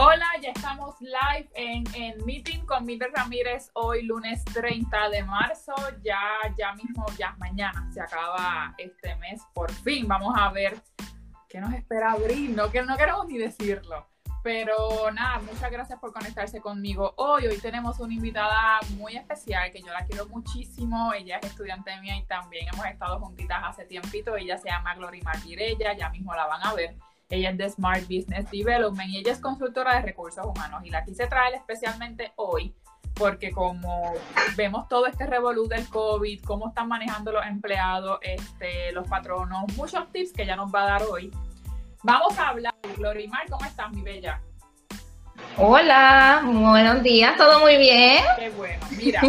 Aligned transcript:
Hola, 0.00 0.28
ya 0.40 0.50
estamos 0.50 0.94
live 1.00 1.50
en, 1.56 1.82
en 1.92 2.24
Meeting 2.24 2.64
con 2.66 2.84
Mildred 2.84 3.10
Ramírez 3.16 3.68
hoy 3.72 4.04
lunes 4.04 4.44
30 4.44 5.08
de 5.08 5.24
marzo. 5.24 5.74
Ya, 6.04 6.20
ya 6.56 6.72
mismo, 6.74 7.04
ya 7.18 7.34
mañana 7.40 7.90
se 7.92 8.00
acaba 8.00 8.76
este 8.78 9.16
mes. 9.16 9.42
Por 9.52 9.72
fin 9.72 10.06
vamos 10.06 10.36
a 10.38 10.52
ver 10.52 10.80
qué 11.48 11.60
nos 11.60 11.74
espera 11.74 12.12
abril. 12.12 12.54
No, 12.54 12.70
que 12.70 12.80
no 12.82 12.96
queremos 12.96 13.26
ni 13.26 13.38
decirlo. 13.38 14.06
Pero 14.44 15.10
nada, 15.10 15.40
muchas 15.40 15.68
gracias 15.68 15.98
por 15.98 16.12
conectarse 16.12 16.60
conmigo 16.60 17.14
hoy. 17.16 17.48
Hoy 17.48 17.58
tenemos 17.58 17.98
una 17.98 18.14
invitada 18.14 18.78
muy 18.98 19.16
especial 19.16 19.72
que 19.72 19.80
yo 19.80 19.92
la 19.92 20.06
quiero 20.06 20.28
muchísimo. 20.28 21.12
Ella 21.12 21.38
es 21.38 21.50
estudiante 21.50 22.00
mía 22.00 22.16
y 22.16 22.24
también 22.26 22.68
hemos 22.72 22.86
estado 22.86 23.18
juntitas 23.18 23.64
hace 23.64 23.84
tiempito. 23.84 24.36
Ella 24.36 24.58
se 24.58 24.68
llama 24.68 24.94
Glory 24.94 25.22
Martirella, 25.22 25.92
ya 25.94 26.08
mismo 26.10 26.36
la 26.36 26.46
van 26.46 26.64
a 26.64 26.72
ver. 26.72 26.94
Ella 27.30 27.50
es 27.50 27.58
de 27.58 27.68
Smart 27.68 28.02
Business 28.04 28.50
Development 28.50 29.10
y 29.10 29.18
ella 29.18 29.32
es 29.32 29.40
consultora 29.40 29.96
de 29.96 30.02
recursos 30.02 30.44
humanos. 30.46 30.80
Y 30.84 30.90
la 30.90 31.04
quise 31.04 31.26
traer 31.26 31.54
especialmente 31.54 32.32
hoy 32.36 32.74
porque 33.12 33.50
como 33.50 34.14
vemos 34.56 34.88
todo 34.88 35.06
este 35.06 35.26
revolú 35.26 35.68
del 35.68 35.86
COVID, 35.88 36.42
cómo 36.44 36.68
están 36.68 36.88
manejando 36.88 37.32
los 37.32 37.44
empleados, 37.44 38.18
este, 38.22 38.92
los 38.92 39.06
patronos, 39.08 39.64
muchos 39.76 40.10
tips 40.10 40.32
que 40.32 40.44
ella 40.44 40.56
nos 40.56 40.74
va 40.74 40.84
a 40.84 40.86
dar 40.86 41.02
hoy. 41.02 41.30
Vamos 42.02 42.38
a 42.38 42.48
hablar. 42.48 42.74
Glorimar, 42.96 43.46
¿cómo 43.50 43.64
estás, 43.66 43.92
mi 43.92 44.00
bella? 44.00 44.40
Hola, 45.58 46.42
buenos 46.44 47.02
días, 47.02 47.36
todo 47.36 47.60
muy 47.60 47.76
bien. 47.76 48.24
Qué 48.38 48.48
bueno. 48.50 48.86
Mira, 48.96 49.20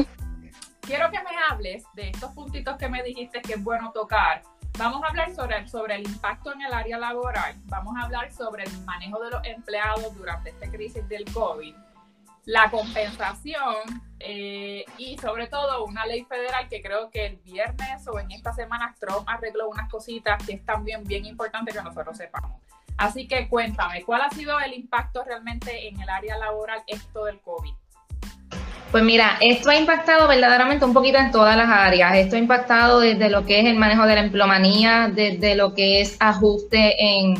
quiero 0.81 1.12
que 1.12 1.18
me 1.20 1.31
hables 1.49 1.84
de 1.95 2.12
estos 2.12 2.31
puntitos 2.31 2.77
que 2.77 2.88
me 2.88 3.04
dijiste 3.04 3.41
que 3.41 3.55
es 3.55 3.63
bueno 3.63 3.91
tocar 3.91 4.43
Vamos 4.78 5.04
a 5.04 5.08
hablar 5.08 5.34
sobre, 5.70 5.96
el 5.96 6.08
impacto 6.08 6.54
en 6.54 6.62
el 6.62 6.73
área 6.73 6.98
laboral, 6.98 7.55
vamos 7.66 7.96
a 7.98 8.05
hablar 8.05 8.32
sobre 8.32 8.63
el 8.63 8.80
manejo 8.85 9.20
de 9.21 9.32
los 9.32 9.46
empleados 9.46 10.16
durante 10.16 10.52
esta 10.52 10.70
crisis 10.70 11.07
del 11.10 11.26
COVID, 11.34 11.76
la 12.46 12.71
compensación 12.71 13.76
eh, 14.20 14.85
y 14.98 15.18
sobre 15.18 15.48
todo 15.48 15.85
una 15.85 16.05
ley 16.05 16.24
federal 16.24 16.68
que 16.70 16.82
creo 16.82 17.10
que 17.10 17.26
el 17.26 17.38
viernes 17.38 18.08
o 18.08 18.20
en 18.20 18.32
esta 18.32 18.54
semana 18.54 18.96
Trump 18.99 19.27
arregló 19.27 19.70
unas 19.70 19.90
cositas 19.90 20.41
que 20.46 20.54
es 20.54 20.66
también 20.66 21.04
bien 21.04 21.26
importante 21.26 21.74
que 21.74 21.82
nosotros 21.82 22.15
sepamos. 22.15 22.62
Así 22.98 23.27
que 23.27 23.48
cuéntame, 23.48 24.04
¿cuál 24.04 24.21
ha 24.21 24.30
sido 24.30 24.60
el 24.60 24.74
impacto 24.74 25.24
realmente 25.24 25.88
en 25.88 26.02
el 26.02 26.10
área 26.10 26.38
laboral 26.38 26.84
esto 26.86 27.26
del 27.26 27.40
COVID? 27.40 27.74
Pues 28.91 29.04
mira, 29.04 29.37
esto 29.40 29.70
ha 29.70 29.76
impactado 29.76 30.27
verdaderamente 30.27 30.84
un 30.84 30.93
poquito 30.93 31.20
en 31.20 31.29
todas 31.29 31.55
las 31.55 31.70
áreas. 31.70 32.15
Esto 32.15 32.35
ha 32.35 32.40
impactado 32.40 32.99
desde 32.99 33.29
lo 33.29 33.46
que 33.46 33.59
es 33.59 33.65
el 33.68 33.77
manejo 33.77 34.07
de 34.07 34.15
la 34.15 34.21
emplomanía, 34.21 35.12
desde 35.13 35.54
lo 35.54 35.76
que 35.76 36.01
es 36.01 36.18
ajuste 36.20 36.96
en, 36.98 37.35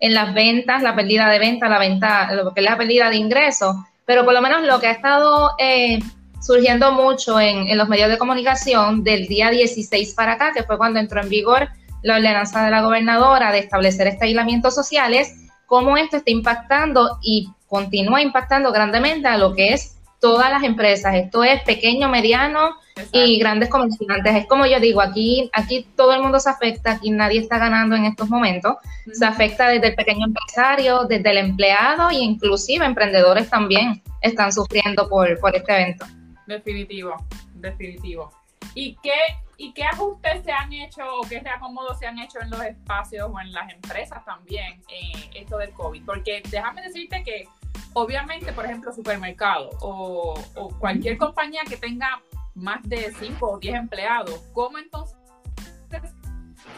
las 0.00 0.32
ventas, 0.32 0.82
la 0.82 0.94
pérdida 0.94 1.28
de 1.28 1.40
ventas, 1.40 1.68
la 1.68 1.78
venta, 1.78 2.32
lo 2.32 2.54
que 2.54 2.60
es 2.60 2.64
la 2.64 2.76
pérdida 2.76 3.10
de 3.10 3.16
ingresos. 3.16 3.74
Pero 4.04 4.24
por 4.24 4.32
lo 4.32 4.42
menos 4.42 4.62
lo 4.62 4.78
que 4.78 4.86
ha 4.86 4.92
estado 4.92 5.50
eh, 5.58 5.98
surgiendo 6.40 6.92
mucho 6.92 7.40
en, 7.40 7.66
en 7.66 7.78
los 7.78 7.88
medios 7.88 8.08
de 8.08 8.18
comunicación 8.18 9.02
del 9.02 9.26
día 9.26 9.50
16 9.50 10.14
para 10.14 10.32
acá, 10.32 10.52
que 10.54 10.62
fue 10.62 10.78
cuando 10.78 11.00
entró 11.00 11.20
en 11.20 11.28
vigor 11.28 11.68
la 12.02 12.16
ordenanza 12.16 12.64
de 12.64 12.70
la 12.70 12.82
gobernadora 12.82 13.50
de 13.50 13.58
establecer 13.58 14.06
este 14.06 14.26
aislamiento 14.26 14.70
sociales, 14.70 15.34
cómo 15.66 15.96
esto 15.96 16.18
está 16.18 16.30
impactando 16.30 17.18
y 17.22 17.48
continúa 17.66 18.22
impactando 18.22 18.70
grandemente 18.70 19.26
a 19.26 19.38
lo 19.38 19.54
que 19.54 19.72
es 19.72 19.96
todas 20.22 20.50
las 20.50 20.62
empresas. 20.62 21.16
Esto 21.16 21.42
es 21.42 21.60
pequeño, 21.64 22.08
mediano 22.08 22.76
y 23.10 23.40
grandes 23.40 23.68
comerciantes. 23.68 24.36
Es 24.36 24.46
como 24.46 24.66
yo 24.66 24.78
digo, 24.78 25.00
aquí, 25.02 25.50
aquí 25.52 25.84
todo 25.96 26.14
el 26.14 26.22
mundo 26.22 26.38
se 26.38 26.48
afecta, 26.48 26.92
aquí 26.92 27.10
nadie 27.10 27.40
está 27.40 27.58
ganando 27.58 27.96
en 27.96 28.04
estos 28.04 28.30
momentos. 28.30 28.76
Se 29.12 29.26
afecta 29.26 29.68
desde 29.68 29.88
el 29.88 29.94
pequeño 29.96 30.26
empresario, 30.26 31.04
desde 31.06 31.28
el 31.28 31.38
empleado 31.38 32.08
e 32.10 32.18
inclusive 32.18 32.86
emprendedores 32.86 33.50
también 33.50 34.00
están 34.20 34.52
sufriendo 34.52 35.08
por, 35.08 35.40
por 35.40 35.56
este 35.56 35.72
evento. 35.72 36.06
Definitivo, 36.46 37.16
definitivo. 37.54 38.30
¿Y 38.76 38.96
qué, 39.02 39.18
¿Y 39.56 39.72
qué 39.72 39.82
ajustes 39.82 40.44
se 40.44 40.52
han 40.52 40.72
hecho 40.72 41.02
o 41.20 41.22
qué 41.28 41.40
reacomodos 41.40 41.98
se 41.98 42.06
han 42.06 42.20
hecho 42.20 42.40
en 42.40 42.48
los 42.50 42.62
espacios 42.62 43.28
o 43.28 43.40
en 43.40 43.52
las 43.52 43.72
empresas 43.72 44.24
también 44.24 44.80
en 44.88 45.36
esto 45.42 45.58
del 45.58 45.72
COVID? 45.72 46.04
Porque 46.04 46.44
déjame 46.48 46.82
decirte 46.82 47.24
que 47.24 47.48
obviamente, 47.94 48.52
por 48.52 48.64
ejemplo, 48.64 48.92
supermercado 48.92 49.70
o, 49.80 50.34
cualquier 50.78 51.16
compañía 51.18 51.62
que 51.68 51.76
tenga 51.76 52.20
más 52.54 52.82
de 52.82 53.12
5 53.18 53.46
o 53.46 53.58
10 53.58 53.74
empleados, 53.74 54.40
¿cómo 54.52 54.78
entonces 54.78 55.16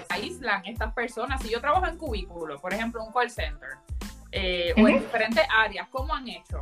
aíslan 0.09 0.65
estas 0.67 0.93
personas? 0.95 1.43
Si 1.43 1.51
yo 1.51 1.61
trabajo 1.61 1.87
en 1.87 1.97
cubículo, 1.97 2.61
por 2.61 2.73
ejemplo, 2.73 3.03
un 3.05 3.13
call 3.13 3.31
center, 3.31 3.71
eh, 4.33 4.73
o 4.77 4.89
en 4.89 5.01
diferentes 5.01 5.45
áreas, 5.49 5.89
¿cómo 5.91 6.15
han 6.15 6.29
hecho? 6.29 6.59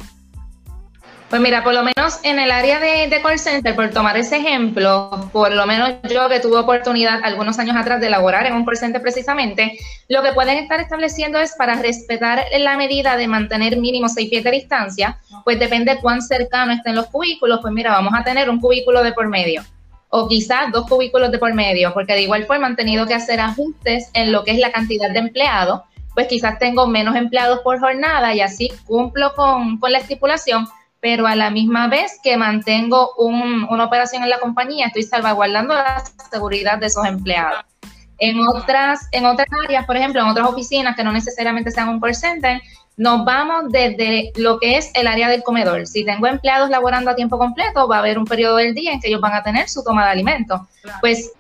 Pues 1.33 1.41
mira, 1.41 1.65
por 1.65 1.73
lo 1.73 1.83
menos 1.83 2.21
en 2.25 2.39
el 2.39 2.51
área 2.51 2.79
de, 2.79 3.09
call 3.23 3.39
center, 3.39 3.75
por 3.75 3.89
tomar 3.89 4.19
ese 4.19 4.37
ejemplo, 4.37 5.31
por 5.33 5.51
lo 5.55 5.67
menos 5.67 5.95
yo 6.03 6.29
que 6.29 6.41
tuve 6.41 6.59
oportunidad 6.59 7.21
algunos 7.25 7.59
años 7.59 7.75
atrás 7.75 8.03
de 8.03 8.09
elaborar 8.09 8.45
en 8.45 8.53
un 8.53 8.67
call 8.67 8.77
center 8.77 9.01
precisamente, 9.01 9.79
lo 10.11 10.23
que 10.23 10.35
pueden 10.35 10.59
estar 10.59 10.79
estableciendo 10.79 11.39
es 11.39 11.55
para 11.57 11.77
respetar 11.77 12.45
la 12.59 12.77
medida 12.77 13.17
de 13.17 13.29
mantener 13.29 13.79
mínimo 13.79 14.11
seis 14.11 14.29
pies 14.29 14.45
de 14.45 14.51
distancia, 14.51 15.21
pues 15.43 15.59
depende 15.59 15.97
cuán 16.03 16.21
cercano 16.21 16.75
estén 16.75 16.97
los 16.97 17.07
cubículos, 17.07 17.61
pues 17.63 17.73
mira, 17.73 17.93
vamos 17.93 18.13
a 18.15 18.23
tener 18.23 18.51
un 18.51 18.61
cubículo 18.61 19.03
de 19.03 19.15
por 19.15 19.27
medio 19.29 19.63
o 20.11 20.29
quizás 20.29 20.71
dos 20.71 20.87
cubículos 20.87 21.33
de 21.33 21.39
por 21.39 21.55
medio, 21.55 21.95
porque 21.95 22.13
de 22.13 22.21
igual 22.21 22.45
forma 22.45 22.67
han 22.67 22.77
tenido 22.77 23.07
que 23.07 23.15
hacer 23.15 23.41
ajustes 23.41 24.11
en 24.13 24.33
lo 24.33 24.45
que 24.45 24.51
es 24.51 24.59
la 24.59 24.71
cantidad 24.71 25.11
de 25.11 25.19
empleados, 25.19 25.81
pues 26.13 26.27
quizás 26.27 26.59
tengo 26.59 26.87
menos 26.87 27.17
empleados 27.17 27.61
por 27.61 27.81
jornada 27.81 28.35
y 28.35 28.43
así 28.43 28.71
cumplo 28.85 29.33
con, 29.35 29.79
con 29.79 29.91
la 29.91 29.97
estipulación 29.97 30.69
pero 31.03 31.27
a 31.27 31.35
la 31.35 31.51
misma 31.51 31.89
vez 31.89 32.21
que 32.23 32.37
mantengo 32.37 33.11
una 33.17 33.85
operación 33.85 34.23
en 34.23 34.31
la 34.31 34.39
compañía, 34.39 34.87
estoy 34.87 35.03
salvaguardando 35.03 35.75
la 35.75 36.05
seguridad 36.31 36.79
de 36.79 36.87
esos 36.87 37.05
empleados. 37.05 37.65
En 38.19 38.39
otras, 38.47 39.09
en 39.11 39.27
otras 39.27 39.49
áreas, 39.65 39.85
por 39.85 39.97
ejemplo, 39.97 40.21
en 40.21 40.29
otras 40.29 40.47
oficinas 40.47 40.95
que 40.95 41.03
no 41.03 41.11
necesariamente 41.11 41.73
sean 41.73 41.89
un 41.89 42.01
call 42.01 42.15
center, 42.15 42.63
nos 42.97 43.25
vamos 43.25 43.65
desde 43.71 44.31
lo 44.37 44.61
que 44.61 44.77
es 44.77 44.93
el 44.95 45.09
área 45.09 45.29
del 45.29 45.43
comedor. 45.43 45.89
Si 45.89 46.05
tengo 46.05 46.29
empleados 46.29 46.71
laborando 46.71 47.11
a 47.11 47.17
tiempo 47.17 47.37
completo, 47.37 47.89
va 47.89 47.97
a 47.97 47.99
haber 47.99 48.17
un 48.17 48.25
periodo 48.25 48.59
del 48.59 48.73
día 48.73 48.93
en 48.93 49.01
que 49.01 49.09
ellos 49.09 49.21
van 49.21 49.35
a 49.35 49.43
tener 49.43 49.69
su 49.69 49.83
toma 49.83 50.05
de 50.05 50.13
alimentos. 50.13 50.61
Pues 51.01 51.33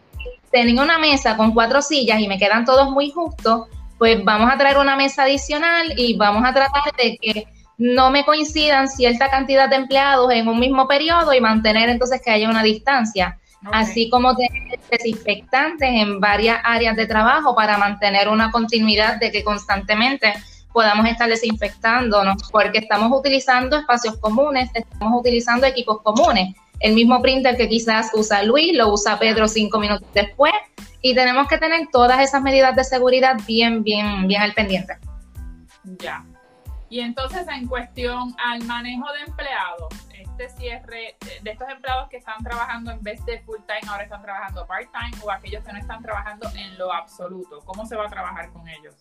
tengo 0.50 0.82
una 0.82 0.98
mesa 0.98 1.36
con 1.36 1.54
cuatro 1.54 1.82
sillas 1.82 2.18
y 2.18 2.26
me 2.26 2.36
quedan 2.36 2.64
todos 2.64 2.90
muy 2.90 3.12
justos, 3.12 3.68
pues 3.96 4.24
vamos 4.24 4.52
a 4.52 4.58
traer 4.58 4.78
una 4.78 4.96
mesa 4.96 5.22
adicional 5.22 5.94
y 5.96 6.16
vamos 6.16 6.42
a 6.44 6.52
tratar 6.52 6.82
de 6.98 7.16
que 7.16 7.46
no 7.82 8.10
me 8.10 8.24
coincidan 8.24 8.88
cierta 8.88 9.28
cantidad 9.28 9.68
de 9.68 9.76
empleados 9.76 10.30
en 10.32 10.46
un 10.46 10.60
mismo 10.60 10.86
periodo 10.86 11.34
y 11.34 11.40
mantener 11.40 11.88
entonces 11.88 12.22
que 12.24 12.30
haya 12.30 12.48
una 12.48 12.62
distancia. 12.62 13.38
Así 13.72 14.08
como 14.08 14.34
tener 14.36 14.78
desinfectantes 14.90 15.88
en 15.88 16.20
varias 16.20 16.58
áreas 16.64 16.96
de 16.96 17.06
trabajo 17.06 17.54
para 17.54 17.78
mantener 17.78 18.28
una 18.28 18.50
continuidad 18.50 19.18
de 19.18 19.30
que 19.30 19.44
constantemente 19.44 20.32
podamos 20.72 21.06
estar 21.06 21.28
desinfectándonos, 21.28 22.50
porque 22.50 22.78
estamos 22.78 23.16
utilizando 23.16 23.76
espacios 23.76 24.16
comunes, 24.18 24.70
estamos 24.74 25.20
utilizando 25.20 25.66
equipos 25.66 26.00
comunes. 26.02 26.54
El 26.80 26.94
mismo 26.94 27.20
printer 27.20 27.56
que 27.56 27.68
quizás 27.68 28.10
usa 28.14 28.42
Luis, 28.42 28.76
lo 28.76 28.92
usa 28.92 29.18
Pedro 29.18 29.46
cinco 29.46 29.78
minutos 29.78 30.08
después, 30.14 30.52
y 31.00 31.14
tenemos 31.14 31.46
que 31.48 31.58
tener 31.58 31.88
todas 31.92 32.20
esas 32.20 32.42
medidas 32.42 32.74
de 32.74 32.84
seguridad 32.84 33.36
bien, 33.46 33.82
bien, 33.82 34.26
bien 34.26 34.40
al 34.42 34.54
pendiente. 34.54 34.94
Ya, 35.98 36.24
y 36.92 37.00
entonces 37.00 37.46
en 37.48 37.66
cuestión 37.66 38.36
al 38.44 38.62
manejo 38.64 39.10
de 39.12 39.20
empleados, 39.20 39.88
este 40.12 40.50
cierre 40.50 41.16
de 41.40 41.50
estos 41.50 41.66
empleados 41.70 42.10
que 42.10 42.18
están 42.18 42.44
trabajando 42.44 42.90
en 42.90 43.02
vez 43.02 43.24
de 43.24 43.40
full 43.40 43.56
time, 43.66 43.90
ahora 43.90 44.02
están 44.02 44.20
trabajando 44.20 44.66
part 44.66 44.90
time 44.92 45.22
o 45.24 45.30
aquellos 45.30 45.64
que 45.64 45.72
no 45.72 45.78
están 45.78 46.02
trabajando 46.02 46.50
en 46.54 46.76
lo 46.76 46.92
absoluto, 46.92 47.60
¿cómo 47.64 47.86
se 47.86 47.96
va 47.96 48.04
a 48.04 48.08
trabajar 48.10 48.50
con 48.50 48.68
ellos? 48.68 48.94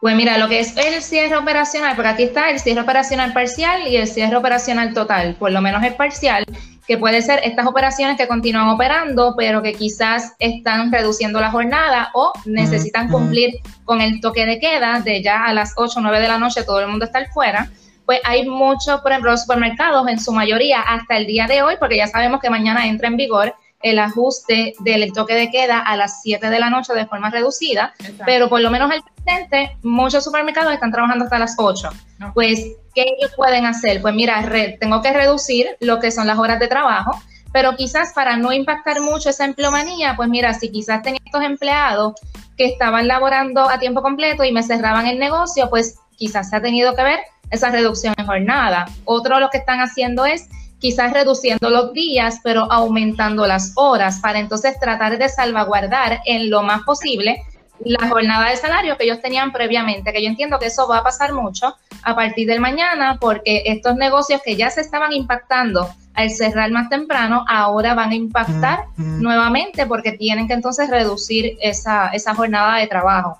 Pues 0.00 0.14
mira, 0.14 0.38
lo 0.38 0.48
que 0.48 0.60
es 0.60 0.76
el 0.76 1.02
cierre 1.02 1.36
operacional, 1.36 1.96
porque 1.96 2.08
aquí 2.08 2.22
está 2.22 2.50
el 2.50 2.60
cierre 2.60 2.82
operacional 2.82 3.32
parcial 3.32 3.88
y 3.88 3.96
el 3.96 4.06
cierre 4.06 4.36
operacional 4.36 4.94
total, 4.94 5.34
por 5.34 5.50
lo 5.50 5.60
menos 5.60 5.82
es 5.82 5.94
parcial, 5.94 6.44
que 6.88 6.96
puede 6.96 7.20
ser 7.20 7.40
estas 7.44 7.66
operaciones 7.66 8.16
que 8.16 8.26
continúan 8.26 8.70
operando, 8.70 9.34
pero 9.36 9.60
que 9.62 9.74
quizás 9.74 10.34
están 10.38 10.90
reduciendo 10.90 11.38
la 11.38 11.50
jornada 11.50 12.10
o 12.14 12.32
necesitan 12.46 13.10
cumplir 13.10 13.58
con 13.84 14.00
el 14.00 14.22
toque 14.22 14.46
de 14.46 14.58
queda 14.58 15.00
de 15.00 15.22
ya 15.22 15.44
a 15.44 15.52
las 15.52 15.74
8 15.76 15.98
o 15.98 16.02
9 16.02 16.18
de 16.18 16.28
la 16.28 16.38
noche 16.38 16.64
todo 16.64 16.80
el 16.80 16.88
mundo 16.88 17.04
está 17.04 17.22
fuera. 17.26 17.70
Pues 18.06 18.20
hay 18.24 18.48
muchos, 18.48 19.02
por 19.02 19.12
ejemplo, 19.12 19.36
supermercados, 19.36 20.08
en 20.08 20.18
su 20.18 20.32
mayoría 20.32 20.80
hasta 20.80 21.18
el 21.18 21.26
día 21.26 21.46
de 21.46 21.62
hoy, 21.62 21.74
porque 21.78 21.98
ya 21.98 22.06
sabemos 22.06 22.40
que 22.40 22.48
mañana 22.48 22.86
entra 22.86 23.08
en 23.08 23.18
vigor 23.18 23.54
el 23.82 23.98
ajuste 23.98 24.74
del 24.80 25.12
toque 25.12 25.34
de 25.34 25.50
queda 25.50 25.78
a 25.78 25.96
las 25.96 26.22
7 26.22 26.50
de 26.50 26.58
la 26.58 26.70
noche 26.70 26.92
de 26.94 27.06
forma 27.06 27.30
reducida, 27.30 27.94
pero 28.26 28.48
por 28.48 28.60
lo 28.60 28.70
menos 28.70 28.90
al 28.90 29.02
presente 29.02 29.76
muchos 29.82 30.24
supermercados 30.24 30.72
están 30.72 30.90
trabajando 30.90 31.24
hasta 31.24 31.38
las 31.38 31.54
8. 31.58 31.90
Pues, 32.34 32.58
¿qué 32.94 33.02
ellos 33.02 33.32
pueden 33.36 33.66
hacer? 33.66 34.02
Pues 34.02 34.14
mira, 34.14 34.44
tengo 34.80 35.00
que 35.00 35.12
reducir 35.12 35.76
lo 35.80 36.00
que 36.00 36.10
son 36.10 36.26
las 36.26 36.38
horas 36.38 36.58
de 36.58 36.68
trabajo, 36.68 37.12
pero 37.52 37.76
quizás 37.76 38.12
para 38.12 38.36
no 38.36 38.52
impactar 38.52 39.00
mucho 39.00 39.30
esa 39.30 39.44
empleomanía, 39.44 40.14
pues 40.16 40.28
mira, 40.28 40.52
si 40.54 40.70
quizás 40.70 41.02
tenía 41.02 41.20
estos 41.24 41.42
empleados 41.42 42.14
que 42.56 42.66
estaban 42.66 43.06
laborando 43.06 43.70
a 43.70 43.78
tiempo 43.78 44.02
completo 44.02 44.44
y 44.44 44.52
me 44.52 44.62
cerraban 44.62 45.06
el 45.06 45.18
negocio, 45.18 45.70
pues 45.70 45.98
quizás 46.16 46.50
se 46.50 46.56
ha 46.56 46.60
tenido 46.60 46.96
que 46.96 47.04
ver 47.04 47.20
esa 47.50 47.70
reducción 47.70 48.14
en 48.18 48.26
jornada. 48.26 48.86
Otro 49.04 49.38
lo 49.38 49.48
que 49.48 49.58
están 49.58 49.80
haciendo 49.80 50.26
es 50.26 50.48
quizás 50.78 51.12
reduciendo 51.12 51.70
los 51.70 51.92
días, 51.92 52.40
pero 52.42 52.70
aumentando 52.70 53.46
las 53.46 53.72
horas 53.76 54.20
para 54.20 54.38
entonces 54.38 54.78
tratar 54.78 55.18
de 55.18 55.28
salvaguardar 55.28 56.20
en 56.24 56.50
lo 56.50 56.62
más 56.62 56.82
posible 56.82 57.42
la 57.80 58.08
jornada 58.08 58.50
de 58.50 58.56
salario 58.56 58.96
que 58.96 59.04
ellos 59.04 59.20
tenían 59.20 59.52
previamente, 59.52 60.12
que 60.12 60.22
yo 60.22 60.28
entiendo 60.28 60.58
que 60.58 60.66
eso 60.66 60.88
va 60.88 60.98
a 60.98 61.02
pasar 61.04 61.32
mucho 61.32 61.76
a 62.02 62.14
partir 62.14 62.48
del 62.48 62.60
mañana 62.60 63.18
porque 63.20 63.62
estos 63.66 63.96
negocios 63.96 64.40
que 64.44 64.56
ya 64.56 64.70
se 64.70 64.80
estaban 64.80 65.12
impactando 65.12 65.88
al 66.14 66.30
cerrar 66.30 66.70
más 66.72 66.88
temprano, 66.88 67.44
ahora 67.48 67.94
van 67.94 68.10
a 68.10 68.14
impactar 68.16 68.86
nuevamente 68.96 69.86
porque 69.86 70.12
tienen 70.12 70.48
que 70.48 70.54
entonces 70.54 70.90
reducir 70.90 71.56
esa, 71.60 72.08
esa 72.08 72.34
jornada 72.34 72.78
de 72.78 72.88
trabajo. 72.88 73.38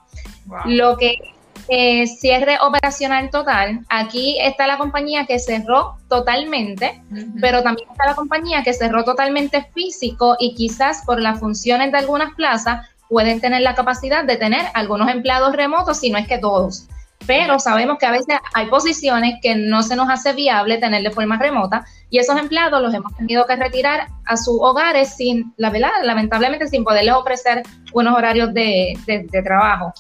Lo 0.65 0.97
que 0.97 1.17
eh, 1.71 2.07
cierre 2.07 2.57
operacional 2.63 3.29
total. 3.29 3.81
Aquí 3.91 4.39
está 4.41 4.67
la 4.67 4.79
compañía 4.79 5.27
que 5.27 5.39
cerró 5.39 5.97
totalmente, 6.09 7.03
pero 7.43 7.63
también 7.63 7.91
está 7.91 8.07
la 8.07 8.15
compañía 8.15 8.63
que 8.63 8.73
cerró 8.73 9.05
totalmente 9.05 9.69
físico 9.75 10.37
y 10.41 10.55
quizás 10.55 11.03
por 11.05 11.21
las 11.21 11.39
funciones 11.41 11.93
de 11.93 11.99
algunas 11.99 12.35
plazas 12.35 12.89
pueden 13.09 13.41
tener 13.41 13.61
la 13.61 13.75
capacidad 13.75 14.25
de 14.25 14.37
tener 14.37 14.65
algunos 14.73 15.11
empleados 15.11 15.55
remotos, 15.55 15.99
si 15.99 16.11
no 16.11 16.19
es 16.19 16.27
que 16.27 16.39
todos. 16.39 16.87
Pero 17.27 17.59
sabemos 17.59 17.99
que 17.99 18.07
a 18.07 18.13
veces 18.13 18.39
hay 18.55 18.67
posiciones 18.67 19.35
que 19.43 19.55
no 19.55 19.83
se 19.83 19.95
nos 19.95 20.09
hace 20.09 20.33
viable 20.33 20.79
tener 20.79 21.03
de 21.03 21.11
forma 21.11 21.37
remota 21.37 21.85
y 22.09 22.19
esos 22.19 22.39
empleados 22.39 22.81
los 22.81 22.95
hemos 22.95 23.15
tenido 23.15 23.45
que 23.47 23.57
retirar 23.57 24.09
a 24.25 24.37
sus 24.39 24.57
hogares 24.59 25.17
sin, 25.17 25.53
la 25.59 25.69
verdad, 25.69 25.91
lamentablemente 26.03 26.67
sin 26.67 26.85
poderles 26.85 27.15
ofrecer 27.15 27.63
unos 27.93 28.17
horarios 28.17 28.55
de 28.55 28.97
trabajo. 29.45 29.93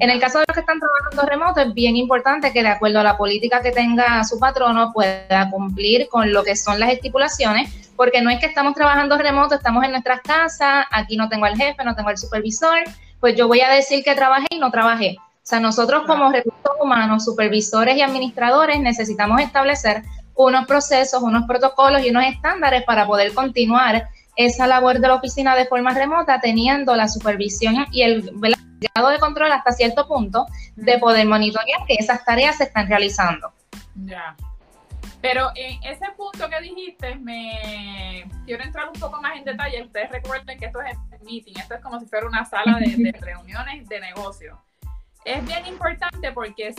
En 0.00 0.10
el 0.10 0.20
caso 0.20 0.38
de 0.38 0.44
los 0.48 0.54
que 0.54 0.60
están 0.60 0.80
trabajando 0.80 1.22
remoto, 1.22 1.60
es 1.60 1.72
bien 1.72 1.96
importante 1.96 2.52
que 2.52 2.62
de 2.62 2.68
acuerdo 2.68 3.00
a 3.00 3.04
la 3.04 3.16
política 3.16 3.62
que 3.62 3.70
tenga 3.70 4.24
su 4.24 4.38
patrono 4.38 4.92
pueda 4.92 5.50
cumplir 5.50 6.08
con 6.08 6.32
lo 6.32 6.42
que 6.42 6.56
son 6.56 6.80
las 6.80 6.90
estipulaciones, 6.90 7.70
porque 7.96 8.20
no 8.20 8.30
es 8.30 8.40
que 8.40 8.46
estamos 8.46 8.74
trabajando 8.74 9.16
remoto, 9.16 9.54
estamos 9.54 9.84
en 9.84 9.92
nuestras 9.92 10.20
casas, 10.20 10.84
aquí 10.90 11.16
no 11.16 11.28
tengo 11.28 11.46
al 11.46 11.56
jefe, 11.56 11.84
no 11.84 11.94
tengo 11.94 12.08
al 12.08 12.18
supervisor, 12.18 12.78
pues 13.20 13.36
yo 13.36 13.46
voy 13.46 13.60
a 13.60 13.68
decir 13.68 14.02
que 14.02 14.14
trabajé 14.14 14.46
y 14.50 14.58
no 14.58 14.70
trabajé. 14.70 15.16
O 15.18 15.46
sea, 15.46 15.60
nosotros 15.60 16.04
como 16.06 16.32
recursos 16.32 16.72
humanos, 16.80 17.24
supervisores 17.24 17.96
y 17.96 18.02
administradores 18.02 18.80
necesitamos 18.80 19.40
establecer 19.40 20.02
unos 20.34 20.66
procesos, 20.66 21.22
unos 21.22 21.46
protocolos 21.46 22.04
y 22.04 22.10
unos 22.10 22.24
estándares 22.24 22.82
para 22.84 23.06
poder 23.06 23.32
continuar 23.32 24.08
esa 24.36 24.66
labor 24.66 24.98
de 24.98 25.06
la 25.06 25.14
oficina 25.14 25.54
de 25.54 25.66
forma 25.66 25.94
remota, 25.94 26.40
teniendo 26.40 26.96
la 26.96 27.06
supervisión 27.06 27.86
y 27.92 28.02
el 28.02 28.30
grado 28.80 29.08
de 29.08 29.18
control 29.18 29.52
hasta 29.52 29.72
cierto 29.72 30.06
punto 30.06 30.46
de 30.76 30.98
poder 30.98 31.26
monitorear 31.26 31.80
que 31.86 31.94
esas 31.94 32.24
tareas 32.24 32.56
se 32.56 32.64
están 32.64 32.88
realizando. 32.88 33.52
Ya. 33.94 34.36
Pero 35.24 35.50
en 35.54 35.82
ese 35.84 36.04
punto 36.18 36.50
que 36.50 36.60
dijiste, 36.60 37.14
me 37.16 38.28
quiero 38.44 38.62
entrar 38.62 38.88
un 38.88 39.00
poco 39.00 39.22
más 39.22 39.36
en 39.38 39.44
detalle. 39.44 39.82
Ustedes 39.82 40.10
recuerden 40.10 40.58
que 40.58 40.66
esto 40.66 40.82
es 40.82 40.98
el 41.12 41.20
meeting, 41.24 41.54
esto 41.56 41.76
es 41.76 41.80
como 41.80 41.98
si 41.98 42.04
fuera 42.04 42.26
una 42.26 42.44
sala 42.44 42.78
de, 42.78 43.10
reuniones 43.20 43.88
de 43.88 44.00
negocio. 44.00 44.60
Es 45.24 45.42
bien 45.46 45.64
importante 45.64 46.30
porque 46.32 46.74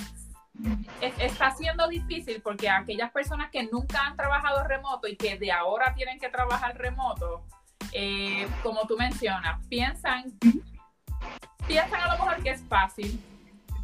está 1.02 1.56
siendo 1.56 1.88
difícil 1.88 2.40
porque 2.44 2.70
aquellas 2.70 3.12
personas 3.12 3.50
que 3.50 3.64
nunca 3.64 4.06
han 4.06 4.16
trabajado 4.16 4.64
remoto 4.64 5.08
y 5.08 5.16
que 5.16 5.40
de 5.40 5.52
ahora 5.52 5.96
tienen 5.96 6.20
que 6.20 6.30
trabajar 6.30 6.78
remoto, 6.78 7.44
eh, 7.94 8.48
como 8.62 8.86
tú 8.86 8.96
mencionas, 8.96 9.66
piensan 9.68 10.26
piensan 11.68 12.02
a 12.02 12.14
lo 12.14 12.24
mejor 12.24 12.44
que 12.44 12.52
es 12.52 12.62
fácil, 12.64 13.20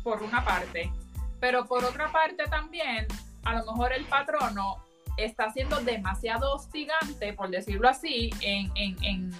por 0.03 0.21
una 0.23 0.43
parte, 0.43 0.91
pero 1.39 1.65
por 1.65 1.83
otra 1.83 2.11
parte 2.11 2.43
también, 2.47 3.07
a 3.43 3.53
lo 3.53 3.65
mejor 3.65 3.93
el 3.93 4.05
patrono 4.05 4.77
está 5.17 5.49
siendo 5.51 5.79
demasiado 5.81 6.55
hostigante, 6.55 7.33
por 7.33 7.49
decirlo 7.49 7.89
así, 7.89 8.31
en, 8.41 8.71
en, 8.75 9.31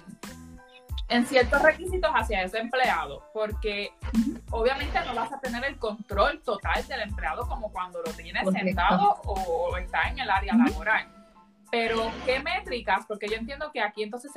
en, 1.08 1.26
ciertos 1.26 1.62
requisitos 1.62 2.10
hacia 2.14 2.42
ese 2.42 2.58
empleado, 2.58 3.22
porque 3.32 3.92
obviamente 4.50 4.98
no 5.06 5.14
vas 5.14 5.32
a 5.32 5.40
tener 5.40 5.64
el 5.64 5.78
control 5.78 6.40
total 6.42 6.86
del 6.86 7.02
empleado 7.02 7.46
como 7.46 7.70
cuando 7.70 8.00
lo 8.02 8.12
tienes 8.12 8.48
sentado 8.50 9.20
o, 9.24 9.76
está 9.76 10.08
en 10.08 10.20
el 10.20 10.30
área 10.30 10.54
laboral. 10.54 11.06
Pero, 11.70 12.10
¿qué 12.26 12.38
métricas? 12.40 13.04
Porque 13.06 13.28
yo 13.28 13.36
entiendo 13.36 13.70
que 13.72 13.80
aquí 13.80 14.02
entonces 14.02 14.32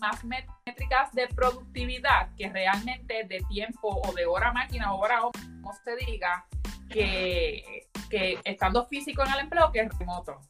más 0.00 0.24
métricas 0.24 1.12
de 1.12 1.28
productividad 1.28 2.28
que 2.36 2.48
realmente 2.48 3.24
de 3.24 3.40
tiempo 3.48 4.00
o 4.04 4.12
de 4.12 4.26
hora 4.26 4.52
máquina 4.52 4.92
o 4.92 4.98
hora 4.98 5.24
o 5.24 5.32
como 5.32 5.72
se 5.84 5.96
diga, 5.96 6.44
que, 6.90 7.88
que 8.10 8.38
estando 8.44 8.86
físico 8.86 9.24
en 9.24 9.32
el 9.32 9.40
empleo 9.40 9.70
que 9.72 9.80
es 9.80 9.98
remoto. 9.98 10.40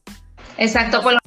Exacto, 0.57 1.01
por 1.01 1.13
lo, 1.13 1.19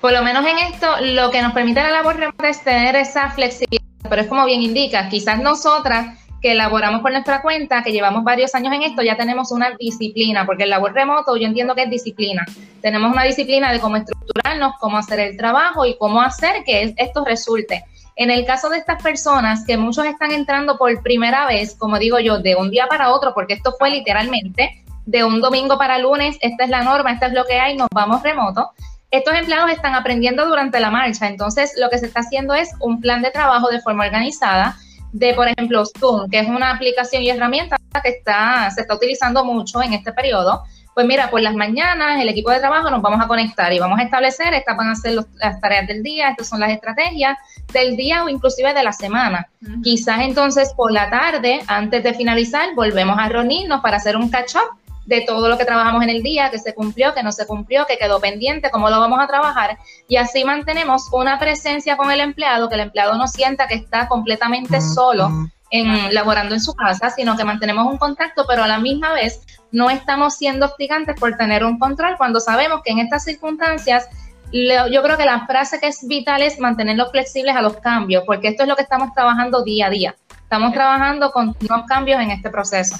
por 0.00 0.12
lo 0.12 0.22
menos 0.22 0.44
en 0.46 0.58
esto, 0.58 1.00
lo 1.00 1.30
que 1.30 1.42
nos 1.42 1.52
permite 1.52 1.82
la 1.82 1.90
labor 1.90 2.16
remota 2.16 2.48
es 2.48 2.62
tener 2.62 2.96
esa 2.96 3.30
flexibilidad, 3.30 3.84
pero 4.08 4.22
es 4.22 4.28
como 4.28 4.44
bien 4.46 4.62
indica, 4.62 5.08
quizás 5.08 5.38
nosotras 5.38 6.21
que 6.42 6.52
elaboramos 6.52 7.00
por 7.00 7.12
nuestra 7.12 7.40
cuenta, 7.40 7.82
que 7.84 7.92
llevamos 7.92 8.24
varios 8.24 8.54
años 8.56 8.74
en 8.74 8.82
esto, 8.82 9.02
ya 9.02 9.16
tenemos 9.16 9.52
una 9.52 9.76
disciplina, 9.78 10.44
porque 10.44 10.64
el 10.64 10.70
labor 10.70 10.92
remoto 10.92 11.36
yo 11.36 11.46
entiendo 11.46 11.76
que 11.76 11.84
es 11.84 11.90
disciplina. 11.90 12.44
Tenemos 12.80 13.12
una 13.12 13.22
disciplina 13.22 13.72
de 13.72 13.78
cómo 13.78 13.96
estructurarnos, 13.96 14.74
cómo 14.80 14.98
hacer 14.98 15.20
el 15.20 15.36
trabajo 15.36 15.86
y 15.86 15.96
cómo 15.96 16.20
hacer 16.20 16.64
que 16.64 16.94
esto 16.96 17.24
resulte. 17.24 17.84
En 18.16 18.30
el 18.30 18.44
caso 18.44 18.68
de 18.68 18.78
estas 18.78 19.00
personas, 19.00 19.64
que 19.64 19.76
muchos 19.76 20.04
están 20.04 20.32
entrando 20.32 20.76
por 20.76 21.00
primera 21.02 21.46
vez, 21.46 21.76
como 21.78 21.98
digo 21.98 22.18
yo, 22.18 22.40
de 22.40 22.56
un 22.56 22.70
día 22.70 22.86
para 22.88 23.10
otro, 23.10 23.32
porque 23.34 23.54
esto 23.54 23.74
fue 23.78 23.90
literalmente 23.90 24.82
de 25.06 25.24
un 25.24 25.40
domingo 25.40 25.78
para 25.78 25.98
lunes, 25.98 26.36
esta 26.40 26.64
es 26.64 26.70
la 26.70 26.82
norma, 26.82 27.12
esta 27.12 27.26
es 27.26 27.32
lo 27.32 27.44
que 27.44 27.58
hay, 27.58 27.76
nos 27.76 27.88
vamos 27.94 28.22
remoto. 28.22 28.72
Estos 29.12 29.34
empleados 29.34 29.70
están 29.70 29.94
aprendiendo 29.94 30.46
durante 30.46 30.80
la 30.80 30.90
marcha, 30.90 31.28
entonces 31.28 31.74
lo 31.78 31.88
que 31.88 31.98
se 31.98 32.06
está 32.06 32.20
haciendo 32.20 32.54
es 32.54 32.70
un 32.80 33.00
plan 33.00 33.22
de 33.22 33.30
trabajo 33.30 33.68
de 33.68 33.80
forma 33.80 34.04
organizada, 34.04 34.76
de, 35.12 35.34
por 35.34 35.48
ejemplo, 35.48 35.84
Zoom, 35.98 36.28
que 36.30 36.40
es 36.40 36.48
una 36.48 36.70
aplicación 36.70 37.22
y 37.22 37.30
herramienta 37.30 37.76
que 38.02 38.08
está, 38.08 38.70
se 38.70 38.80
está 38.80 38.94
utilizando 38.94 39.44
mucho 39.44 39.82
en 39.82 39.92
este 39.92 40.12
periodo. 40.12 40.62
Pues 40.94 41.06
mira, 41.06 41.30
por 41.30 41.40
las 41.40 41.54
mañanas 41.54 42.20
el 42.20 42.28
equipo 42.28 42.50
de 42.50 42.58
trabajo 42.58 42.90
nos 42.90 43.00
vamos 43.00 43.24
a 43.24 43.26
conectar 43.26 43.72
y 43.72 43.78
vamos 43.78 43.98
a 43.98 44.02
establecer, 44.02 44.52
estas 44.52 44.76
van 44.76 44.90
a 44.90 44.94
ser 44.94 45.14
las 45.14 45.60
tareas 45.60 45.86
del 45.86 46.02
día, 46.02 46.30
estas 46.30 46.48
son 46.48 46.60
las 46.60 46.70
estrategias 46.70 47.38
del 47.72 47.96
día 47.96 48.24
o 48.24 48.28
inclusive 48.28 48.74
de 48.74 48.82
la 48.82 48.92
semana. 48.92 49.48
Quizás 49.82 50.20
entonces 50.20 50.74
por 50.76 50.92
la 50.92 51.08
tarde, 51.08 51.62
antes 51.66 52.02
de 52.02 52.12
finalizar, 52.12 52.74
volvemos 52.74 53.18
a 53.18 53.28
reunirnos 53.28 53.80
para 53.80 53.96
hacer 53.96 54.16
un 54.16 54.28
catch-up 54.28 54.81
de 55.06 55.22
todo 55.22 55.48
lo 55.48 55.58
que 55.58 55.64
trabajamos 55.64 56.02
en 56.02 56.10
el 56.10 56.22
día, 56.22 56.50
que 56.50 56.58
se 56.58 56.74
cumplió, 56.74 57.14
que 57.14 57.22
no 57.22 57.32
se 57.32 57.46
cumplió, 57.46 57.86
que 57.86 57.98
quedó 57.98 58.20
pendiente, 58.20 58.70
cómo 58.70 58.88
lo 58.90 59.00
vamos 59.00 59.20
a 59.20 59.26
trabajar. 59.26 59.78
Y 60.08 60.16
así 60.16 60.44
mantenemos 60.44 61.08
una 61.12 61.38
presencia 61.38 61.96
con 61.96 62.10
el 62.10 62.20
empleado, 62.20 62.68
que 62.68 62.74
el 62.76 62.82
empleado 62.82 63.16
no 63.16 63.26
sienta 63.26 63.66
que 63.66 63.74
está 63.74 64.08
completamente 64.08 64.80
solo 64.80 65.30
en, 65.70 66.14
laborando 66.14 66.54
en 66.54 66.60
su 66.60 66.74
casa, 66.74 67.10
sino 67.10 67.36
que 67.36 67.44
mantenemos 67.44 67.86
un 67.86 67.98
contacto, 67.98 68.44
pero 68.46 68.62
a 68.62 68.68
la 68.68 68.78
misma 68.78 69.12
vez 69.12 69.40
no 69.72 69.90
estamos 69.90 70.36
siendo 70.36 70.66
hostigantes 70.66 71.18
por 71.18 71.36
tener 71.36 71.64
un 71.64 71.78
control 71.78 72.16
cuando 72.16 72.40
sabemos 72.40 72.82
que 72.84 72.92
en 72.92 72.98
estas 72.98 73.24
circunstancias 73.24 74.08
yo 74.52 75.02
creo 75.02 75.16
que 75.16 75.24
la 75.24 75.46
frase 75.46 75.80
que 75.80 75.86
es 75.86 76.06
vital 76.06 76.42
es 76.42 76.60
mantenerlos 76.60 77.10
flexibles 77.10 77.56
a 77.56 77.62
los 77.62 77.78
cambios, 77.78 78.24
porque 78.26 78.48
esto 78.48 78.64
es 78.64 78.68
lo 78.68 78.76
que 78.76 78.82
estamos 78.82 79.14
trabajando 79.14 79.64
día 79.64 79.86
a 79.86 79.90
día. 79.90 80.14
Estamos 80.42 80.74
trabajando 80.74 81.32
con 81.32 81.56
unos 81.58 81.86
cambios 81.86 82.20
en 82.20 82.30
este 82.30 82.50
proceso. 82.50 82.96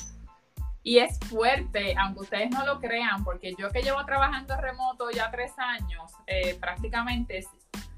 Y 0.82 0.98
es 0.98 1.18
fuerte, 1.28 1.94
aunque 1.98 2.20
ustedes 2.20 2.50
no 2.50 2.66
lo 2.66 2.80
crean, 2.80 3.22
porque 3.24 3.54
yo 3.56 3.70
que 3.70 3.82
llevo 3.82 4.04
trabajando 4.04 4.56
remoto 4.56 5.10
ya 5.10 5.30
tres 5.30 5.52
años, 5.58 6.12
eh, 6.26 6.56
prácticamente, 6.60 7.46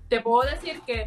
te 0.09 0.21
puedo 0.21 0.49
decir 0.49 0.83
que 0.83 1.05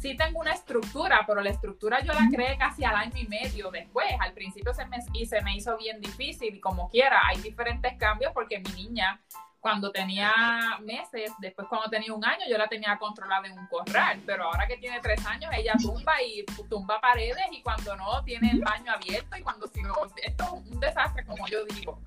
sí 0.00 0.16
tengo 0.16 0.40
una 0.40 0.52
estructura, 0.52 1.24
pero 1.26 1.40
la 1.40 1.50
estructura 1.50 2.00
yo 2.02 2.12
la 2.12 2.28
creé 2.32 2.56
casi 2.56 2.84
al 2.84 2.96
año 2.96 3.16
y 3.16 3.28
medio 3.28 3.70
después. 3.70 4.08
Al 4.18 4.32
principio 4.32 4.72
se 4.74 4.86
me, 4.86 4.98
y 5.12 5.26
se 5.26 5.40
me 5.42 5.54
hizo 5.54 5.76
bien 5.76 6.00
difícil 6.00 6.54
y 6.54 6.60
como 6.60 6.88
quiera, 6.88 7.20
hay 7.28 7.40
diferentes 7.40 7.96
cambios 7.98 8.32
porque 8.32 8.58
mi 8.58 8.72
niña 8.72 9.20
cuando 9.60 9.92
tenía 9.92 10.78
meses, 10.80 11.32
después 11.38 11.68
cuando 11.68 11.88
tenía 11.90 12.12
un 12.14 12.24
año, 12.24 12.44
yo 12.48 12.56
la 12.56 12.66
tenía 12.66 12.96
controlada 12.98 13.46
en 13.46 13.58
un 13.58 13.66
corral, 13.66 14.20
pero 14.24 14.44
ahora 14.44 14.66
que 14.66 14.78
tiene 14.78 15.00
tres 15.00 15.24
años, 15.26 15.50
ella 15.54 15.74
tumba 15.80 16.22
y 16.22 16.44
tumba 16.68 17.00
paredes 17.00 17.44
y 17.52 17.62
cuando 17.62 17.94
no, 17.96 18.24
tiene 18.24 18.50
el 18.50 18.60
baño 18.60 18.92
abierto 18.92 19.36
y 19.36 19.42
cuando 19.42 19.66
si 19.68 19.82
no, 19.82 19.94
esto 20.22 20.44
es 20.44 20.72
un 20.72 20.80
desastre, 20.80 21.24
como 21.26 21.46
yo 21.46 21.64
digo. 21.66 22.00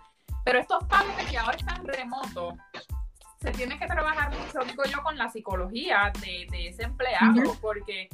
Pero 0.44 0.60
estos 0.60 0.84
padres 0.86 1.30
que 1.30 1.38
ahora 1.38 1.56
están 1.56 1.86
remotos, 1.86 2.56
se 3.40 3.52
tiene 3.52 3.78
que 3.78 3.86
trabajar 3.86 4.32
mucho, 4.32 4.60
digo 4.66 4.84
yo, 4.86 5.04
con 5.04 5.18
la 5.18 5.30
psicología 5.30 6.12
de, 6.22 6.48
de 6.50 6.68
ese 6.70 6.84
empleado, 6.84 7.56
porque 7.62 8.10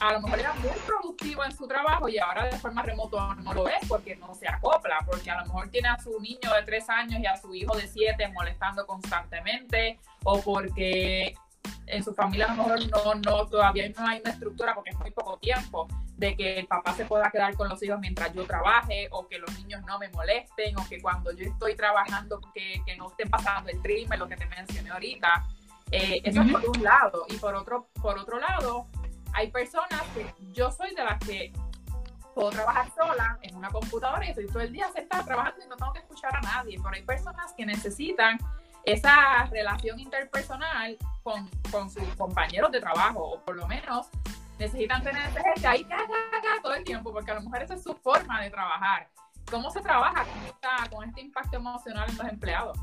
a 0.00 0.12
lo 0.12 0.20
mejor 0.20 0.38
era 0.38 0.52
muy 0.54 0.70
productivo 0.86 1.44
en 1.44 1.56
su 1.56 1.66
trabajo 1.66 2.08
y 2.08 2.18
ahora 2.18 2.44
de 2.44 2.56
forma 2.58 2.82
remota 2.82 3.34
no 3.42 3.52
lo 3.52 3.68
es 3.68 3.86
porque 3.88 4.16
no 4.16 4.34
se 4.34 4.48
acopla, 4.48 4.98
porque 5.06 5.30
a 5.30 5.40
lo 5.40 5.46
mejor 5.46 5.68
tiene 5.70 5.88
a 5.88 5.98
su 5.98 6.18
niño 6.20 6.52
de 6.54 6.62
tres 6.64 6.88
años 6.88 7.20
y 7.20 7.26
a 7.26 7.36
su 7.36 7.54
hijo 7.54 7.76
de 7.76 7.88
siete 7.88 8.28
molestando 8.28 8.86
constantemente, 8.86 9.98
o 10.24 10.40
porque 10.40 11.34
en 11.86 12.04
su 12.04 12.14
familia 12.14 12.46
a 12.46 12.54
lo 12.54 12.62
mejor 12.62 12.80
no, 12.90 13.14
no, 13.14 13.46
todavía 13.46 13.88
no 13.96 14.06
hay 14.06 14.20
una 14.20 14.30
estructura 14.30 14.74
porque 14.74 14.90
es 14.90 14.98
muy 14.98 15.10
poco 15.10 15.38
tiempo 15.38 15.88
de 16.16 16.36
que 16.36 16.58
el 16.60 16.66
papá 16.66 16.94
se 16.94 17.04
pueda 17.04 17.30
quedar 17.30 17.54
con 17.54 17.68
los 17.68 17.82
hijos 17.82 17.98
mientras 18.00 18.32
yo 18.34 18.44
trabaje 18.44 19.08
o 19.10 19.26
que 19.26 19.38
los 19.38 19.56
niños 19.58 19.82
no 19.86 19.98
me 19.98 20.08
molesten 20.10 20.76
o 20.78 20.88
que 20.88 21.00
cuando 21.00 21.32
yo 21.32 21.46
estoy 21.46 21.76
trabajando 21.76 22.40
que, 22.54 22.82
que 22.84 22.96
no 22.96 23.08
estén 23.08 23.30
pasando 23.30 23.70
el 23.70 23.80
trimmer, 23.82 24.18
lo 24.18 24.28
que 24.28 24.36
te 24.36 24.46
mencioné 24.46 24.90
ahorita. 24.90 25.46
Eh, 25.90 26.20
eso 26.24 26.42
es 26.42 26.52
por 26.52 26.68
un 26.68 26.82
lado. 26.82 27.24
Y 27.28 27.36
por 27.36 27.54
otro, 27.54 27.88
por 28.02 28.18
otro 28.18 28.38
lado, 28.38 28.86
hay 29.32 29.50
personas 29.50 30.02
que 30.14 30.34
yo 30.52 30.70
soy 30.70 30.94
de 30.94 31.04
las 31.04 31.18
que 31.20 31.52
puedo 32.34 32.50
trabajar 32.50 32.90
sola 32.94 33.38
en 33.42 33.56
una 33.56 33.68
computadora 33.68 34.24
y 34.24 34.30
estoy 34.30 34.46
todo 34.46 34.60
el 34.60 34.72
día 34.72 34.90
sentada 34.92 35.24
trabajando 35.24 35.64
y 35.64 35.68
no 35.68 35.76
tengo 35.76 35.92
que 35.92 35.98
escuchar 36.00 36.36
a 36.36 36.40
nadie. 36.40 36.76
Pero 36.76 36.94
hay 36.94 37.02
personas 37.02 37.52
que 37.56 37.66
necesitan 37.66 38.38
esa 38.84 39.44
relación 39.46 39.98
interpersonal 39.98 40.96
con, 41.22 41.48
con 41.70 41.90
sus 41.90 42.02
compañeros 42.16 42.70
de 42.70 42.80
trabajo, 42.80 43.22
o 43.22 43.40
por 43.44 43.56
lo 43.56 43.66
menos 43.66 44.08
necesitan 44.58 45.02
tener 45.02 45.22
gente 45.32 45.66
ahí 45.66 45.86
todo 46.62 46.74
el 46.74 46.84
tiempo, 46.84 47.12
porque 47.12 47.30
a 47.30 47.34
lo 47.34 47.42
mejor 47.42 47.62
esa 47.62 47.74
es 47.74 47.82
su 47.82 47.94
forma 47.94 48.40
de 48.42 48.50
trabajar. 48.50 49.08
¿Cómo 49.50 49.70
se 49.70 49.80
trabaja 49.80 50.24
con, 50.24 50.44
esta, 50.44 50.90
con 50.90 51.08
este 51.08 51.20
impacto 51.20 51.56
emocional 51.56 52.08
en 52.08 52.16
los 52.16 52.28
empleados? 52.28 52.78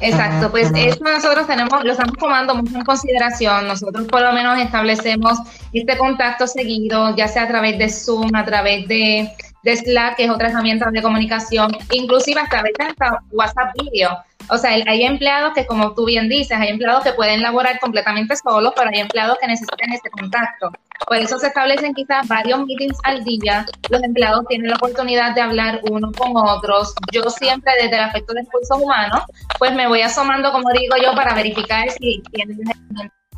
Exacto, 0.00 0.50
pues 0.50 0.70
eso 0.74 1.02
nosotros 1.02 1.46
tenemos, 1.46 1.82
lo 1.84 1.92
estamos 1.92 2.16
tomando 2.18 2.54
mucho 2.54 2.76
en 2.76 2.84
consideración. 2.84 3.66
Nosotros 3.66 4.06
por 4.06 4.20
lo 4.20 4.32
menos 4.32 4.58
establecemos 4.58 5.38
este 5.72 5.96
contacto 5.96 6.46
seguido, 6.46 7.16
ya 7.16 7.28
sea 7.28 7.44
a 7.44 7.48
través 7.48 7.78
de 7.78 7.88
Zoom, 7.88 8.34
a 8.34 8.44
través 8.44 8.86
de, 8.88 9.32
de 9.64 9.76
Slack, 9.76 10.16
que 10.16 10.24
es 10.24 10.30
otra 10.30 10.48
herramienta 10.48 10.90
de 10.90 11.02
comunicación, 11.02 11.72
inclusive 11.90 12.40
hasta 12.40 12.60
a 12.60 12.62
veces 12.62 12.86
hasta 12.90 13.18
WhatsApp 13.32 13.74
Video. 13.82 14.10
O 14.50 14.58
sea, 14.58 14.72
hay 14.72 15.04
empleados 15.04 15.54
que, 15.54 15.66
como 15.66 15.94
tú 15.94 16.04
bien 16.04 16.28
dices, 16.28 16.56
hay 16.58 16.68
empleados 16.68 17.02
que 17.02 17.14
pueden 17.14 17.40
laborar 17.40 17.80
completamente 17.80 18.34
solos, 18.36 18.74
pero 18.76 18.90
hay 18.92 19.00
empleados 19.00 19.38
que 19.40 19.46
necesitan 19.46 19.90
ese 19.90 20.10
contacto. 20.10 20.70
Por 21.06 21.16
eso 21.16 21.38
se 21.38 21.46
establecen 21.46 21.94
quizás 21.94 22.28
varios 22.28 22.60
meetings 22.66 22.98
al 23.04 23.24
día. 23.24 23.64
Los 23.88 24.02
empleados 24.02 24.44
tienen 24.48 24.68
la 24.68 24.76
oportunidad 24.76 25.34
de 25.34 25.40
hablar 25.40 25.80
unos 25.90 26.12
con 26.12 26.36
otros. 26.36 26.94
Yo 27.10 27.22
siempre, 27.30 27.72
desde 27.80 27.96
el 27.96 28.02
aspecto 28.02 28.34
de 28.34 28.42
recursos 28.42 28.78
humanos, 28.78 29.22
pues 29.58 29.74
me 29.74 29.88
voy 29.88 30.02
asomando, 30.02 30.52
como 30.52 30.70
digo 30.72 30.96
yo, 31.02 31.14
para 31.14 31.34
verificar 31.34 31.88
si 31.90 32.22
tienen 32.32 32.58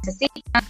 necesitan, 0.07 0.65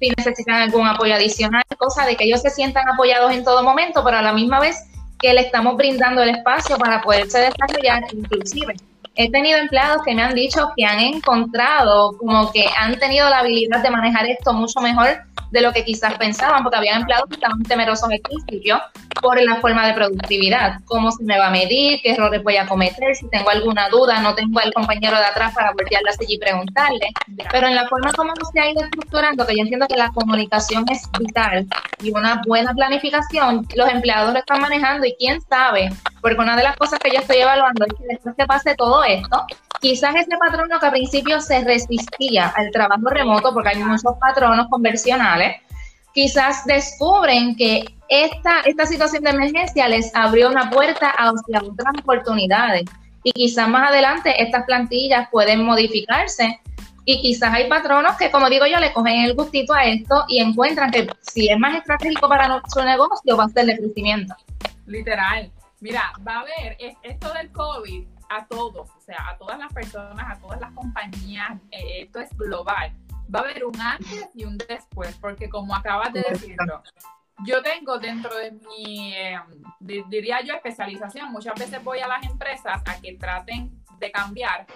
si 0.00 0.10
necesitan 0.16 0.54
algún 0.62 0.86
apoyo 0.86 1.14
adicional, 1.14 1.62
cosa 1.78 2.04
de 2.06 2.16
que 2.16 2.24
ellos 2.24 2.42
se 2.42 2.50
sientan 2.50 2.88
apoyados 2.88 3.32
en 3.32 3.44
todo 3.44 3.62
momento, 3.62 4.02
pero 4.04 4.18
a 4.18 4.22
la 4.22 4.32
misma 4.32 4.60
vez 4.60 4.76
que 5.18 5.32
le 5.32 5.42
estamos 5.42 5.76
brindando 5.76 6.22
el 6.22 6.30
espacio 6.30 6.76
para 6.76 7.00
poderse 7.02 7.38
desarrollar 7.38 8.04
inclusive. 8.12 8.74
He 9.18 9.30
tenido 9.30 9.58
empleados 9.58 10.02
que 10.04 10.14
me 10.14 10.22
han 10.22 10.34
dicho 10.34 10.72
que 10.76 10.84
han 10.84 11.00
encontrado 11.00 12.16
como 12.18 12.52
que 12.52 12.66
han 12.78 12.98
tenido 12.98 13.28
la 13.30 13.38
habilidad 13.38 13.82
de 13.82 13.90
manejar 13.90 14.26
esto 14.26 14.52
mucho 14.52 14.80
mejor 14.80 15.08
de 15.50 15.60
lo 15.62 15.72
que 15.72 15.84
quizás 15.84 16.14
pensaban, 16.14 16.62
porque 16.62 16.76
había 16.76 16.96
empleados 16.96 17.28
que 17.28 17.36
estaban 17.36 17.62
temerosos 17.62 18.10
al 18.10 18.20
principio 18.20 18.80
por 19.22 19.40
la 19.40 19.56
forma 19.56 19.86
de 19.86 19.94
productividad, 19.94 20.80
cómo 20.84 21.10
se 21.10 21.24
me 21.24 21.38
va 21.38 21.46
a 21.46 21.50
medir, 21.50 22.00
qué 22.02 22.12
errores 22.12 22.42
voy 22.42 22.56
a 22.56 22.66
cometer, 22.66 23.14
si 23.16 23.28
tengo 23.28 23.48
alguna 23.50 23.88
duda, 23.88 24.20
no 24.20 24.34
tengo 24.34 24.60
al 24.60 24.72
compañero 24.72 25.16
de 25.16 25.24
atrás 25.24 25.54
para 25.54 25.72
voltearla 25.72 26.10
así 26.10 26.24
y 26.28 26.38
preguntarle, 26.38 27.08
pero 27.50 27.66
en 27.66 27.74
la 27.74 27.88
forma 27.88 28.12
como 28.12 28.32
se 28.52 28.60
ha 28.60 28.70
ido 28.70 28.82
estructurando, 28.84 29.46
que 29.46 29.54
yo 29.56 29.62
entiendo 29.62 29.86
que 29.86 29.96
la 29.96 30.10
comunicación 30.10 30.84
es 30.90 31.08
vital 31.18 31.66
y 32.02 32.10
una 32.10 32.42
buena 32.46 32.74
planificación, 32.74 33.66
los 33.74 33.88
empleados 33.88 34.32
lo 34.32 34.38
están 34.38 34.60
manejando 34.60 35.06
y 35.06 35.16
quién 35.18 35.40
sabe, 35.40 35.88
porque 36.20 36.40
una 36.40 36.56
de 36.56 36.64
las 36.64 36.76
cosas 36.76 36.98
que 36.98 37.10
yo 37.10 37.20
estoy 37.20 37.38
evaluando 37.38 37.86
es 37.86 37.94
que 37.94 38.04
después 38.08 38.34
que 38.36 38.46
pase 38.46 38.74
todo 38.74 39.02
esto, 39.08 39.46
quizás 39.80 40.14
ese 40.16 40.36
patrono 40.38 40.78
que 40.78 40.86
al 40.86 40.92
principio 40.92 41.40
se 41.40 41.62
resistía 41.64 42.48
al 42.48 42.70
trabajo 42.70 43.08
remoto, 43.08 43.52
porque 43.52 43.70
hay 43.70 43.82
muchos 43.82 44.14
patronos 44.20 44.66
convencionales, 44.68 45.60
quizás 46.12 46.64
descubren 46.64 47.56
que 47.56 47.84
esta, 48.08 48.60
esta 48.60 48.86
situación 48.86 49.22
de 49.24 49.30
emergencia 49.30 49.88
les 49.88 50.14
abrió 50.14 50.48
una 50.48 50.70
puerta 50.70 51.10
hacia 51.10 51.62
otras 51.62 51.94
oportunidades. 52.00 52.84
Y 53.22 53.32
quizás 53.32 53.68
más 53.68 53.90
adelante 53.90 54.42
estas 54.42 54.64
plantillas 54.64 55.28
pueden 55.30 55.64
modificarse. 55.64 56.60
Y 57.04 57.20
quizás 57.20 57.52
hay 57.52 57.68
patronos 57.68 58.16
que, 58.16 58.30
como 58.30 58.48
digo 58.48 58.66
yo, 58.66 58.80
le 58.80 58.92
cogen 58.92 59.24
el 59.24 59.34
gustito 59.34 59.74
a 59.74 59.84
esto 59.84 60.24
y 60.28 60.40
encuentran 60.40 60.90
que 60.90 61.06
si 61.20 61.48
es 61.48 61.58
más 61.58 61.76
estratégico 61.76 62.28
para 62.28 62.48
nuestro 62.48 62.84
negocio, 62.84 63.36
va 63.36 63.44
a 63.44 63.48
ser 63.48 63.66
de 63.66 63.76
crecimiento. 63.76 64.34
Literal. 64.86 65.50
Mira, 65.80 66.12
va 66.26 66.36
a 66.36 66.40
haber 66.40 66.76
esto 67.02 67.32
del 67.34 67.50
COVID 67.52 68.15
a 68.28 68.46
todos, 68.46 68.90
o 68.90 69.00
sea, 69.00 69.28
a 69.30 69.38
todas 69.38 69.58
las 69.58 69.72
personas, 69.72 70.36
a 70.36 70.40
todas 70.40 70.60
las 70.60 70.72
compañías, 70.72 71.58
eh, 71.70 72.02
esto 72.02 72.20
es 72.20 72.36
global. 72.36 72.92
Va 73.34 73.40
a 73.40 73.42
haber 73.42 73.64
un 73.64 73.80
antes 73.80 74.28
y 74.34 74.44
un 74.44 74.56
después, 74.58 75.16
porque 75.20 75.48
como 75.48 75.74
acabas 75.74 76.12
de 76.12 76.24
decirlo, 76.28 76.82
yo 77.44 77.62
tengo 77.62 77.98
dentro 77.98 78.34
de 78.36 78.52
mi, 78.52 79.14
em, 79.14 79.62
diría 80.08 80.40
yo, 80.42 80.54
especialización, 80.54 81.30
muchas 81.32 81.54
veces 81.54 81.82
voy 81.82 81.98
a 81.98 82.08
las 82.08 82.24
empresas 82.24 82.82
a 82.86 83.00
que 83.00 83.14
traten 83.14 83.82
de 83.98 84.10
cambiar 84.10 84.66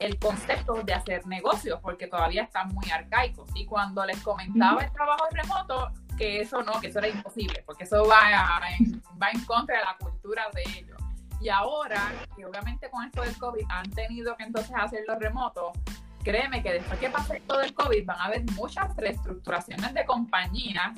el 0.00 0.18
concepto 0.18 0.82
de 0.82 0.94
hacer 0.94 1.26
negocios, 1.26 1.78
porque 1.82 2.06
todavía 2.06 2.42
están 2.42 2.68
muy 2.68 2.90
arcaicos. 2.90 3.50
Y 3.54 3.66
cuando 3.66 4.04
les 4.06 4.20
comentaba 4.22 4.82
el 4.82 4.90
trabajo 4.92 5.26
remoto, 5.30 5.92
que 6.16 6.40
eso 6.40 6.62
no, 6.62 6.80
que 6.80 6.88
eso 6.88 6.98
era 6.98 7.08
imposible, 7.08 7.62
porque 7.66 7.84
eso 7.84 8.06
va, 8.06 8.60
va 9.22 9.30
en 9.30 9.44
contra 9.44 9.78
de 9.78 9.84
la 9.84 9.96
cultura 9.98 10.48
de 10.54 10.62
ellos. 10.78 10.98
Y 11.40 11.48
ahora, 11.48 12.12
que 12.36 12.44
obviamente 12.44 12.90
con 12.90 13.04
esto 13.04 13.22
del 13.22 13.36
COVID 13.36 13.64
han 13.68 13.90
tenido 13.90 14.36
que 14.36 14.44
entonces 14.44 14.72
hacerlo 14.76 15.18
remoto, 15.18 15.72
créeme 16.22 16.62
que 16.62 16.74
después 16.74 16.98
que 16.98 17.10
pase 17.10 17.38
esto 17.38 17.58
del 17.58 17.72
COVID 17.72 18.04
van 18.04 18.20
a 18.20 18.24
haber 18.24 18.44
muchas 18.52 18.94
reestructuraciones 18.96 19.94
de 19.94 20.04
compañías 20.04 20.92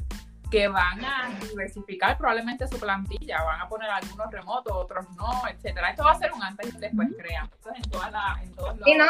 que 0.51 0.69
van 0.69 1.03
a 1.03 1.31
diversificar 1.49 2.19
probablemente 2.19 2.69
su 2.69 2.79
plantilla, 2.79 3.43
van 3.43 3.61
a 3.63 3.69
poner 3.69 3.89
algunos 3.89 4.31
remotos, 4.31 4.73
otros 4.75 5.07
no, 5.17 5.49
etcétera. 5.49 5.91
Esto 5.91 6.05
va 6.05 6.11
a 6.11 6.19
ser 6.19 6.31
un 6.33 6.43
antes 6.43 6.75
y 6.75 6.79
después, 6.79 7.09
crean. 7.17 7.47
Esto 7.47 7.71
es 7.71 7.77
en, 7.85 7.91
todas 7.91 8.13
las, 8.13 8.43
en 8.43 8.55
todos 8.55 8.77
los... 8.77 8.87
Y 8.87 8.95
no, 8.95 9.07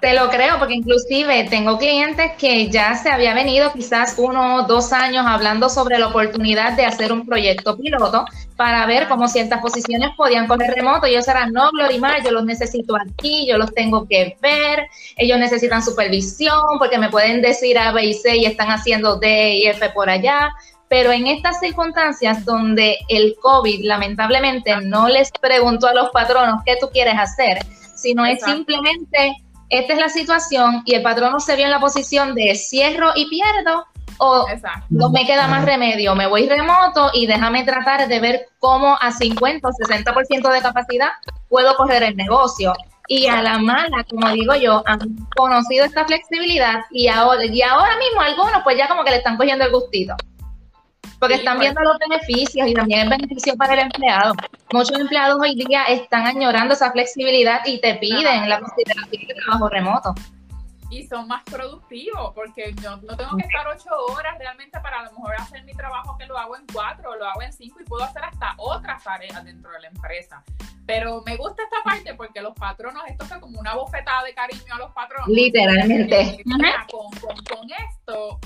te 0.00 0.12
lo 0.12 0.28
creo, 0.28 0.58
porque 0.58 0.74
inclusive 0.74 1.44
tengo 1.48 1.78
clientes 1.78 2.32
que 2.38 2.68
ya 2.68 2.94
se 2.96 3.08
había 3.08 3.32
venido 3.32 3.72
quizás 3.72 4.14
uno 4.18 4.56
o 4.56 4.62
dos 4.64 4.92
años 4.92 5.24
hablando 5.26 5.70
sobre 5.70 5.98
la 5.98 6.08
oportunidad 6.08 6.72
de 6.72 6.84
hacer 6.84 7.12
un 7.12 7.24
proyecto 7.26 7.76
piloto 7.76 8.26
para 8.56 8.84
ver 8.84 9.08
cómo 9.08 9.26
ciertas 9.26 9.60
posiciones 9.62 10.10
podían 10.16 10.46
correr 10.46 10.74
remoto. 10.74 11.06
Y 11.06 11.12
ellos 11.12 11.28
eran, 11.28 11.52
no, 11.52 11.70
Glorimar, 11.70 12.22
yo 12.22 12.30
los 12.30 12.44
necesito 12.44 12.94
aquí, 12.94 13.46
yo 13.46 13.56
los 13.56 13.72
tengo 13.72 14.06
que 14.06 14.36
ver, 14.42 14.86
ellos 15.16 15.38
necesitan 15.38 15.82
supervisión 15.82 16.60
porque 16.78 16.98
me 16.98 17.08
pueden 17.08 17.40
decir 17.40 17.78
A, 17.78 17.92
B 17.92 18.04
y 18.04 18.14
C 18.14 18.36
y 18.36 18.44
están 18.44 18.68
haciendo 18.70 19.16
D 19.16 19.54
y 19.56 19.66
F 19.66 19.88
por 19.90 20.10
allá. 20.10 20.50
Pero 20.88 21.10
en 21.10 21.26
estas 21.26 21.58
circunstancias 21.60 22.44
donde 22.44 22.98
el 23.08 23.34
COVID 23.40 23.86
lamentablemente 23.86 24.76
no 24.82 25.08
les 25.08 25.30
preguntó 25.40 25.86
a 25.86 25.94
los 25.94 26.10
patronos 26.10 26.60
qué 26.66 26.76
tú 26.78 26.90
quieres 26.92 27.14
hacer, 27.18 27.58
sino 27.94 28.26
es 28.26 28.42
simplemente 28.42 29.34
esta 29.68 29.92
es 29.92 29.98
la 29.98 30.08
situación 30.08 30.82
y 30.84 30.94
el 30.94 31.02
patrón 31.02 31.32
no 31.32 31.40
se 31.40 31.56
vio 31.56 31.64
en 31.64 31.70
la 31.70 31.80
posición 31.80 32.34
de 32.34 32.54
cierro 32.54 33.10
y 33.14 33.28
pierdo 33.28 33.86
o 34.18 34.46
no 34.90 35.10
me 35.10 35.26
queda 35.26 35.48
más 35.48 35.64
remedio, 35.64 36.14
me 36.14 36.26
voy 36.26 36.48
remoto 36.48 37.10
y 37.12 37.26
déjame 37.26 37.64
tratar 37.64 38.06
de 38.06 38.20
ver 38.20 38.46
cómo 38.60 38.96
a 39.00 39.10
50 39.10 39.66
o 39.66 39.72
60% 39.72 40.52
de 40.52 40.60
capacidad 40.60 41.08
puedo 41.48 41.74
correr 41.76 42.02
el 42.04 42.16
negocio. 42.16 42.72
Y 43.06 43.26
a 43.26 43.42
la 43.42 43.58
mala, 43.58 44.04
como 44.08 44.30
digo 44.30 44.54
yo, 44.54 44.82
han 44.86 45.00
conocido 45.36 45.84
esta 45.84 46.06
flexibilidad 46.06 46.84
y 46.90 47.08
ahora, 47.08 47.44
y 47.44 47.60
ahora 47.60 47.98
mismo 47.98 48.20
algunos 48.20 48.62
pues 48.62 48.78
ya 48.78 48.88
como 48.88 49.04
que 49.04 49.10
le 49.10 49.16
están 49.18 49.36
cogiendo 49.36 49.64
el 49.64 49.72
gustito 49.72 50.14
porque 51.18 51.36
están 51.36 51.58
viendo 51.58 51.80
los 51.82 51.96
beneficios 51.98 52.68
y 52.68 52.74
también 52.74 53.00
el 53.00 53.08
beneficio 53.08 53.56
para 53.56 53.74
el 53.74 53.80
empleado. 53.80 54.34
Muchos 54.72 54.98
empleados 54.98 55.38
hoy 55.40 55.54
día 55.54 55.84
están 55.84 56.26
añorando 56.26 56.74
esa 56.74 56.92
flexibilidad 56.92 57.60
y 57.64 57.80
te 57.80 57.94
piden 57.96 58.48
la 58.48 58.60
consideración 58.60 59.26
de 59.26 59.34
trabajo 59.34 59.68
remoto. 59.68 60.14
Y 60.90 61.06
son 61.06 61.26
más 61.26 61.42
productivos, 61.44 62.32
porque 62.34 62.74
yo 62.80 62.96
no 62.98 63.16
tengo 63.16 63.36
que 63.36 63.42
estar 63.42 63.66
ocho 63.66 63.90
horas 64.12 64.38
realmente 64.38 64.78
para 64.80 65.00
a 65.00 65.02
lo 65.04 65.12
mejor 65.12 65.34
hacer 65.36 65.64
mi 65.64 65.72
trabajo 65.72 66.16
que 66.16 66.26
lo 66.26 66.38
hago 66.38 66.56
en 66.56 66.64
cuatro 66.72 67.10
o 67.10 67.16
lo 67.16 67.26
hago 67.26 67.42
en 67.42 67.52
cinco 67.52 67.80
y 67.80 67.84
puedo 67.84 68.04
hacer 68.04 68.22
hasta 68.24 68.54
otras 68.58 69.02
tareas 69.02 69.44
dentro 69.44 69.72
de 69.72 69.80
la 69.80 69.88
empresa. 69.88 70.44
Pero 70.86 71.22
me 71.24 71.36
gusta 71.36 71.62
esta 71.62 71.82
parte 71.82 72.14
porque 72.14 72.42
los 72.42 72.54
patronos, 72.54 73.02
esto 73.08 73.24
es 73.24 73.32
como 73.40 73.58
una 73.58 73.74
bofetada 73.74 74.22
de 74.22 74.34
cariño 74.34 74.74
a 74.74 74.78
los 74.78 74.92
patronos. 74.92 75.28
Literalmente. 75.28 76.44
con, 76.90 77.10
con, 77.18 77.36
con 77.44 77.68
esto 77.72 78.38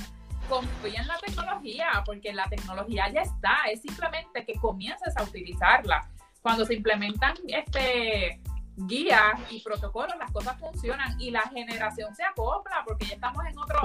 confía 0.48 1.00
en 1.00 1.06
la 1.06 1.18
tecnología, 1.18 2.02
porque 2.04 2.32
la 2.32 2.48
tecnología 2.48 3.10
ya 3.12 3.22
está, 3.22 3.56
es 3.70 3.82
simplemente 3.82 4.44
que 4.44 4.54
comiences 4.54 5.16
a 5.16 5.22
utilizarla. 5.22 6.08
Cuando 6.42 6.64
se 6.64 6.74
implementan 6.74 7.34
este 7.46 8.40
guías 8.76 9.34
y 9.50 9.60
protocolos, 9.60 10.16
las 10.18 10.30
cosas 10.30 10.58
funcionan 10.58 11.20
y 11.20 11.30
la 11.30 11.42
generación 11.42 12.14
se 12.14 12.22
acopla, 12.24 12.84
porque 12.86 13.06
ya 13.06 13.14
estamos 13.14 13.44
en 13.44 13.58
otro... 13.58 13.80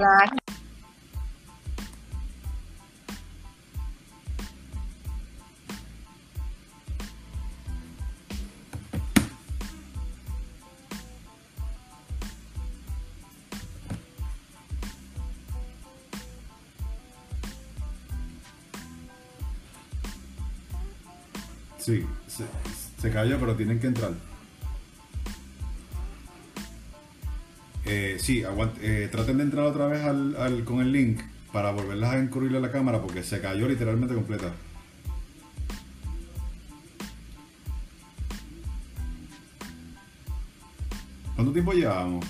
Sí, 21.84 22.02
se, 22.98 23.10
cayó, 23.10 23.38
pero 23.38 23.54
tienen 23.56 23.78
que 23.78 23.88
entrar. 23.88 24.12
Eh, 27.84 28.16
sí, 28.18 28.42
eh, 28.80 29.08
traten 29.12 29.36
de 29.36 29.42
entrar 29.42 29.66
otra 29.66 29.86
vez 29.88 30.02
al, 30.02 30.64
con 30.64 30.80
el 30.80 30.92
link 30.92 31.20
para 31.52 31.72
volverlas 31.72 32.14
a 32.14 32.18
incurrirle 32.20 32.56
a 32.56 32.62
la 32.62 32.72
cámara 32.72 33.02
porque 33.02 33.22
se 33.22 33.38
cayó 33.38 33.68
literalmente 33.68 34.14
completa. 34.14 34.50
¿Cuánto 41.34 41.52
tiempo 41.52 41.72
llevamos? 41.74 42.24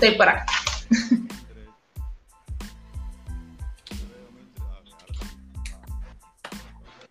Estoy 0.00 0.16
por 0.16 0.28
acá. 0.30 0.46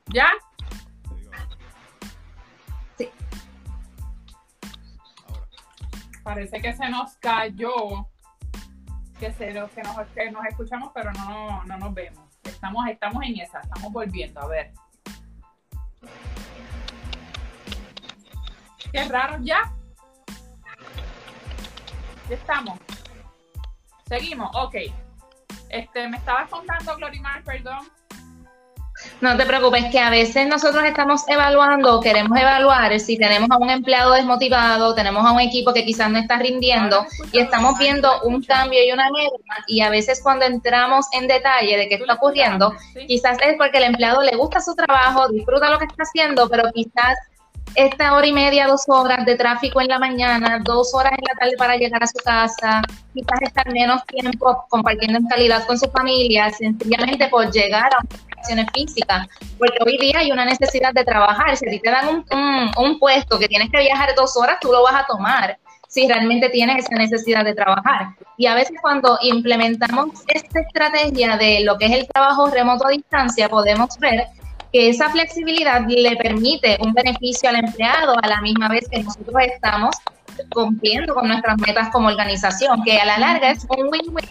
¿Ya? 0.08 0.28
Sí. 2.98 3.12
Parece 6.24 6.60
que 6.60 6.74
se 6.74 6.90
nos 6.90 7.16
cayó. 7.18 8.10
Que, 9.20 9.32
se, 9.34 9.50
que, 9.50 9.54
nos, 9.54 10.08
que 10.16 10.32
nos 10.32 10.44
escuchamos, 10.48 10.90
pero 10.92 11.12
no, 11.14 11.64
no 11.66 11.78
nos 11.78 11.94
vemos. 11.94 12.28
Estamos, 12.44 12.90
estamos 12.90 13.24
en 13.24 13.40
esa, 13.40 13.60
estamos 13.60 13.94
volviendo, 13.94 14.42
a 14.42 14.48
ver. 14.48 14.74
Qué 18.92 19.04
raro, 19.04 19.38
¿ya? 19.44 19.76
Estamos. 22.36 22.80
Seguimos, 24.08 24.50
ok. 24.56 24.76
Este, 25.70 26.08
me 26.08 26.18
estabas 26.18 26.50
contando, 26.50 26.96
Glorimar, 26.96 27.44
perdón. 27.44 27.88
No 29.22 29.36
te 29.38 29.46
preocupes, 29.46 29.86
que 29.92 30.00
a 30.00 30.10
veces 30.10 30.48
nosotros 30.48 30.84
estamos 30.84 31.28
evaluando, 31.28 32.00
queremos 32.00 32.38
evaluar 32.38 33.00
si 33.00 33.18
tenemos 33.18 33.50
a 33.52 33.58
un 33.58 33.70
empleado 33.70 34.14
desmotivado, 34.14 34.94
tenemos 34.96 35.26
a 35.26 35.32
un 35.32 35.40
equipo 35.40 35.74
que 35.74 35.86
quizás 35.86 36.10
no 36.10 36.20
está 36.20 36.38
rindiendo 36.38 37.06
y 37.32 37.40
estamos 37.40 37.78
viendo 37.78 38.22
un 38.24 38.42
cambio 38.44 38.84
y 38.84 38.92
una 38.92 39.10
merma 39.10 39.64
y 39.68 39.82
a 39.82 39.90
veces 39.90 40.22
cuando 40.22 40.46
entramos 40.46 41.06
en 41.14 41.28
detalle 41.28 41.78
de 41.78 41.90
qué 41.90 41.96
está 41.96 42.14
ocurriendo, 42.14 42.74
quizás 43.08 43.38
es 43.42 43.56
porque 43.58 43.78
el 43.78 43.86
empleado 43.86 44.22
le 44.22 44.36
gusta 44.36 44.60
su 44.60 44.76
trabajo, 44.76 45.30
disfruta 45.30 45.70
lo 45.70 45.80
que 45.80 45.86
está 45.86 46.04
haciendo, 46.04 46.50
pero 46.50 46.70
quizás 46.74 47.18
esta 47.76 48.14
hora 48.14 48.28
y 48.28 48.34
media, 48.34 48.68
dos 48.68 48.84
horas 48.88 49.26
de 49.26 49.36
tráfico 49.36 49.82
en 49.82 49.88
la 49.88 50.00
mañana, 50.00 50.60
dos 50.64 50.94
horas 50.94 51.14
en 51.14 51.26
la 51.28 51.34
tarde 51.40 51.56
para 51.58 51.76
llegar 51.76 52.04
a 52.04 52.08
su 52.08 52.18
casa, 52.24 52.82
quizás 53.14 53.42
estar 53.42 53.72
menos 53.72 54.04
tiempo 54.06 54.66
compartiendo 54.70 55.20
en 55.20 55.28
calidad 55.28 55.66
con 55.66 55.78
su 55.78 55.90
familia, 55.92 56.50
sencillamente 56.52 57.28
por 57.28 57.52
llegar 57.52 57.90
a 57.94 58.02
situaciones 58.02 58.68
físicas, 58.74 59.28
porque 59.58 59.78
hoy 59.86 59.98
día 59.98 60.20
hay 60.20 60.32
una 60.32 60.46
necesidad 60.46 60.94
de 60.94 61.04
trabajar. 61.04 61.56
Si 61.58 61.68
a 61.68 61.70
ti 61.70 61.80
te 61.80 61.92
dan 61.92 62.26
un, 62.32 62.72
un 62.78 63.00
puesto 63.00 63.38
que 63.38 63.48
tienes 63.48 63.70
que 63.72 63.80
viajar 63.80 64.14
dos 64.16 64.36
horas, 64.38 64.58
tú 64.60 64.72
lo 64.72 64.84
vas 64.84 64.96
a 64.96 65.06
tomar 65.06 65.58
si 65.90 66.08
realmente 66.08 66.50
tienes 66.50 66.86
esa 66.86 66.96
necesidad 66.96 67.44
de 67.44 67.56
trabajar. 67.56 68.10
Y 68.38 68.46
a 68.46 68.54
veces 68.54 68.78
cuando 68.80 69.18
implementamos 69.22 70.22
esta 70.28 70.62
estrategia 70.62 71.36
de 71.36 71.62
lo 71.62 71.78
que 71.78 71.88
es 71.88 71.92
el 71.92 72.08
trabajo 72.08 72.48
remoto 72.48 72.88
a 72.88 72.92
distancia, 72.92 73.50
podemos 73.50 73.98
ver 73.98 74.28
que 74.72 74.90
esa 74.90 75.10
flexibilidad 75.10 75.86
le 75.88 76.16
permite 76.16 76.78
un 76.82 76.94
beneficio 76.94 77.50
al 77.50 77.56
empleado 77.58 78.16
a 78.22 78.28
la 78.28 78.42
misma 78.42 78.70
vez 78.70 78.88
que 78.90 79.04
nosotros 79.04 79.36
estamos 79.54 79.96
cumpliendo 80.52 81.14
con 81.14 81.28
nuestras 81.28 81.58
metas 81.60 81.90
como 81.90 82.08
organización, 82.08 82.84
que 82.84 82.98
a 82.98 83.06
la 83.06 83.18
larga 83.18 83.52
es 83.52 83.66
un 83.70 83.88
win-win. 83.90 84.30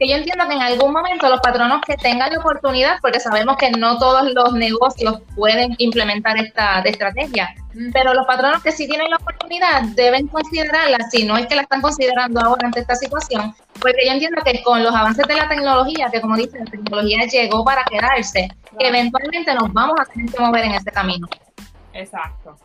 Que 0.00 0.08
yo 0.08 0.16
entiendo 0.16 0.48
que 0.48 0.54
en 0.54 0.62
algún 0.62 0.94
momento 0.94 1.28
los 1.28 1.40
patronos 1.40 1.82
que 1.86 1.94
tengan 1.94 2.32
la 2.32 2.38
oportunidad, 2.38 2.98
porque 3.02 3.20
sabemos 3.20 3.58
que 3.58 3.70
no 3.70 3.98
todos 3.98 4.32
los 4.32 4.54
negocios 4.54 5.20
pueden 5.36 5.74
implementar 5.76 6.38
esta 6.38 6.80
estrategia, 6.80 7.54
pero 7.92 8.14
los 8.14 8.26
patronos 8.26 8.62
que 8.62 8.72
sí 8.72 8.88
tienen 8.88 9.10
la 9.10 9.18
oportunidad 9.18 9.82
deben 9.94 10.26
considerarla, 10.28 10.98
si 11.10 11.24
no 11.26 11.36
es 11.36 11.46
que 11.46 11.54
la 11.54 11.62
están 11.62 11.82
considerando 11.82 12.40
ahora 12.40 12.66
ante 12.66 12.80
esta 12.80 12.94
situación, 12.94 13.54
porque 13.78 14.06
yo 14.06 14.12
entiendo 14.12 14.40
que 14.42 14.62
con 14.62 14.82
los 14.82 14.94
avances 14.94 15.26
de 15.28 15.34
la 15.34 15.48
tecnología, 15.50 16.08
que 16.10 16.22
como 16.22 16.34
dice, 16.36 16.58
la 16.58 16.64
tecnología 16.64 17.26
llegó 17.26 17.62
para 17.62 17.84
quedarse, 17.84 18.48
que 18.78 18.88
eventualmente 18.88 19.52
nos 19.52 19.70
vamos 19.70 19.96
a 20.00 20.06
tener 20.06 20.32
que 20.32 20.40
mover 20.40 20.64
en 20.64 20.74
ese 20.76 20.90
camino. 20.90 21.28
Exacto. 21.92 22.56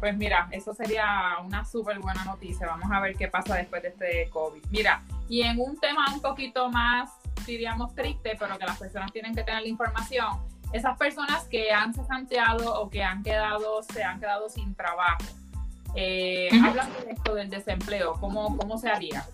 Pues 0.00 0.16
mira, 0.16 0.48
eso 0.50 0.74
sería 0.74 1.36
una 1.44 1.64
súper 1.64 1.98
buena 1.98 2.24
noticia. 2.24 2.66
Vamos 2.66 2.90
a 2.92 3.00
ver 3.00 3.16
qué 3.16 3.28
pasa 3.28 3.56
después 3.56 3.82
de 3.82 3.88
este 3.88 4.30
COVID. 4.30 4.62
Mira, 4.70 5.02
y 5.28 5.42
en 5.42 5.58
un 5.60 5.78
tema 5.78 6.06
un 6.12 6.20
poquito 6.20 6.70
más, 6.70 7.10
diríamos, 7.46 7.94
triste, 7.94 8.36
pero 8.38 8.58
que 8.58 8.66
las 8.66 8.78
personas 8.78 9.12
tienen 9.12 9.34
que 9.34 9.42
tener 9.42 9.62
la 9.62 9.68
información, 9.68 10.40
esas 10.72 10.96
personas 10.98 11.44
que 11.44 11.72
han 11.72 11.94
cesanteado 11.94 12.80
o 12.80 12.90
que 12.90 13.02
han 13.02 13.22
quedado, 13.22 13.82
se 13.82 14.02
han 14.04 14.20
quedado 14.20 14.48
sin 14.48 14.74
trabajo. 14.74 15.24
Eh, 15.94 16.50
de 16.52 17.12
esto 17.12 17.34
del 17.34 17.48
desempleo, 17.48 18.14
¿cómo, 18.20 18.54
cómo 18.58 18.76
se 18.76 18.90
haría? 18.90 19.24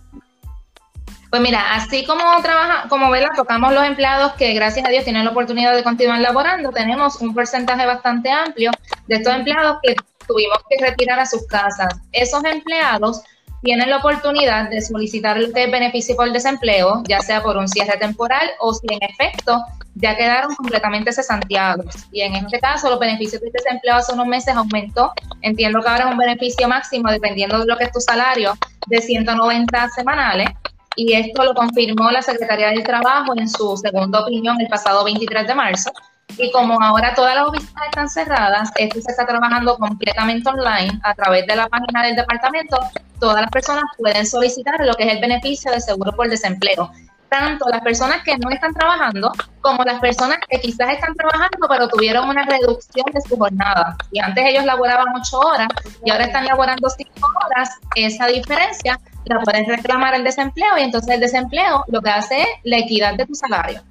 Pues 1.28 1.40
mira, 1.40 1.74
así 1.74 2.04
como 2.04 2.22
trabaja, 2.42 2.88
como 2.88 3.10
¿verdad? 3.10 3.30
tocamos 3.34 3.72
los 3.72 3.84
empleados 3.84 4.34
que 4.34 4.52
gracias 4.52 4.86
a 4.86 4.90
Dios 4.90 5.02
tienen 5.02 5.24
la 5.24 5.30
oportunidad 5.30 5.74
de 5.74 5.82
continuar 5.82 6.20
laborando, 6.20 6.70
tenemos 6.70 7.22
un 7.22 7.34
porcentaje 7.34 7.86
bastante 7.86 8.30
amplio 8.30 8.70
de 9.06 9.14
estos 9.16 9.34
empleados 9.34 9.78
que 9.82 9.96
tuvimos 10.26 10.58
que 10.68 10.84
retirar 10.84 11.18
a 11.18 11.26
sus 11.26 11.46
casas. 11.46 11.94
Esos 12.12 12.44
empleados 12.44 13.22
tienen 13.62 13.90
la 13.90 13.98
oportunidad 13.98 14.68
de 14.70 14.80
solicitar 14.80 15.38
el 15.38 15.52
beneficio 15.52 16.16
por 16.16 16.32
desempleo, 16.32 17.02
ya 17.08 17.20
sea 17.20 17.42
por 17.42 17.56
un 17.56 17.68
cierre 17.68 17.96
temporal 17.96 18.50
o 18.58 18.74
si 18.74 18.86
en 18.90 18.98
efecto 19.02 19.62
ya 19.94 20.16
quedaron 20.16 20.54
completamente 20.56 21.12
cesanteados. 21.12 21.94
Y 22.10 22.22
en 22.22 22.34
este 22.34 22.58
caso, 22.58 22.90
los 22.90 22.98
beneficios 22.98 23.40
de 23.40 23.50
desempleo 23.52 23.96
hace 23.96 24.12
unos 24.12 24.26
meses 24.26 24.56
aumentó. 24.56 25.12
Entiendo 25.42 25.80
que 25.80 25.88
ahora 25.88 26.06
es 26.06 26.10
un 26.10 26.18
beneficio 26.18 26.66
máximo, 26.66 27.10
dependiendo 27.10 27.58
de 27.58 27.66
lo 27.66 27.76
que 27.76 27.84
es 27.84 27.92
tu 27.92 28.00
salario, 28.00 28.54
de 28.88 29.00
190 29.00 29.88
semanales. 29.90 30.48
Y 30.96 31.12
esto 31.14 31.44
lo 31.44 31.54
confirmó 31.54 32.10
la 32.10 32.22
Secretaría 32.22 32.68
del 32.68 32.82
Trabajo 32.82 33.32
en 33.36 33.48
su 33.48 33.76
segunda 33.76 34.20
opinión 34.20 34.60
el 34.60 34.68
pasado 34.68 35.04
23 35.04 35.46
de 35.46 35.54
marzo. 35.54 35.90
Y 36.38 36.50
como 36.52 36.80
ahora 36.82 37.14
todas 37.14 37.34
las 37.34 37.48
oficinas 37.48 37.84
están 37.86 38.08
cerradas, 38.08 38.70
esto 38.76 39.00
se 39.00 39.10
está 39.10 39.26
trabajando 39.26 39.76
completamente 39.76 40.48
online 40.48 40.98
a 41.02 41.14
través 41.14 41.46
de 41.46 41.56
la 41.56 41.68
página 41.68 42.02
del 42.04 42.16
departamento. 42.16 42.78
Todas 43.20 43.42
las 43.42 43.50
personas 43.50 43.84
pueden 43.98 44.26
solicitar 44.26 44.74
lo 44.80 44.94
que 44.94 45.04
es 45.04 45.14
el 45.14 45.20
beneficio 45.20 45.70
de 45.70 45.80
seguro 45.80 46.12
por 46.12 46.28
desempleo. 46.28 46.90
Tanto 47.28 47.66
las 47.70 47.80
personas 47.80 48.22
que 48.24 48.36
no 48.36 48.50
están 48.50 48.74
trabajando 48.74 49.32
como 49.62 49.84
las 49.84 50.00
personas 50.00 50.38
que 50.50 50.60
quizás 50.60 50.92
están 50.92 51.14
trabajando 51.14 51.66
pero 51.66 51.88
tuvieron 51.88 52.28
una 52.28 52.44
reducción 52.44 53.06
de 53.12 53.20
su 53.22 53.38
jornada. 53.38 53.96
Y 54.10 54.20
antes 54.20 54.44
ellos 54.46 54.64
laboraban 54.64 55.06
ocho 55.16 55.38
horas 55.38 55.68
y 56.04 56.10
ahora 56.10 56.24
están 56.24 56.44
laborando 56.44 56.90
cinco 56.90 57.30
horas. 57.44 57.70
Esa 57.94 58.26
diferencia 58.26 59.00
la 59.24 59.40
pueden 59.40 59.66
reclamar 59.66 60.14
el 60.14 60.24
desempleo 60.24 60.76
y 60.78 60.82
entonces 60.82 61.14
el 61.14 61.20
desempleo 61.20 61.84
lo 61.88 62.02
que 62.02 62.10
hace 62.10 62.42
es 62.42 62.48
la 62.64 62.78
equidad 62.78 63.14
de 63.14 63.24
tu 63.24 63.34
salario. 63.34 63.82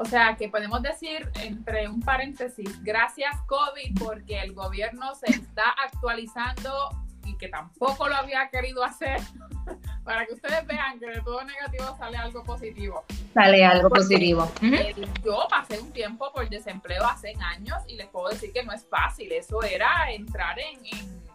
O 0.00 0.04
sea, 0.04 0.36
que 0.36 0.48
podemos 0.48 0.80
decir, 0.80 1.28
entre 1.42 1.88
un 1.88 2.00
paréntesis, 2.00 2.84
gracias 2.84 3.34
COVID, 3.48 3.98
porque 3.98 4.40
el 4.40 4.52
gobierno 4.52 5.12
se 5.16 5.28
está 5.28 5.74
actualizando 5.84 6.70
y 7.24 7.36
que 7.36 7.48
tampoco 7.48 8.08
lo 8.08 8.14
había 8.14 8.48
querido 8.48 8.84
hacer, 8.84 9.20
para 10.04 10.24
que 10.24 10.34
ustedes 10.34 10.64
vean 10.68 11.00
que 11.00 11.06
de 11.06 11.20
todo 11.22 11.42
negativo 11.42 11.96
sale 11.98 12.16
algo 12.16 12.44
positivo. 12.44 13.04
Sale 13.34 13.64
algo 13.64 13.88
positivo. 13.88 14.48
yo 15.24 15.48
pasé 15.50 15.80
un 15.80 15.90
tiempo 15.90 16.32
por 16.32 16.48
desempleo 16.48 17.04
hace 17.04 17.34
años 17.40 17.78
y 17.88 17.96
les 17.96 18.06
puedo 18.06 18.28
decir 18.28 18.52
que 18.52 18.62
no 18.62 18.72
es 18.72 18.86
fácil. 18.88 19.32
Eso 19.32 19.64
era 19.64 20.12
entrar 20.12 20.60
en, 20.60 20.78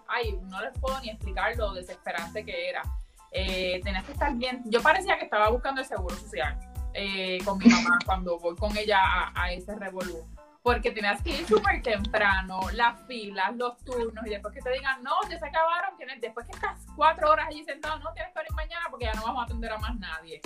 ay, 0.07 0.39
no 0.43 0.61
les 0.61 0.71
puedo 0.79 1.01
ni 1.01 1.09
explicar 1.09 1.53
lo 1.57 1.73
desesperante 1.73 2.45
que 2.45 2.69
era. 2.69 2.81
Eh, 3.29 3.81
tenías 3.83 4.05
que 4.05 4.13
estar 4.13 4.33
bien. 4.35 4.61
Yo 4.67 4.81
parecía 4.81 5.17
que 5.17 5.25
estaba 5.25 5.49
buscando 5.49 5.81
el 5.81 5.87
seguro 5.87 6.15
social 6.15 6.72
eh, 6.93 7.39
con 7.43 7.57
mi 7.57 7.65
mamá 7.65 7.97
cuando 8.05 8.39
voy 8.39 8.55
con 8.55 8.75
ella 8.77 9.31
a, 9.33 9.51
ese 9.51 9.75
revolú. 9.75 10.25
Porque 10.61 10.91
tenías 10.91 11.21
que 11.21 11.31
ir 11.31 11.45
súper 11.45 11.81
temprano, 11.81 12.61
las 12.73 13.05
filas, 13.05 13.53
los 13.57 13.77
turnos, 13.83 14.25
y 14.25 14.29
después 14.29 14.53
que 14.53 14.61
te 14.61 14.71
digan, 14.71 15.03
no, 15.03 15.11
ya 15.29 15.37
se 15.37 15.45
acabaron, 15.45 15.97
tienes, 15.97 16.21
después 16.21 16.45
que 16.45 16.53
estás 16.53 16.79
cuatro 16.95 17.31
horas 17.31 17.47
allí 17.49 17.65
sentado, 17.65 17.99
no, 17.99 18.13
tienes 18.13 18.31
que 18.33 18.39
ir 18.41 18.55
mañana 18.55 18.85
porque 18.89 19.05
ya 19.05 19.13
no 19.13 19.23
vamos 19.23 19.41
a 19.41 19.45
atender 19.45 19.73
a 19.73 19.77
más 19.79 19.99
nadie. 19.99 20.39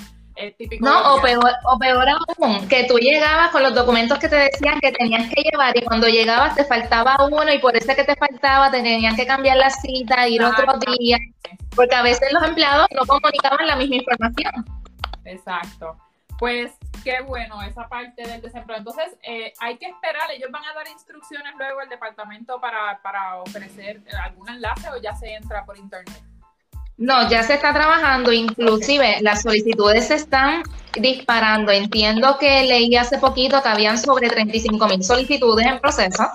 típico. 0.58 0.84
No, 0.84 1.16
o 1.16 1.22
peor, 1.22 1.52
o 1.66 1.78
peor 1.78 2.06
aún, 2.10 2.68
que 2.68 2.86
tú 2.86 2.98
llegabas 2.98 3.52
con 3.52 3.62
los 3.62 3.76
documentos 3.76 4.18
que 4.18 4.28
te 4.28 4.38
decían 4.38 4.80
que 4.80 4.92
tenías 4.92 5.32
que 5.32 5.44
llevar 5.44 5.78
y 5.78 5.84
cuando 5.84 6.08
llegabas 6.08 6.56
te 6.56 6.66
faltaba 6.66 7.16
uno 7.30 7.54
y 7.54 7.60
por 7.60 7.78
ese 7.78 7.96
que 7.96 8.04
te 8.04 8.16
faltaba 8.16 8.72
te 8.72 8.82
tenían 8.82 9.16
que 9.16 9.28
cambiar 9.28 9.58
la 9.58 9.70
cita, 9.70 10.28
ir 10.28 10.44
otro 10.44 10.80
día, 10.98 11.20
porque 11.76 11.94
a 11.94 12.02
veces 12.02 12.34
los 12.34 12.42
empleados 12.42 12.88
no 12.96 13.06
comunicaban 13.06 13.68
la 13.68 13.76
misma 13.76 13.98
información. 13.98 14.66
Exacto. 15.26 15.96
Pues 16.40 16.72
qué 17.04 17.22
bueno 17.22 17.62
esa 17.64 17.88
parte 17.88 18.24
del 18.24 18.42
desempleo. 18.42 18.78
Entonces, 18.78 19.16
eh, 19.24 19.54
hay 19.60 19.78
que 19.78 19.88
esperar, 19.88 20.30
ellos 20.32 20.52
van 20.52 20.66
a 20.66 20.74
dar 20.74 20.88
instrucciones 20.88 21.54
luego 21.58 21.80
al 21.80 21.90
departamento 21.90 22.60
para, 22.60 23.00
para 23.02 23.38
ofrecer 23.38 24.02
algún 24.24 24.50
enlace 24.50 24.90
o 24.90 25.02
ya 25.02 25.16
se 25.16 25.34
entra 25.34 25.66
por 25.66 25.78
internet. 25.78 26.22
No, 26.98 27.30
ya 27.30 27.44
se 27.44 27.54
está 27.54 27.72
trabajando, 27.74 28.34
inclusive 28.34 29.18
las 29.22 29.44
solicitudes 29.44 30.08
se 30.08 30.16
están 30.16 30.64
disparando. 30.94 31.72
Entiendo 31.72 32.40
que 32.40 32.64
leí 32.64 32.96
hace 32.96 33.20
poquito 33.20 33.62
que 33.62 33.70
habían 33.70 34.00
sobre 34.00 34.30
35 34.30 34.88
mil 34.88 35.04
solicitudes 35.04 35.68
en 35.68 35.80
proceso. 35.80 36.28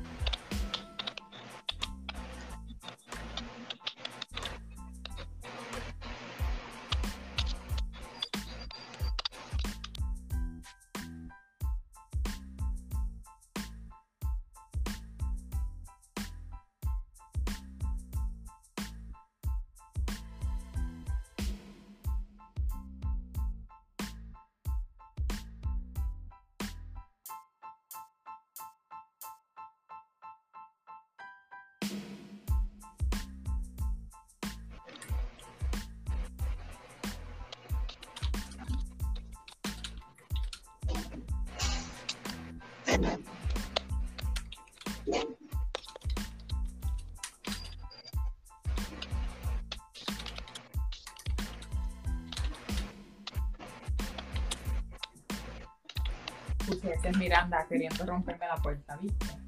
ese 57.02 57.10
es 57.10 57.18
Miranda 57.18 57.66
queriendo 57.68 58.06
romperme 58.06 58.48
la 58.48 58.58
puerta, 58.58 58.98
¿viste? 58.98 59.41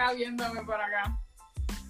Acá 0.00 0.12
viéndome 0.14 0.62
por 0.62 0.80
acá. 0.80 1.16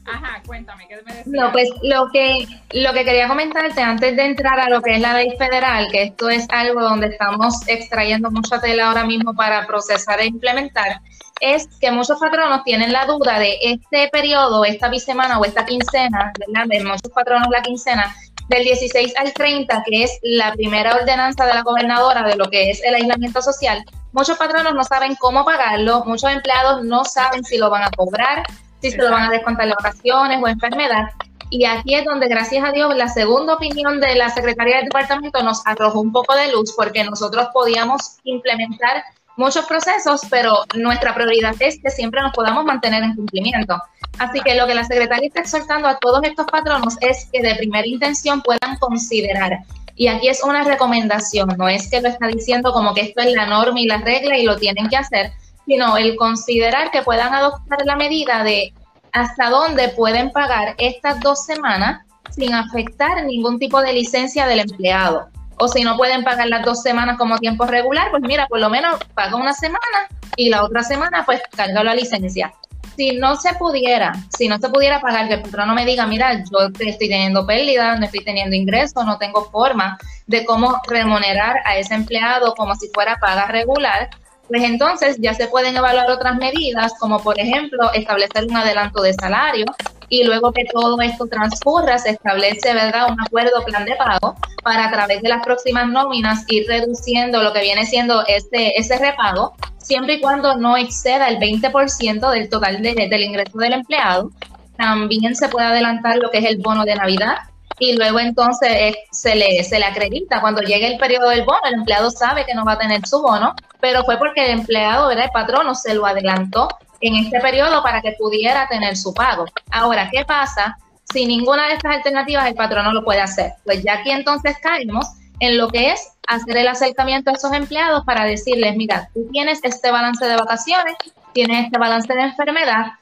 Ajá, 0.07 0.43
cuéntame, 0.47 0.89
¿qué 0.89 0.97
me 0.97 1.15
decías? 1.15 1.27
No, 1.27 1.53
pues 1.53 1.69
lo 1.83 2.11
que, 2.11 2.47
lo 2.73 2.93
que 2.93 3.05
quería 3.05 3.29
comentarte 3.29 3.83
antes 3.83 4.17
de 4.17 4.25
entrar 4.25 4.59
a 4.59 4.69
lo 4.69 4.81
que 4.81 4.95
es 4.95 5.01
la 5.01 5.15
ley 5.15 5.37
federal, 5.37 5.87
que 5.93 6.05
esto 6.05 6.31
es 6.31 6.47
algo 6.51 6.81
donde 6.81 7.09
estamos 7.09 7.69
extrayendo 7.69 8.31
mucha 8.31 8.61
tela 8.61 8.89
ahora 8.89 9.05
mismo 9.05 9.35
para 9.35 9.67
procesar 9.67 10.21
e 10.21 10.27
implementar, 10.27 11.01
es 11.41 11.69
que 11.81 11.91
muchos 11.93 12.19
patronos 12.19 12.65
tienen 12.65 12.93
la 12.93 13.05
duda 13.05 13.39
de 13.39 13.59
este 13.61 14.09
periodo, 14.09 14.65
esta 14.65 14.89
bisemana 14.89 15.39
o 15.39 15.45
esta 15.45 15.65
quincena, 15.65 16.33
¿verdad? 16.39 16.67
De 16.67 16.83
muchos 16.83 17.13
patronos 17.15 17.49
la 17.51 17.63
quincena, 17.63 18.15
del 18.51 18.65
16 18.65 19.15
al 19.17 19.33
30, 19.33 19.85
que 19.87 20.03
es 20.03 20.19
la 20.23 20.53
primera 20.55 20.97
ordenanza 20.97 21.47
de 21.47 21.55
la 21.55 21.63
gobernadora 21.63 22.25
de 22.25 22.35
lo 22.35 22.51
que 22.51 22.71
es 22.71 22.83
el 22.83 22.97
aislamiento 22.97 23.41
social, 23.41 23.85
muchos 24.13 24.37
patronos 24.37 24.75
no 24.75 24.83
saben 24.83 25.15
cómo 25.21 25.45
pagarlo, 25.45 26.05
muchos 26.05 26.33
empleados 26.33 26.85
no 26.85 27.05
saben 27.05 27.45
si 27.45 27.59
lo 27.59 27.71
van 27.71 27.85
a 27.85 27.91
cobrar, 27.93 28.43
si 28.83 28.91
se 28.91 28.99
lo 28.99 29.11
van 29.13 29.29
a 29.29 29.31
descontar 29.31 29.67
de 29.67 29.75
vacaciones 29.79 30.41
o 30.43 30.49
enfermedad. 30.49 31.05
Y 31.49 31.65
aquí 31.65 31.95
es 31.95 32.05
donde, 32.05 32.27
gracias 32.27 32.65
a 32.65 32.73
Dios, 32.73 32.95
la 32.97 33.09
segunda 33.09 33.55
opinión 33.55 34.01
de 34.01 34.17
la 34.17 34.31
Secretaría 34.31 34.77
del 34.77 34.87
Departamento 34.87 35.43
nos 35.45 35.65
arrojó 35.65 36.01
un 36.01 36.11
poco 36.11 36.35
de 36.35 36.51
luz 36.51 36.75
porque 36.77 37.05
nosotros 37.05 37.49
podíamos 37.53 38.19
implementar 38.25 39.05
muchos 39.41 39.65
procesos, 39.65 40.21
pero 40.31 40.65
nuestra 40.77 41.15
prioridad 41.15 41.55
es 41.59 41.81
que 41.83 41.91
siempre 41.91 42.21
nos 42.21 42.33
podamos 42.33 42.65
mantener 42.65 43.03
en 43.03 43.17
cumplimiento. 43.17 43.83
Así 44.19 44.41
que 44.43 44.55
lo 44.55 44.67
que 44.67 44.75
la 44.75 44.85
Secretaría 44.85 45.29
está 45.29 45.41
exhortando 45.41 45.89
a 45.89 45.99
todos 45.99 46.23
estos 46.23 46.47
patronos 46.47 46.97
es 47.01 47.29
que 47.33 47.43
de 47.43 47.55
primera 47.57 47.87
intención 47.87 48.43
puedan 48.43 48.77
considerar. 48.79 49.61
Y 49.97 50.09
aquí 50.09 50.29
es 50.29 50.45
una 50.45 50.63
recomendación, 50.63 51.49
no 51.59 51.69
es 51.69 51.91
que 51.91 52.01
lo 52.01 52.09
está 52.09 52.27
diciendo 52.27 52.73
como 52.73 52.95
que 52.95 53.01
esto 53.01 53.23
es 53.23 53.33
la 53.33 53.47
norma 53.47 53.81
y 53.81 53.87
la 53.87 53.99
regla 53.99 54.37
y 54.39 54.45
lo 54.45 54.57
tienen 54.57 54.89
que 54.89 54.97
hacer, 54.97 55.33
sino 55.67 55.97
el 55.97 56.17
considerar 56.17 56.91
que 56.91 57.03
puedan 57.03 57.35
adoptar 57.35 57.85
la 57.85 57.97
medida 57.97 58.45
de 58.45 58.73
hasta 59.13 59.51
dónde 59.51 59.89
pueden 59.89 60.31
pagar 60.31 60.75
estas 60.79 61.21
dos 61.21 61.45
semanas 61.45 62.07
sin 62.31 62.55
afectar 62.55 63.25
ningún 63.25 63.59
tipo 63.59 63.81
de 63.81 63.93
licencia 63.93 64.47
del 64.47 64.61
empleado. 64.61 65.29
O 65.61 65.69
si 65.69 65.83
no 65.83 65.99
pueden 65.99 66.25
pagar 66.25 66.49
las 66.49 66.65
dos 66.65 66.83
semanas 66.83 67.19
como 67.19 67.39
tiempo 67.39 67.67
regular, 67.67 68.11
pues 68.11 68.23
mira, 68.23 68.47
por 68.49 68.61
lo 68.61 68.71
menos 68.71 68.97
paga 69.15 69.37
una 69.37 69.53
semana 69.53 70.09
y 70.35 70.49
la 70.49 70.65
otra 70.65 70.83
semana 70.83 71.23
pues 71.27 71.43
carga 71.55 71.85
la 71.85 71.95
licencia. 71.95 72.55
Si 72.97 73.13
no 73.13 73.37
se 73.37 73.53
pudiera, 73.55 74.13
si 74.37 74.49
no 74.49 74.59
se 74.59 74.71
pudiera 74.71 75.01
pagar, 75.03 75.29
que 75.29 75.35
el 75.35 75.43
patrón 75.43 75.75
me 75.75 75.85
diga, 75.85 76.07
mira, 76.07 76.43
yo 76.51 76.71
estoy 76.79 77.09
teniendo 77.09 77.47
pérdida, 77.47 77.97
no 77.97 78.07
estoy 78.07 78.25
teniendo 78.25 78.57
ingresos, 78.57 79.05
no 79.05 79.19
tengo 79.19 79.51
forma 79.51 79.99
de 80.27 80.47
cómo 80.47 80.81
remunerar 80.89 81.57
a 81.67 81.77
ese 81.77 81.95
empleado 81.95 82.55
como 82.55 82.75
si 82.75 82.89
fuera 82.95 83.19
paga 83.21 83.47
regular, 83.47 84.09
pues 84.49 84.63
entonces 84.63 85.19
ya 85.21 85.35
se 85.35 85.47
pueden 85.47 85.77
evaluar 85.77 86.11
otras 86.11 86.37
medidas, 86.37 86.95
como 86.99 87.23
por 87.23 87.39
ejemplo 87.39 87.93
establecer 87.93 88.47
un 88.49 88.57
adelanto 88.57 89.03
de 89.03 89.13
salario 89.13 89.67
y 90.11 90.25
luego 90.25 90.53
que 90.53 90.65
todo 90.71 91.01
esto 91.01 91.27
transcurra 91.27 91.97
se 91.97 92.11
establece, 92.11 92.75
¿verdad?, 92.75 93.11
un 93.11 93.21
acuerdo 93.21 93.65
plan 93.65 93.85
de 93.85 93.95
pago 93.95 94.37
para 94.63 94.87
a 94.87 94.91
través 94.91 95.23
de 95.23 95.29
las 95.29 95.43
próximas 95.43 95.89
nóminas 95.89 96.45
ir 96.49 96.67
reduciendo 96.69 97.43
lo 97.43 97.53
que 97.53 97.63
viene 97.63 97.87
siendo 97.87 98.27
ese, 98.27 98.73
ese 98.77 98.99
repago, 98.99 99.55
siempre 99.79 100.15
y 100.15 100.21
cuando 100.21 100.57
no 100.57 100.77
exceda 100.77 101.29
el 101.29 101.39
20% 101.39 102.31
del 102.33 102.49
total 102.51 102.83
del 102.83 103.23
ingreso 103.23 103.57
del 103.57 103.73
empleado. 103.73 104.31
También 104.77 105.37
se 105.37 105.49
puede 105.49 105.67
adelantar 105.67 106.17
lo 106.19 106.31
que 106.31 106.39
es 106.39 106.45
el 106.45 106.59
bono 106.59 106.85
de 106.85 106.97
Navidad, 106.97 107.37
y 107.81 107.97
luego 107.97 108.21
entonces 108.21 108.69
eh, 108.71 108.95
se, 109.11 109.35
le, 109.35 109.65
se 109.65 109.79
le 109.79 109.87
acredita. 109.87 110.41
Cuando 110.41 110.61
llegue 110.61 110.87
el 110.87 110.99
periodo 110.99 111.31
del 111.31 111.45
bono, 111.45 111.61
el 111.65 111.75
empleado 111.75 112.11
sabe 112.11 112.45
que 112.45 112.55
no 112.55 112.65
va 112.65 112.73
a 112.73 112.79
tener 112.79 113.05
su 113.07 113.21
bono, 113.21 113.55
pero 113.81 114.05
fue 114.05 114.19
porque 114.19 114.45
el 114.45 114.61
empleado, 114.61 115.09
¿verdad? 115.09 115.25
el 115.25 115.31
patrono, 115.31 115.75
se 115.75 115.95
lo 115.95 116.07
adelantó 116.07 116.69
en 117.01 117.17
este 117.17 117.41
periodo 117.41 117.83
para 117.83 118.03
que 118.03 118.13
pudiera 118.19 118.69
tener 118.69 118.97
su 118.97 119.15
pago. 119.15 119.47
Ahora, 119.71 120.11
¿qué 120.13 120.27
pasa? 120.27 120.77
Si 121.11 121.25
ninguna 121.27 121.69
de 121.69 121.75
estas 121.75 121.97
alternativas 121.97 122.47
el 122.47 122.55
patrono 122.55 122.93
lo 122.93 123.03
puede 123.03 123.23
hacer, 123.23 123.55
pues 123.65 123.83
ya 123.83 123.95
aquí 123.95 124.11
entonces 124.11 124.59
caemos 124.63 125.07
en 125.41 125.57
lo 125.57 125.69
que 125.69 125.93
es 125.93 126.13
hacer 126.29 126.59
el 126.59 126.69
acercamiento 126.69 127.31
a 127.31 127.33
esos 127.33 127.53
empleados 127.55 128.05
para 128.05 128.27
decirles, 128.27 128.77
mira, 128.77 129.09
tú 129.15 129.27
tienes 129.33 129.59
este 129.63 129.91
balance 129.91 130.25
de 130.25 130.37
vacaciones, 130.37 130.95
tienes 131.33 131.65
este 131.65 131.79
balance 131.79 132.13
de 132.13 132.21
enfermedad, 132.21 132.93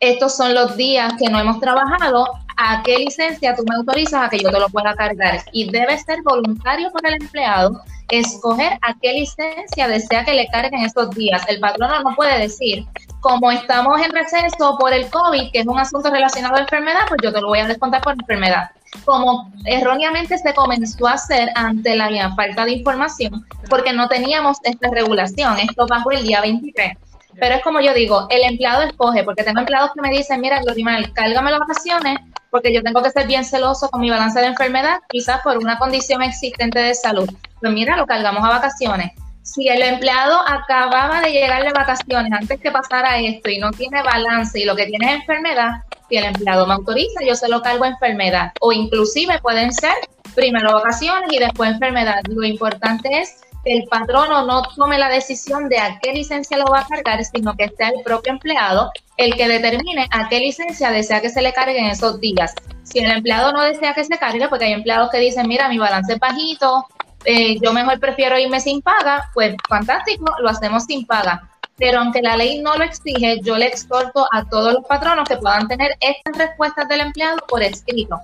estos 0.00 0.36
son 0.36 0.54
los 0.54 0.76
días 0.76 1.14
que 1.18 1.30
no 1.30 1.38
hemos 1.38 1.60
trabajado, 1.60 2.26
¿a 2.56 2.82
qué 2.82 2.98
licencia 2.98 3.54
tú 3.54 3.64
me 3.68 3.76
autorizas 3.76 4.26
a 4.26 4.28
que 4.28 4.38
yo 4.38 4.50
te 4.50 4.58
lo 4.58 4.68
pueda 4.68 4.94
cargar? 4.94 5.40
Y 5.52 5.70
debe 5.70 5.98
ser 5.98 6.22
voluntario 6.22 6.90
por 6.92 7.06
el 7.06 7.14
empleado 7.14 7.82
escoger 8.08 8.78
a 8.82 8.94
qué 9.00 9.12
licencia 9.12 9.88
desea 9.88 10.24
que 10.24 10.34
le 10.34 10.46
carguen 10.48 10.82
estos 10.82 11.10
días. 11.10 11.42
El 11.48 11.60
patrono 11.60 12.00
no 12.02 12.14
puede 12.14 12.38
decir, 12.38 12.86
como 13.20 13.50
estamos 13.50 14.00
en 14.00 14.12
receso 14.12 14.76
por 14.78 14.92
el 14.92 15.08
COVID, 15.10 15.50
que 15.52 15.60
es 15.60 15.66
un 15.66 15.78
asunto 15.78 16.10
relacionado 16.10 16.56
a 16.56 16.60
enfermedad, 16.60 17.06
pues 17.08 17.20
yo 17.22 17.32
te 17.32 17.40
lo 17.40 17.48
voy 17.48 17.60
a 17.60 17.66
descontar 17.66 18.02
por 18.02 18.14
enfermedad. 18.14 18.70
Como 19.04 19.50
erróneamente 19.64 20.38
se 20.38 20.54
comenzó 20.54 21.08
a 21.08 21.14
hacer 21.14 21.48
ante 21.54 21.96
la 21.96 22.34
falta 22.36 22.64
de 22.64 22.72
información, 22.72 23.44
porque 23.68 23.92
no 23.92 24.08
teníamos 24.08 24.58
esta 24.62 24.90
regulación. 24.90 25.58
Esto 25.58 25.86
bajo 25.86 26.10
el 26.10 26.22
día 26.22 26.40
23. 26.42 26.96
Pero 27.38 27.56
es 27.56 27.62
como 27.62 27.80
yo 27.80 27.92
digo, 27.94 28.26
el 28.30 28.42
empleado 28.42 28.82
escoge, 28.82 29.24
porque 29.24 29.42
tengo 29.42 29.60
empleados 29.60 29.90
que 29.94 30.00
me 30.00 30.10
dicen, 30.10 30.40
mira, 30.40 30.60
Glorimal, 30.60 31.12
cálgame 31.12 31.50
las 31.50 31.60
vacaciones, 31.60 32.18
porque 32.50 32.72
yo 32.72 32.82
tengo 32.82 33.02
que 33.02 33.10
ser 33.10 33.26
bien 33.26 33.44
celoso 33.44 33.88
con 33.90 34.00
mi 34.00 34.10
balance 34.10 34.40
de 34.40 34.46
enfermedad, 34.46 35.00
quizás 35.08 35.40
por 35.42 35.58
una 35.58 35.78
condición 35.78 36.22
existente 36.22 36.78
de 36.78 36.94
salud. 36.94 37.28
Pues 37.60 37.72
mira, 37.72 37.96
lo 37.96 38.06
cargamos 38.06 38.44
a 38.44 38.48
vacaciones. 38.48 39.12
Si 39.42 39.68
el 39.68 39.82
empleado 39.82 40.40
acababa 40.46 41.20
de 41.20 41.32
llegar 41.32 41.64
de 41.64 41.72
vacaciones 41.72 42.32
antes 42.32 42.58
que 42.60 42.70
pasara 42.70 43.18
esto 43.18 43.50
y 43.50 43.58
no 43.58 43.70
tiene 43.72 44.02
balance 44.02 44.58
y 44.58 44.64
lo 44.64 44.74
que 44.74 44.86
tiene 44.86 45.06
es 45.06 45.20
enfermedad, 45.20 45.82
si 46.08 46.16
el 46.16 46.24
empleado 46.24 46.66
me 46.66 46.74
autoriza, 46.74 47.22
yo 47.26 47.34
se 47.34 47.48
lo 47.48 47.60
cargo 47.60 47.84
a 47.84 47.88
enfermedad. 47.88 48.52
O 48.60 48.72
inclusive 48.72 49.38
pueden 49.40 49.72
ser 49.72 49.94
primero 50.34 50.72
vacaciones 50.72 51.30
y 51.32 51.38
después 51.38 51.72
enfermedad. 51.72 52.20
Lo 52.28 52.44
importante 52.44 53.20
es 53.20 53.40
el 53.64 53.84
patrono 53.84 54.46
no 54.46 54.62
tome 54.62 54.98
la 54.98 55.08
decisión 55.08 55.68
de 55.68 55.78
a 55.78 55.98
qué 56.00 56.12
licencia 56.12 56.58
lo 56.58 56.66
va 56.66 56.80
a 56.80 56.86
cargar, 56.86 57.24
sino 57.24 57.54
que 57.56 57.70
sea 57.70 57.88
el 57.88 58.02
propio 58.02 58.32
empleado 58.32 58.90
el 59.16 59.34
que 59.36 59.48
determine 59.48 60.06
a 60.10 60.28
qué 60.28 60.40
licencia 60.40 60.90
desea 60.90 61.20
que 61.20 61.30
se 61.30 61.40
le 61.40 61.52
cargue 61.52 61.78
en 61.78 61.86
esos 61.86 62.20
días. 62.20 62.54
Si 62.82 62.98
el 62.98 63.10
empleado 63.10 63.52
no 63.52 63.62
desea 63.62 63.94
que 63.94 64.04
se 64.04 64.18
cargue, 64.18 64.48
porque 64.48 64.66
hay 64.66 64.72
empleados 64.72 65.10
que 65.10 65.18
dicen, 65.18 65.48
mira, 65.48 65.68
mi 65.68 65.78
balance 65.78 66.12
es 66.12 66.18
bajito, 66.18 66.86
eh, 67.24 67.58
yo 67.60 67.72
mejor 67.72 67.98
prefiero 68.00 68.38
irme 68.38 68.60
sin 68.60 68.82
paga, 68.82 69.30
pues 69.32 69.54
fantástico, 69.68 70.34
lo 70.40 70.50
hacemos 70.50 70.84
sin 70.84 71.06
paga. 71.06 71.48
Pero 71.76 72.00
aunque 72.00 72.22
la 72.22 72.36
ley 72.36 72.60
no 72.60 72.76
lo 72.76 72.84
exige, 72.84 73.40
yo 73.42 73.56
le 73.56 73.66
exhorto 73.66 74.26
a 74.30 74.44
todos 74.44 74.74
los 74.74 74.84
patronos 74.84 75.28
que 75.28 75.36
puedan 75.36 75.66
tener 75.66 75.96
estas 76.00 76.36
respuestas 76.36 76.88
del 76.88 77.00
empleado 77.00 77.38
por 77.48 77.62
escrito, 77.62 78.20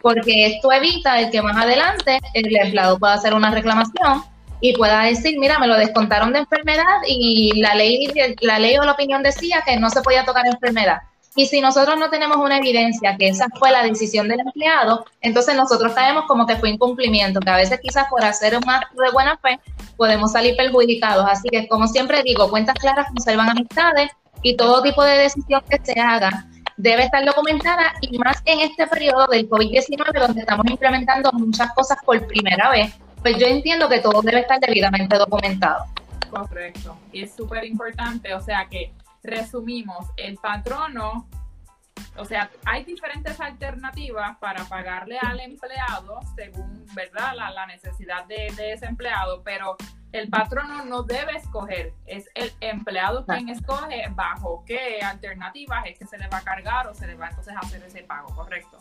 porque 0.00 0.46
esto 0.46 0.70
evita 0.70 1.18
el 1.18 1.30
que 1.30 1.42
más 1.42 1.56
adelante 1.56 2.20
el 2.34 2.54
empleado 2.56 2.98
pueda 2.98 3.14
hacer 3.14 3.34
una 3.34 3.50
reclamación 3.50 4.22
y 4.62 4.74
pueda 4.74 5.02
decir, 5.02 5.36
mira, 5.40 5.58
me 5.58 5.66
lo 5.66 5.76
descontaron 5.76 6.32
de 6.32 6.38
enfermedad 6.38 7.00
y 7.04 7.60
la 7.60 7.74
ley, 7.74 8.06
la 8.42 8.60
ley 8.60 8.78
o 8.78 8.84
la 8.84 8.92
opinión 8.92 9.20
decía 9.20 9.60
que 9.66 9.76
no 9.76 9.90
se 9.90 10.00
podía 10.02 10.24
tocar 10.24 10.46
enfermedad. 10.46 10.98
Y 11.34 11.46
si 11.46 11.60
nosotros 11.60 11.98
no 11.98 12.10
tenemos 12.10 12.36
una 12.36 12.58
evidencia 12.58 13.16
que 13.16 13.28
esa 13.28 13.48
fue 13.58 13.72
la 13.72 13.82
decisión 13.82 14.28
del 14.28 14.38
empleado, 14.38 15.04
entonces 15.20 15.56
nosotros 15.56 15.92
sabemos 15.94 16.26
como 16.28 16.46
que 16.46 16.54
fue 16.54 16.70
incumplimiento, 16.70 17.40
que 17.40 17.50
a 17.50 17.56
veces 17.56 17.80
quizás 17.82 18.06
por 18.08 18.24
hacer 18.24 18.56
un 18.56 18.70
acto 18.70 19.02
de 19.02 19.10
buena 19.10 19.36
fe 19.38 19.58
podemos 19.96 20.30
salir 20.30 20.54
perjudicados. 20.56 21.26
Así 21.28 21.48
que 21.48 21.66
como 21.66 21.88
siempre 21.88 22.22
digo, 22.22 22.48
cuentas 22.48 22.76
claras 22.76 23.08
conservan 23.08 23.50
amistades 23.50 24.12
y 24.42 24.56
todo 24.56 24.80
tipo 24.80 25.02
de 25.02 25.18
decisión 25.18 25.60
que 25.68 25.80
se 25.82 25.98
haga 25.98 26.46
debe 26.76 27.02
estar 27.02 27.24
documentada 27.24 27.94
y 28.00 28.16
más 28.18 28.40
en 28.44 28.60
este 28.60 28.86
periodo 28.86 29.26
del 29.26 29.48
COVID-19 29.50 30.20
donde 30.20 30.40
estamos 30.40 30.66
implementando 30.70 31.32
muchas 31.32 31.72
cosas 31.74 31.98
por 32.04 32.24
primera 32.28 32.70
vez 32.70 32.94
pues 33.22 33.38
yo 33.38 33.46
entiendo 33.46 33.88
que 33.88 34.00
todo 34.00 34.20
debe 34.22 34.40
estar 34.40 34.60
debidamente 34.60 35.16
documentado. 35.16 35.84
Correcto. 36.30 36.96
Y 37.12 37.22
es 37.22 37.34
súper 37.34 37.64
importante, 37.64 38.34
o 38.34 38.40
sea 38.40 38.66
que 38.68 38.92
resumimos, 39.22 40.06
el 40.16 40.36
patrono, 40.36 41.28
o 42.16 42.24
sea, 42.24 42.50
hay 42.64 42.84
diferentes 42.84 43.40
alternativas 43.40 44.36
para 44.38 44.64
pagarle 44.64 45.18
al 45.18 45.40
empleado 45.40 46.20
según, 46.34 46.84
¿verdad?, 46.94 47.34
la, 47.36 47.66
necesidad 47.66 48.26
de, 48.26 48.46
ese 48.72 48.86
empleado, 48.86 49.42
pero 49.42 49.76
el 50.10 50.28
patrono 50.28 50.84
no 50.84 51.04
debe 51.04 51.36
escoger, 51.36 51.92
es 52.06 52.28
el 52.34 52.52
empleado 52.60 53.24
quien 53.24 53.48
escoge 53.48 54.04
bajo 54.10 54.64
qué 54.66 55.00
alternativas 55.02 55.86
es 55.86 55.98
que 55.98 56.06
se 56.06 56.18
le 56.18 56.28
va 56.28 56.38
a 56.38 56.42
cargar 56.42 56.88
o 56.88 56.94
se 56.94 57.06
le 57.06 57.14
va 57.14 57.28
entonces 57.28 57.54
a 57.54 57.60
hacer 57.60 57.82
ese 57.84 58.02
pago, 58.02 58.34
¿correcto? 58.34 58.78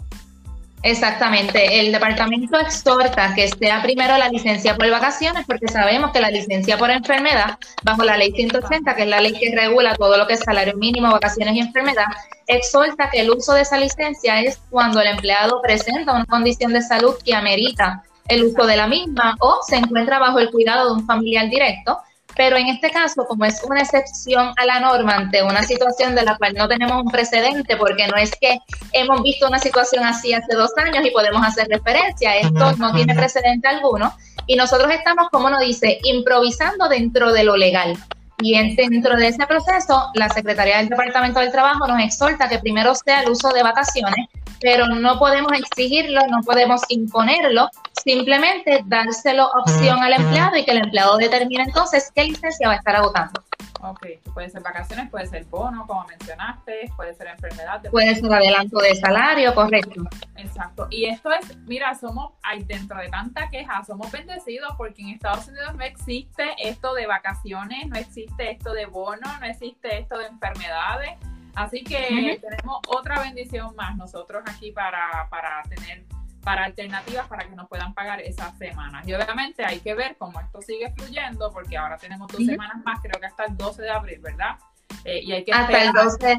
Exactamente, 0.83 1.79
el 1.79 1.91
departamento 1.91 2.59
exhorta 2.59 3.35
que 3.35 3.47
sea 3.47 3.83
primero 3.83 4.17
la 4.17 4.29
licencia 4.29 4.75
por 4.75 4.89
vacaciones 4.89 5.45
porque 5.45 5.67
sabemos 5.67 6.11
que 6.11 6.19
la 6.19 6.31
licencia 6.31 6.75
por 6.75 6.89
enfermedad, 6.89 7.59
bajo 7.83 8.03
la 8.03 8.17
ley 8.17 8.31
180, 8.31 8.95
que 8.95 9.03
es 9.03 9.07
la 9.07 9.21
ley 9.21 9.33
que 9.33 9.55
regula 9.55 9.95
todo 9.95 10.17
lo 10.17 10.25
que 10.25 10.33
es 10.33 10.39
salario 10.39 10.75
mínimo, 10.75 11.11
vacaciones 11.11 11.55
y 11.55 11.59
enfermedad, 11.59 12.07
exhorta 12.47 13.11
que 13.11 13.19
el 13.19 13.29
uso 13.29 13.53
de 13.53 13.61
esa 13.61 13.77
licencia 13.77 14.41
es 14.41 14.59
cuando 14.71 15.01
el 15.01 15.07
empleado 15.07 15.61
presenta 15.61 16.13
una 16.13 16.25
condición 16.25 16.73
de 16.73 16.81
salud 16.81 17.13
que 17.23 17.35
amerita 17.35 18.03
el 18.27 18.45
uso 18.45 18.65
de 18.65 18.77
la 18.77 18.87
misma 18.87 19.35
o 19.39 19.59
se 19.67 19.75
encuentra 19.75 20.17
bajo 20.17 20.39
el 20.39 20.49
cuidado 20.49 20.87
de 20.87 20.93
un 21.01 21.05
familiar 21.05 21.47
directo 21.47 21.99
pero 22.35 22.57
en 22.57 22.67
este 22.67 22.89
caso, 22.91 23.25
como 23.25 23.45
es 23.45 23.61
una 23.63 23.81
excepción 23.81 24.53
a 24.57 24.65
la 24.65 24.79
norma 24.79 25.15
ante 25.15 25.43
una 25.43 25.63
situación 25.63 26.15
de 26.15 26.23
la 26.23 26.37
cual 26.37 26.53
no 26.53 26.67
tenemos 26.67 27.03
un 27.03 27.11
precedente, 27.11 27.77
porque 27.77 28.07
no 28.07 28.17
es 28.17 28.31
que 28.39 28.59
hemos 28.93 29.21
visto 29.23 29.47
una 29.47 29.59
situación 29.59 30.03
así 30.03 30.33
hace 30.33 30.55
dos 30.55 30.71
años 30.77 31.05
y 31.05 31.11
podemos 31.11 31.45
hacer 31.45 31.67
referencia, 31.67 32.37
esto 32.37 32.73
no 32.77 32.93
tiene 32.93 33.13
precedente 33.15 33.67
alguno, 33.67 34.13
y 34.47 34.55
nosotros 34.55 34.91
estamos, 34.91 35.29
como 35.29 35.49
nos 35.49 35.61
dice, 35.61 35.99
improvisando 36.03 36.89
dentro 36.89 37.31
de 37.31 37.43
lo 37.43 37.57
legal. 37.57 37.97
Y 38.43 38.57
dentro 38.75 39.15
de 39.17 39.27
ese 39.27 39.45
proceso, 39.45 40.09
la 40.15 40.27
Secretaría 40.29 40.77
del 40.77 40.89
Departamento 40.89 41.39
del 41.39 41.51
Trabajo 41.51 41.87
nos 41.87 42.01
exhorta 42.01 42.49
que 42.49 42.57
primero 42.57 42.95
sea 42.95 43.21
el 43.21 43.29
uso 43.29 43.49
de 43.49 43.61
vacaciones, 43.61 44.27
pero 44.61 44.87
no 44.87 45.19
podemos 45.19 45.51
exigirlo, 45.53 46.21
no 46.27 46.41
podemos 46.41 46.81
imponerlo, 46.89 47.69
simplemente 48.03 48.81
dárselo 48.85 49.49
opción 49.59 50.01
al 50.01 50.13
empleado 50.13 50.55
y 50.55 50.63
que 50.63 50.71
el 50.71 50.83
empleado 50.83 51.17
determine 51.17 51.63
entonces 51.63 52.11
qué 52.13 52.23
licencia 52.25 52.67
va 52.67 52.75
a 52.75 52.77
estar 52.77 52.95
agotando. 52.95 53.43
Ok, 53.83 54.05
puede 54.35 54.47
ser 54.49 54.61
vacaciones, 54.61 55.09
puede 55.09 55.25
ser 55.25 55.43
bono, 55.45 55.87
como 55.87 56.05
mencionaste, 56.05 56.91
puede 56.95 57.15
ser 57.15 57.27
enfermedad. 57.27 57.81
Puede 57.89 58.15
ser 58.15 58.31
adelanto 58.31 58.77
de 58.77 58.95
salario, 58.95 59.55
correcto. 59.55 60.03
Exacto. 60.35 60.87
Y 60.91 61.05
esto 61.05 61.31
es, 61.31 61.57
mira, 61.65 61.95
somos, 61.95 62.33
hay 62.43 62.63
dentro 62.63 62.99
de 62.99 63.09
tanta 63.09 63.49
queja, 63.49 63.83
somos 63.83 64.11
bendecidos 64.11 64.75
porque 64.77 65.01
en 65.01 65.09
Estados 65.09 65.47
Unidos 65.47 65.73
no 65.75 65.83
existe 65.83 66.53
esto 66.59 66.93
de 66.93 67.07
vacaciones, 67.07 67.87
no 67.87 67.97
existe 67.97 68.51
esto 68.51 68.71
de 68.73 68.85
bono, 68.85 69.27
no 69.39 69.45
existe 69.47 69.97
esto 69.97 70.17
de 70.19 70.27
enfermedades. 70.27 71.17
Así 71.55 71.83
que 71.83 72.39
tenemos 72.41 72.79
otra 72.87 73.19
bendición 73.19 73.75
más 73.75 73.95
nosotros 73.97 74.43
aquí 74.45 74.71
para, 74.71 75.27
para 75.29 75.61
tener 75.63 76.03
para 76.43 76.65
alternativas 76.65 77.27
para 77.27 77.47
que 77.47 77.55
nos 77.55 77.67
puedan 77.67 77.93
pagar 77.93 78.19
esas 78.21 78.57
semanas. 78.57 79.07
Y 79.07 79.13
obviamente 79.13 79.63
hay 79.63 79.79
que 79.79 79.93
ver 79.93 80.15
cómo 80.17 80.39
esto 80.39 80.61
sigue 80.61 80.91
fluyendo, 80.91 81.51
porque 81.51 81.77
ahora 81.77 81.97
tenemos 81.97 82.27
dos 82.31 82.43
semanas 82.43 82.77
más, 82.83 82.99
creo 83.01 83.19
que 83.19 83.27
hasta 83.27 83.45
el 83.45 83.57
12 83.57 83.81
de 83.81 83.89
abril, 83.91 84.19
¿verdad? 84.19 84.57
Eh, 85.05 85.21
y 85.23 85.31
hay 85.31 85.43
que 85.43 85.51
hasta 85.51 85.83
el 85.83 85.91
12 85.93 86.17
de 86.25 86.35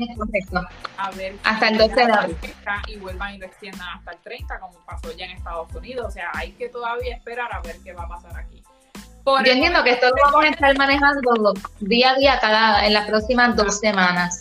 A 0.98 1.10
ver 1.12 1.36
hasta 1.42 1.68
el 1.68 1.78
12 1.78 1.94
de 1.94 2.12
abril. 2.12 2.36
Y 2.86 2.96
vuelvan 2.98 3.34
y 3.34 3.38
lo 3.38 3.46
extiendan 3.46 3.88
hasta 3.96 4.12
el 4.12 4.18
30, 4.18 4.60
como 4.60 4.78
pasó 4.84 5.12
ya 5.16 5.26
en 5.26 5.32
Estados 5.32 5.72
Unidos. 5.74 6.06
O 6.06 6.10
sea, 6.10 6.30
hay 6.34 6.52
que 6.52 6.68
todavía 6.68 7.16
esperar 7.16 7.52
a 7.52 7.60
ver 7.60 7.76
qué 7.82 7.92
va 7.92 8.04
a 8.04 8.08
pasar 8.08 8.36
aquí. 8.38 8.62
Yo 9.24 9.52
entiendo 9.52 9.84
que 9.84 9.92
esto 9.92 10.08
lo 10.08 10.16
vamos 10.24 10.44
a 10.44 10.48
estar 10.48 10.76
manejando 10.76 11.54
día 11.78 12.10
a 12.10 12.16
día 12.16 12.38
cada, 12.40 12.84
en 12.84 12.92
las 12.92 13.06
próximas 13.06 13.54
dos 13.54 13.78
semanas 13.78 14.40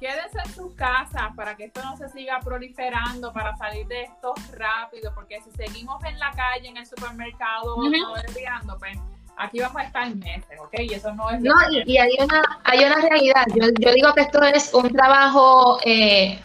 quédense 0.00 0.38
en 0.42 0.54
sus 0.54 0.74
casas 0.74 1.34
para 1.36 1.54
que 1.56 1.64
esto 1.64 1.82
no 1.84 1.96
se 1.96 2.08
siga 2.08 2.40
proliferando, 2.40 3.32
para 3.32 3.54
salir 3.56 3.86
de 3.86 4.04
esto 4.04 4.32
rápido, 4.52 5.12
porque 5.14 5.40
si 5.42 5.50
seguimos 5.52 6.02
en 6.04 6.18
la 6.18 6.30
calle, 6.32 6.68
en 6.68 6.78
el 6.78 6.86
supermercado, 6.86 7.76
no 7.76 8.14
desviando, 8.14 8.78
pues 8.78 8.98
aquí 9.36 9.60
vamos 9.60 9.76
a 9.76 9.84
estar 9.84 10.16
meses, 10.16 10.58
¿ok? 10.58 10.80
Y 10.80 10.94
eso 10.94 11.14
no 11.14 11.30
es... 11.30 11.40
No, 11.40 11.54
y, 11.70 11.98
hay, 11.98 12.16
una, 12.18 12.42
hay 12.64 12.84
una 12.84 12.96
realidad. 12.96 13.44
Yo, 13.54 13.66
yo 13.78 13.92
digo 13.92 14.12
que 14.14 14.22
esto 14.22 14.42
es 14.42 14.72
un 14.74 14.90
trabajo 14.90 15.78
eh, 15.84 16.40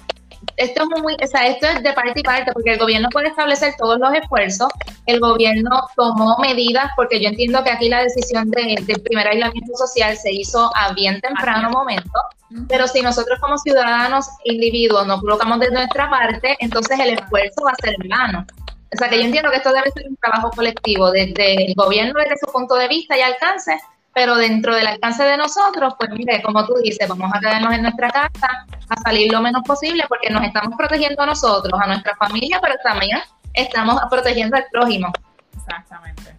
esto 0.58 0.84
es 0.84 1.02
muy, 1.02 1.16
o 1.22 1.28
sea, 1.28 1.48
esto 1.48 1.68
es 1.68 1.84
de 1.84 1.94
parte 1.94 2.20
y 2.20 2.24
parte, 2.24 2.52
porque 2.54 2.72
el 2.72 2.80
gobierno 2.80 3.10
puede 3.10 3.28
establecer 3.28 3.74
todos 3.78 4.00
los 4.00 4.14
esfuerzos, 4.14 4.70
el 5.06 5.20
gobierno 5.20 5.88
tomó 5.96 6.38
medidas, 6.40 6.92
porque 6.96 7.22
yo 7.22 7.30
entiendo 7.30 7.64
que 7.64 7.72
aquí 7.72 7.90
la 7.90 8.04
decisión 8.04 8.50
de, 8.52 8.78
del 8.82 9.02
primer 9.02 9.28
aislamiento 9.28 9.76
social 9.76 10.16
se 10.18 10.32
hizo 10.32 10.72
a 10.76 10.94
bien 10.94 11.20
temprano 11.22 11.70
momento, 11.70 12.20
pero 12.68 12.88
si 12.88 13.02
nosotros 13.02 13.40
como 13.40 13.58
ciudadanos, 13.58 14.28
individuos, 14.46 15.06
no 15.08 15.20
colocamos 15.20 15.60
de 15.60 15.72
nuestra 15.72 16.10
parte, 16.10 16.56
entonces 16.60 17.00
el 17.00 17.14
esfuerzo 17.14 17.64
va 17.66 17.72
a 17.72 17.76
ser 17.76 17.96
vano. 18.08 18.46
O 18.94 18.98
sea 18.98 19.10
que 19.10 19.18
yo 19.18 19.24
entiendo 19.26 19.50
que 19.50 19.58
esto 19.58 19.74
debe 19.74 19.92
ser 19.92 20.08
un 20.08 20.16
trabajo 20.16 20.52
colectivo, 20.52 21.12
desde 21.12 21.66
el 21.66 21.74
gobierno, 21.76 22.14
desde 22.18 22.38
su 22.38 22.52
punto 22.52 22.76
de 22.76 22.88
vista 22.88 23.18
y 23.18 23.22
alcance, 23.22 23.78
pero 24.16 24.38
dentro 24.38 24.74
del 24.74 24.88
alcance 24.88 25.24
de 25.24 25.36
nosotros, 25.36 25.94
pues 26.00 26.10
mire, 26.12 26.42
como 26.42 26.66
tú 26.66 26.76
dices, 26.82 27.06
vamos 27.06 27.30
a 27.34 27.40
quedarnos 27.42 27.74
en 27.74 27.82
nuestra 27.82 28.10
casa, 28.10 28.66
a 28.88 29.02
salir 29.02 29.30
lo 29.30 29.42
menos 29.42 29.62
posible, 29.64 30.06
porque 30.08 30.30
nos 30.30 30.42
estamos 30.42 30.74
protegiendo 30.78 31.22
a 31.22 31.26
nosotros, 31.26 31.78
a 31.84 31.86
nuestra 31.86 32.16
familia, 32.16 32.60
pero 32.62 32.76
también 32.82 33.20
estamos 33.54 34.00
protegiendo 34.10 34.56
al 34.56 34.64
prójimo. 34.72 35.12
Exactamente. 35.54 36.34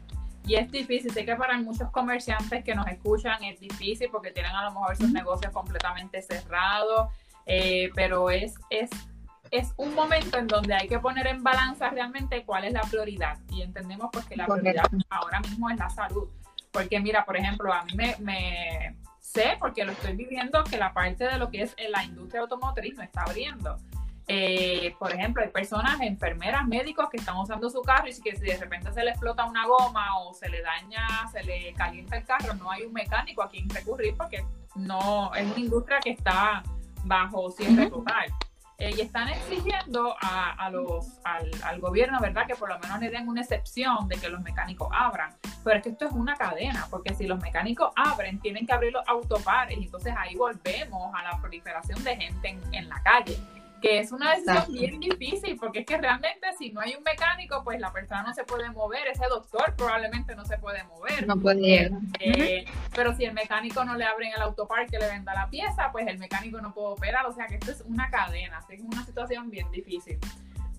y 0.47 0.55
es 0.55 0.71
difícil, 0.71 1.13
sé 1.13 1.27
que 1.27 1.37
para 1.37 1.59
muchos 1.59 1.91
comerciantes 1.91 2.65
que 2.65 2.75
nos 2.75 2.87
escuchan 2.87 3.45
es 3.45 3.61
difícil 3.61 4.09
porque 4.11 4.31
tienen 4.31 4.53
a 4.53 4.65
lo 4.65 4.71
mejor 4.71 4.97
sus 4.97 5.13
negocios 5.13 5.53
completamente 5.53 6.23
cerrados, 6.23 7.13
eh, 7.45 7.91
pero 7.95 8.31
es, 8.31 8.55
es, 8.71 8.89
es 9.51 9.75
un 9.77 9.95
momento 9.95 10.39
en 10.39 10.47
donde 10.47 10.73
hay 10.73 10.89
que 10.89 10.99
poner 10.99 11.27
en 11.27 11.43
balanza 11.43 11.91
realmente 11.91 12.43
cuál 12.47 12.65
es 12.65 12.73
la 12.73 12.83
prioridad 12.83 13.37
y 13.51 13.61
entendemos 13.61 14.09
pues 14.11 14.25
que 14.25 14.37
la 14.37 14.47
prioridad 14.47 14.87
ahora 15.11 15.41
mismo 15.41 15.69
es 15.69 15.77
la 15.77 15.91
salud. 15.91 16.31
Porque 16.77 17.01
mira, 17.01 17.25
por 17.25 17.39
ejemplo, 17.39 17.73
a 17.73 17.85
mí 17.85 17.93
me, 17.95 18.17
me 18.19 18.97
sé, 19.19 19.57
porque 19.59 19.83
lo 19.83 19.93
estoy 19.93 20.15
viviendo, 20.15 20.63
que 20.65 20.77
la 20.77 20.93
parte 20.93 21.25
de 21.25 21.39
lo 21.39 21.51
que 21.51 21.63
es 21.63 21.75
la 21.89 22.05
industria 22.05 22.43
automotriz 22.43 22.95
no 22.97 23.03
está 23.03 23.23
abriendo. 23.23 23.79
Eh, 24.29 24.95
por 24.99 25.11
ejemplo, 25.11 25.43
hay 25.43 25.49
personas, 25.49 25.99
enfermeras, 26.03 26.67
médicos 26.67 27.09
que 27.11 27.17
están 27.17 27.39
usando 27.39 27.71
su 27.71 27.81
carro 27.81 28.09
y 28.09 28.21
que 28.21 28.37
si 28.37 28.45
de 28.45 28.59
repente 28.59 28.93
se 28.93 29.03
le 29.03 29.13
explota 29.13 29.47
una 29.47 29.67
goma 29.67 30.19
o 30.19 30.35
se 30.35 30.51
le 30.51 30.61
daña, 30.61 31.07
se 31.33 31.43
le 31.45 31.73
calienta 31.73 32.19
el 32.19 32.25
carro, 32.27 32.53
no 32.53 32.71
hay 32.71 32.83
un 32.83 32.93
mecánico 32.93 33.43
a 33.43 33.49
quien 33.49 33.71
recurrir 33.71 34.15
porque 34.15 34.45
no 34.75 35.35
es 35.35 35.47
una 35.47 35.59
industria 35.59 35.99
que 36.01 36.11
está 36.11 36.63
bajo 37.05 37.51
cierre 37.53 37.89
total. 37.89 38.27
Eh, 38.79 38.95
y 38.97 39.01
están 39.01 39.29
exigiendo 39.29 40.15
a, 40.21 40.69
los, 40.71 41.19
al, 41.25 41.81
gobierno, 41.81 42.21
¿verdad? 42.21 42.47
Que 42.47 42.55
por 42.55 42.69
lo 42.69 42.79
menos 42.79 43.01
le 43.01 43.11
den 43.11 43.27
una 43.27 43.41
excepción 43.41 44.07
de 44.07 44.17
que 44.17 44.29
los 44.29 44.43
mecánicos 44.43 44.89
abran. 44.93 45.35
Pero 45.65 45.77
es 45.79 45.83
que 45.83 45.89
esto 45.91 46.07
es 46.07 46.13
una 46.13 46.35
cadena, 46.37 46.87
porque 46.91 47.15
si 47.15 47.27
los 47.27 47.41
mecánicos 47.41 47.91
abren, 47.97 48.39
tienen 48.41 48.67
que 48.67 48.73
abrir 48.73 48.93
los 48.93 49.07
autopares. 49.09 49.79
Y 49.79 49.85
entonces 49.85 50.15
ahí 50.17 50.37
volvemos 50.37 51.15
a 51.15 51.23
la 51.23 51.41
proliferación 51.41 52.05
de 52.05 52.17
gente 52.17 52.59
en 52.73 52.89
la 52.89 53.03
calle 53.03 53.39
que 53.81 53.99
es 53.99 54.13
una 54.13 54.35
decisión 54.35 54.73
bien 54.73 55.01
difícil, 55.01 55.57
porque 55.57 55.81
es 55.81 55.87
que 55.87 55.99
realmente 55.99 56.47
si 56.59 56.71
no 56.71 56.81
hay 56.81 56.95
un 56.95 57.03
mecánico, 57.03 57.63
pues 57.63 57.81
la 57.81 57.93
persona 57.93 58.23
no 58.23 58.35
se 58.35 58.45
puede 58.45 58.71
mover, 58.71 59.09
ese 59.09 59.27
doctor 59.29 59.75
probablemente 59.77 60.35
no 60.35 60.45
se 60.45 60.59
puede 60.59 60.85
mover. 60.85 61.27
No 61.27 61.39
puede 61.39 61.91
eh, 62.21 62.65
Pero 62.95 63.15
si 63.15 63.25
el 63.25 63.35
mecánico 63.35 63.85
no 63.85 63.95
le 63.97 64.05
abre 64.05 64.31
el 64.35 64.43
autopark 64.43 64.91
que 64.91 64.99
le 64.99 65.07
venda 65.07 65.35
la 65.35 65.49
pieza, 65.49 65.91
pues 65.93 66.07
el 66.07 66.19
mecánico 66.19 66.61
no 66.61 66.73
puede 66.73 66.89
operar, 66.89 67.27
o 67.27 67.33
sea 67.33 67.47
que 67.47 67.57
esto 67.57 67.71
es 67.71 67.81
una 67.83 68.11
cadena, 68.11 68.61
es 68.69 68.81
una 68.81 69.05
situación 69.05 69.51
bien 69.51 69.71
difícil. 69.71 70.19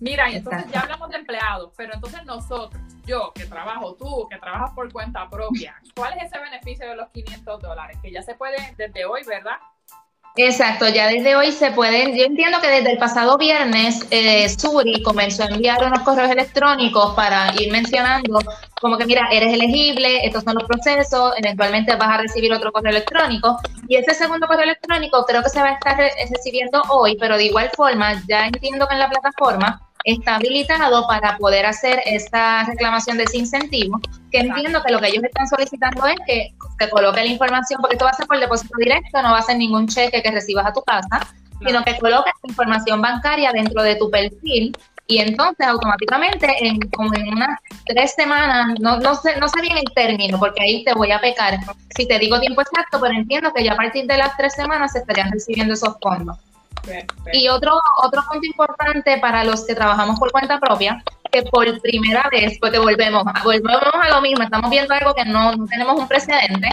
Mira, 0.00 0.30
y 0.30 0.36
entonces 0.36 0.70
ya 0.70 0.80
hablamos 0.80 1.10
de 1.10 1.16
empleados, 1.16 1.72
pero 1.76 1.92
entonces 1.92 2.24
nosotros, 2.24 2.80
yo 3.04 3.32
que 3.34 3.46
trabajo, 3.46 3.94
tú 3.96 4.28
que 4.30 4.38
trabajas 4.38 4.70
por 4.70 4.92
cuenta 4.92 5.28
propia, 5.28 5.80
¿cuál 5.94 6.16
es 6.16 6.24
ese 6.24 6.38
beneficio 6.38 6.88
de 6.88 6.94
los 6.94 7.08
500 7.10 7.60
dólares? 7.60 7.98
Que 8.00 8.12
ya 8.12 8.22
se 8.22 8.34
puede 8.34 8.56
desde 8.76 9.04
hoy, 9.06 9.22
¿verdad? 9.24 9.56
Exacto, 10.40 10.88
ya 10.88 11.08
desde 11.08 11.34
hoy 11.34 11.50
se 11.50 11.72
pueden, 11.72 12.14
yo 12.14 12.24
entiendo 12.24 12.60
que 12.60 12.68
desde 12.68 12.92
el 12.92 12.98
pasado 12.98 13.36
viernes 13.36 14.06
eh, 14.12 14.48
Suri 14.48 15.02
comenzó 15.02 15.42
a 15.42 15.46
enviar 15.46 15.84
unos 15.84 15.98
correos 16.02 16.30
electrónicos 16.30 17.12
para 17.16 17.52
ir 17.58 17.72
mencionando 17.72 18.38
como 18.80 18.96
que 18.96 19.04
mira, 19.04 19.26
eres 19.32 19.52
elegible, 19.52 20.24
estos 20.24 20.44
son 20.44 20.54
los 20.54 20.62
procesos, 20.62 21.32
eventualmente 21.38 21.96
vas 21.96 22.10
a 22.10 22.18
recibir 22.18 22.52
otro 22.52 22.70
correo 22.70 22.92
electrónico 22.92 23.58
y 23.88 23.96
ese 23.96 24.14
segundo 24.14 24.46
correo 24.46 24.62
electrónico 24.62 25.24
creo 25.26 25.42
que 25.42 25.48
se 25.48 25.60
va 25.60 25.70
a 25.70 25.72
estar 25.72 25.98
recibiendo 26.30 26.82
hoy, 26.88 27.16
pero 27.18 27.36
de 27.36 27.46
igual 27.46 27.68
forma 27.74 28.22
ya 28.28 28.46
entiendo 28.46 28.86
que 28.86 28.94
en 28.94 29.00
la 29.00 29.10
plataforma 29.10 29.87
está 30.12 30.36
habilitado 30.36 31.06
para 31.06 31.36
poder 31.38 31.66
hacer 31.66 32.00
esta 32.04 32.64
reclamación 32.64 33.16
de 33.16 33.24
ese 33.24 33.38
incentivo, 33.38 34.00
que 34.30 34.38
entiendo 34.38 34.82
que 34.82 34.92
lo 34.92 35.00
que 35.00 35.08
ellos 35.08 35.24
están 35.24 35.48
solicitando 35.48 36.06
es 36.06 36.16
que 36.26 36.54
se 36.78 36.90
coloque 36.90 37.20
la 37.20 37.26
información, 37.26 37.80
porque 37.80 37.96
esto 37.96 38.04
va 38.04 38.12
a 38.12 38.14
ser 38.14 38.26
por 38.26 38.38
depósito 38.38 38.74
directo, 38.78 39.22
no 39.22 39.32
va 39.32 39.38
a 39.38 39.42
ser 39.42 39.56
ningún 39.56 39.88
cheque 39.88 40.22
que 40.22 40.30
recibas 40.30 40.66
a 40.66 40.72
tu 40.72 40.82
casa, 40.82 41.26
sino 41.66 41.82
que 41.84 41.98
coloques 41.98 42.32
información 42.44 43.02
bancaria 43.02 43.52
dentro 43.52 43.82
de 43.82 43.96
tu 43.96 44.10
perfil 44.10 44.76
y 45.10 45.18
entonces 45.18 45.66
automáticamente 45.66 46.46
en 46.60 46.78
como 46.90 47.12
en 47.14 47.28
unas 47.28 47.58
tres 47.86 48.14
semanas, 48.14 48.78
no, 48.78 48.98
no, 49.00 49.14
sé, 49.14 49.40
no 49.40 49.48
sé 49.48 49.60
bien 49.62 49.78
el 49.78 49.92
término, 49.94 50.38
porque 50.38 50.62
ahí 50.62 50.84
te 50.84 50.92
voy 50.92 51.10
a 51.10 51.20
pecar 51.20 51.58
si 51.96 52.06
te 52.06 52.18
digo 52.18 52.38
tiempo 52.38 52.60
exacto, 52.60 53.00
pero 53.00 53.14
entiendo 53.14 53.52
que 53.52 53.64
ya 53.64 53.72
a 53.72 53.76
partir 53.76 54.06
de 54.06 54.18
las 54.18 54.36
tres 54.36 54.54
semanas 54.54 54.92
se 54.92 54.98
estarían 54.98 55.32
recibiendo 55.32 55.74
esos 55.74 55.96
fondos. 56.00 56.36
Y 57.32 57.48
otro, 57.48 57.80
otro 58.02 58.22
punto 58.30 58.46
importante 58.46 59.18
para 59.18 59.44
los 59.44 59.66
que 59.66 59.74
trabajamos 59.74 60.18
por 60.18 60.30
cuenta 60.32 60.58
propia, 60.58 61.02
que 61.30 61.42
por 61.42 61.80
primera 61.80 62.28
vez, 62.30 62.58
porque 62.60 62.78
volvemos, 62.78 63.24
volvemos 63.44 63.94
a 63.94 64.08
lo 64.08 64.20
mismo, 64.20 64.44
estamos 64.44 64.70
viendo 64.70 64.94
algo 64.94 65.14
que 65.14 65.24
no, 65.24 65.66
tenemos 65.66 65.98
un 65.98 66.08
precedente. 66.08 66.68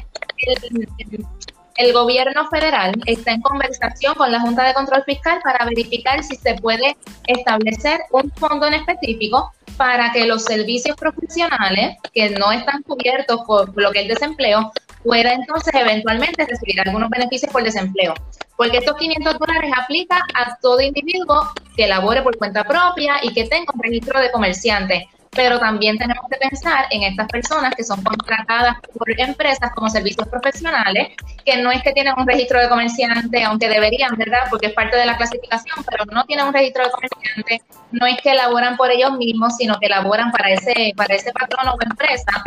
el, 1.78 1.94
gobierno 1.94 2.48
federal 2.50 2.94
está 3.06 3.32
en 3.32 3.42
conversación 3.42 4.16
con 4.16 4.32
la 4.32 4.40
Junta 4.40 4.64
de 4.64 4.74
Control 4.74 5.04
Fiscal 5.04 5.40
para 5.44 5.66
verificar 5.66 6.24
si 6.24 6.36
se 6.36 6.56
puede 6.56 6.96
establecer 7.28 8.00
un 8.12 8.32
fondo 8.32 8.68
en 8.68 8.76
específico 8.76 9.52
para 9.78 10.12
que 10.14 10.26
los 10.26 10.44
servicios 10.44 10.96
profesionales 10.96 11.98
que 12.14 12.30
no 12.30 12.52
están 12.52 12.82
cubiertos 12.84 13.42
por 13.46 13.72
lo 13.76 13.92
que 13.92 14.04
es 14.04 14.08
desempleo 14.08 14.72
pueda 15.04 15.34
entonces 15.34 15.74
eventualmente 15.74 16.46
recibir 16.46 16.80
algunos 16.82 17.10
beneficios 17.10 17.52
por 17.52 17.64
desempleo. 17.64 18.14
Porque 18.58 18.78
estos 18.78 18.96
500 18.96 19.38
dólares 19.38 19.72
aplica 19.76 20.18
a 20.34 20.56
todo 20.58 20.80
individuo 20.82 21.50
que 21.76 21.88
labore 21.88 22.22
por 22.22 22.38
cuenta 22.38 22.64
propia 22.64 23.16
y 23.22 23.34
que 23.34 23.46
tenga 23.46 23.74
un 23.74 23.82
registro 23.82 24.20
de 24.20 24.32
comerciante. 24.32 25.10
Pero 25.32 25.60
también 25.60 25.98
tenemos 25.98 26.24
que 26.32 26.38
pensar 26.38 26.86
en 26.92 27.04
estas 27.04 27.28
personas 27.28 27.76
que 27.76 27.84
son 27.84 28.02
contratadas 28.02 28.78
por 28.98 29.10
empresas 29.20 29.70
como 29.76 29.90
servicios 29.90 30.26
profesionales, 30.30 31.10
que 31.44 31.58
no 31.58 31.72
es 31.72 31.84
que 31.84 31.92
tienen 31.92 32.14
un 32.18 32.26
registro 32.26 32.62
de 32.62 32.70
comerciante, 32.70 33.44
aunque 33.44 33.68
deberían, 33.68 34.16
¿verdad? 34.16 34.44
Porque 34.50 34.68
es 34.68 34.74
parte 34.74 34.96
de 34.96 35.06
la 35.06 35.18
clasificación, 35.18 35.84
pero 35.90 36.06
no 36.06 36.24
tienen 36.24 36.46
un 36.46 36.54
registro 36.54 36.86
de 36.86 36.92
comerciante, 36.92 37.62
no 37.92 38.06
es 38.06 38.16
que 38.22 38.34
laboran 38.34 38.78
por 38.78 38.90
ellos 38.92 39.12
mismos, 39.18 39.58
sino 39.58 39.78
que 39.78 39.90
laboran 39.90 40.32
para 40.32 40.52
ese, 40.52 40.94
para 40.96 41.16
ese 41.16 41.34
patrón 41.34 41.68
o 41.68 41.76
empresa 41.82 42.44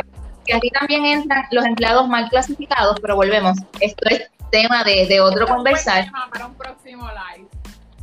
que 0.49 0.55
aquí 0.55 0.71
también 0.71 1.05
entran 1.05 1.45
los 1.51 1.63
empleados 1.63 2.07
mal 2.07 2.27
clasificados, 2.27 2.99
pero 2.99 3.15
volvemos, 3.15 3.57
esto 3.79 4.09
es 4.09 4.29
tema 4.49 4.83
de, 4.83 5.21
otro 5.21 5.47
conversar. 5.47 6.11
Para 6.31 6.47
un 6.47 6.55
próximo 6.55 7.07
live. 7.07 7.47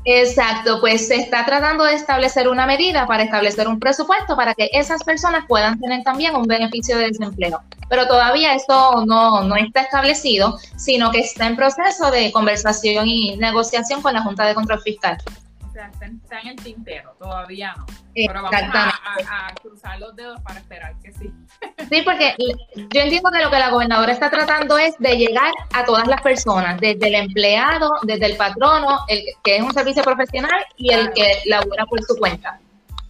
Exacto, 0.09 0.79
pues 0.81 1.09
se 1.09 1.17
está 1.17 1.45
tratando 1.45 1.83
de 1.83 1.95
establecer 1.95 2.47
una 2.47 2.65
medida 2.65 3.09
para 3.09 3.25
establecer 3.25 3.67
un 3.67 3.81
presupuesto 3.81 4.37
para 4.37 4.55
que 4.55 4.71
esas 4.73 5.03
personas 5.03 5.45
puedan 5.49 5.81
tener 5.81 6.05
también 6.05 6.37
un 6.37 6.45
beneficio 6.45 6.97
de 6.97 7.09
desempleo. 7.09 7.61
Pero 7.89 8.07
todavía 8.07 8.55
esto 8.55 9.05
no, 9.05 9.43
no 9.43 9.57
está 9.57 9.81
establecido, 9.81 10.59
sino 10.77 11.11
que 11.11 11.21
está 11.21 11.47
en 11.47 11.57
proceso 11.57 12.13
de 12.13 12.31
conversación 12.31 13.09
y 13.09 13.37
negociación 13.37 14.01
con 14.01 14.15
la 14.15 14.23
Junta 14.23 14.47
de 14.47 14.55
Control 14.55 14.81
Fiscal 14.81 15.19
está, 15.85 16.41
en 16.41 16.49
el 16.49 16.57
tintero, 16.57 17.15
todavía 17.19 17.75
no. 17.77 17.87
Pero 18.15 18.43
vamos 18.43 18.53
a, 18.53 19.55
cruzar 19.61 19.99
los 19.99 20.15
dedos 20.17 20.41
para 20.41 20.61
esperar 20.61 20.99
que 21.01 21.13
sí. 21.13 21.33
Sí, 21.91 22.03
porque 22.03 22.35
yo 22.39 23.01
entiendo 23.01 23.31
que 23.31 23.43
lo 23.43 23.51
que 23.51 23.59
la 23.59 23.71
gobernadora 23.71 24.13
está 24.13 24.29
tratando 24.29 24.77
es 24.77 24.99
de 24.99 25.17
llegar 25.17 25.53
a 25.73 25.85
todas 25.85 26.09
las 26.09 26.21
personas, 26.21 26.81
desde 26.81 27.09
el 27.09 27.15
empleado, 27.15 27.91
desde 28.03 28.27
el 28.27 28.37
patrono, 28.37 28.99
el 29.09 29.23
que 29.45 29.57
es 29.57 29.63
un 29.63 29.73
servicio 29.73 30.03
profesional 30.03 30.65
y 30.77 30.93
el 30.93 31.13
que 31.13 31.43
labora 31.47 31.87
por 31.87 32.03
su 32.03 32.17
cuenta. 32.17 32.59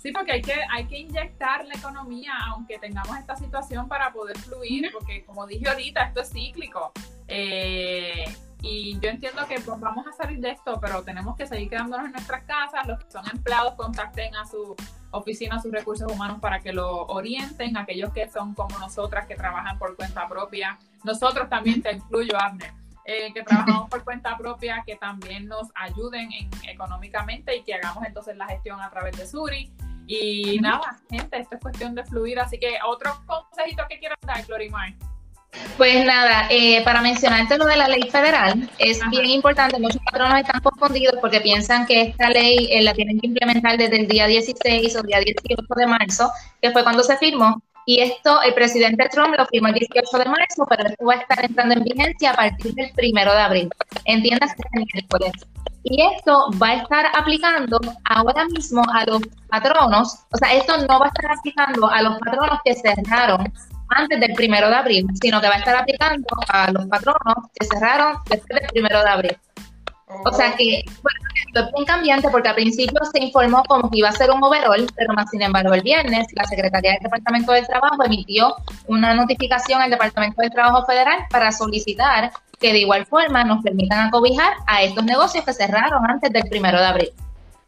Sí, 0.06 0.12
porque 0.12 0.32
hay 0.32 0.42
que, 0.42 0.54
hay 0.70 0.86
que 0.86 0.98
inyectar 0.98 1.64
la 1.64 1.74
economía, 1.74 2.32
aunque 2.48 2.78
tengamos 2.78 3.16
esta 3.18 3.34
situación 3.34 3.88
para 3.88 4.12
poder 4.12 4.38
fluir, 4.38 4.90
porque 4.92 5.24
como 5.24 5.46
dije 5.46 5.68
ahorita, 5.68 6.04
esto 6.04 6.20
es 6.20 6.30
cíclico. 6.30 6.92
Eh, 7.26 8.24
y 8.62 8.98
yo 9.00 9.10
entiendo 9.10 9.46
que 9.46 9.60
pues, 9.60 9.78
vamos 9.78 10.06
a 10.06 10.12
salir 10.12 10.40
de 10.40 10.50
esto, 10.50 10.78
pero 10.80 11.02
tenemos 11.02 11.36
que 11.36 11.46
seguir 11.46 11.68
quedándonos 11.68 12.06
en 12.06 12.12
nuestras 12.12 12.42
casas. 12.44 12.86
Los 12.86 12.98
que 13.04 13.10
son 13.10 13.24
empleados 13.30 13.74
contacten 13.74 14.34
a 14.34 14.44
su 14.46 14.74
oficina, 15.10 15.56
a 15.56 15.60
sus 15.60 15.70
recursos 15.70 16.10
humanos 16.10 16.38
para 16.40 16.60
que 16.60 16.72
lo 16.72 17.06
orienten. 17.06 17.76
Aquellos 17.76 18.12
que 18.12 18.28
son 18.28 18.54
como 18.54 18.78
nosotras, 18.78 19.26
que 19.26 19.34
trabajan 19.34 19.78
por 19.78 19.94
cuenta 19.96 20.26
propia. 20.28 20.78
Nosotros 21.04 21.48
también 21.48 21.82
te 21.82 21.92
incluyo, 21.92 22.38
Abner. 22.38 22.72
Eh, 23.04 23.32
que 23.32 23.44
trabajamos 23.44 23.88
por 23.88 24.02
cuenta 24.02 24.36
propia, 24.36 24.82
que 24.84 24.96
también 24.96 25.46
nos 25.46 25.68
ayuden 25.76 26.32
en, 26.32 26.50
económicamente 26.68 27.54
y 27.56 27.62
que 27.62 27.74
hagamos 27.74 28.04
entonces 28.04 28.36
la 28.36 28.48
gestión 28.48 28.80
a 28.80 28.90
través 28.90 29.16
de 29.16 29.26
Suri. 29.26 29.70
Y 30.08 30.58
nada, 30.60 30.98
gente, 31.08 31.38
esto 31.38 31.54
es 31.56 31.60
cuestión 31.60 31.94
de 31.94 32.04
fluir. 32.04 32.40
Así 32.40 32.58
que 32.58 32.78
otro 32.84 33.12
consejito 33.26 33.84
que 33.88 33.98
quiero 34.00 34.16
dar, 34.22 34.44
Glorimar. 34.44 34.94
Pues 35.76 36.04
nada, 36.06 36.46
eh, 36.50 36.82
para 36.84 37.02
mencionarte 37.02 37.58
lo 37.58 37.66
de 37.66 37.76
la 37.76 37.88
ley 37.88 38.02
federal, 38.10 38.68
es 38.78 39.00
bien 39.10 39.26
importante, 39.26 39.78
muchos 39.78 40.00
patronos 40.02 40.40
están 40.40 40.60
confundidos 40.60 41.16
porque 41.20 41.40
piensan 41.40 41.86
que 41.86 42.02
esta 42.02 42.30
ley 42.30 42.68
eh, 42.70 42.82
la 42.82 42.94
tienen 42.94 43.20
que 43.20 43.26
implementar 43.26 43.76
desde 43.76 44.00
el 44.00 44.08
día 44.08 44.26
16 44.26 44.96
o 44.96 45.02
día 45.02 45.20
18 45.20 45.62
de 45.76 45.86
marzo, 45.86 46.30
que 46.62 46.70
fue 46.70 46.82
cuando 46.82 47.02
se 47.02 47.16
firmó, 47.18 47.62
y 47.88 48.00
esto 48.00 48.42
el 48.42 48.52
presidente 48.52 49.08
Trump 49.10 49.34
lo 49.38 49.46
firmó 49.46 49.68
el 49.68 49.74
18 49.74 50.18
de 50.18 50.24
marzo, 50.24 50.66
pero 50.68 50.88
esto 50.88 51.04
va 51.04 51.14
a 51.14 51.18
estar 51.18 51.44
entrando 51.44 51.74
en 51.74 51.84
vigencia 51.84 52.32
a 52.32 52.34
partir 52.34 52.74
del 52.74 52.90
primero 52.92 53.32
de 53.32 53.38
abril. 53.38 53.70
Entiendas 54.06 54.54
que 54.54 54.62
es 54.62 54.86
miércoles. 54.92 55.32
Y 55.84 56.02
esto 56.02 56.50
va 56.60 56.70
a 56.70 56.74
estar 56.82 57.06
aplicando 57.14 57.78
ahora 58.04 58.44
mismo 58.46 58.82
a 58.92 59.04
los 59.04 59.22
patronos, 59.48 60.18
o 60.32 60.36
sea, 60.36 60.52
esto 60.54 60.76
no 60.78 60.98
va 60.98 61.06
a 61.06 61.08
estar 61.08 61.30
aplicando 61.30 61.88
a 61.88 62.02
los 62.02 62.18
patronos 62.18 62.58
que 62.64 62.74
cerraron 62.74 63.52
antes 63.90 64.20
del 64.20 64.32
primero 64.34 64.68
de 64.68 64.74
abril, 64.74 65.06
sino 65.20 65.40
que 65.40 65.48
va 65.48 65.54
a 65.54 65.58
estar 65.58 65.76
aplicando 65.76 66.26
a 66.48 66.70
los 66.70 66.86
patronos 66.86 67.50
que 67.58 67.66
cerraron 67.66 68.16
después 68.28 68.60
del 68.60 68.70
primero 68.70 69.02
de 69.02 69.08
abril. 69.08 69.36
O 70.24 70.32
sea 70.32 70.54
que, 70.54 70.84
bueno, 71.02 71.20
Esto 71.46 71.60
es 71.60 71.72
bien 71.72 71.84
cambiante 71.84 72.28
porque 72.30 72.48
al 72.48 72.54
principio 72.54 73.00
se 73.12 73.22
informó 73.22 73.62
como 73.64 73.90
que 73.90 73.98
iba 73.98 74.08
a 74.08 74.12
ser 74.12 74.30
un 74.30 74.42
overall, 74.42 74.86
pero 74.96 75.12
más 75.14 75.28
sin 75.30 75.42
embargo 75.42 75.74
el 75.74 75.82
viernes 75.82 76.26
la 76.32 76.44
Secretaría 76.44 76.92
del 76.92 77.02
Departamento 77.02 77.52
del 77.52 77.66
Trabajo 77.66 78.04
emitió 78.04 78.54
una 78.86 79.14
notificación 79.14 79.80
al 79.80 79.90
Departamento 79.90 80.42
del 80.42 80.52
Trabajo 80.52 80.86
Federal 80.86 81.26
para 81.30 81.50
solicitar 81.50 82.30
que 82.60 82.72
de 82.72 82.80
igual 82.80 83.04
forma 83.06 83.44
nos 83.44 83.62
permitan 83.62 84.08
acobijar 84.08 84.54
a 84.66 84.82
estos 84.82 85.04
negocios 85.04 85.44
que 85.44 85.52
cerraron 85.52 86.08
antes 86.08 86.32
del 86.32 86.44
primero 86.48 86.78
de 86.78 86.86
abril. 86.86 87.10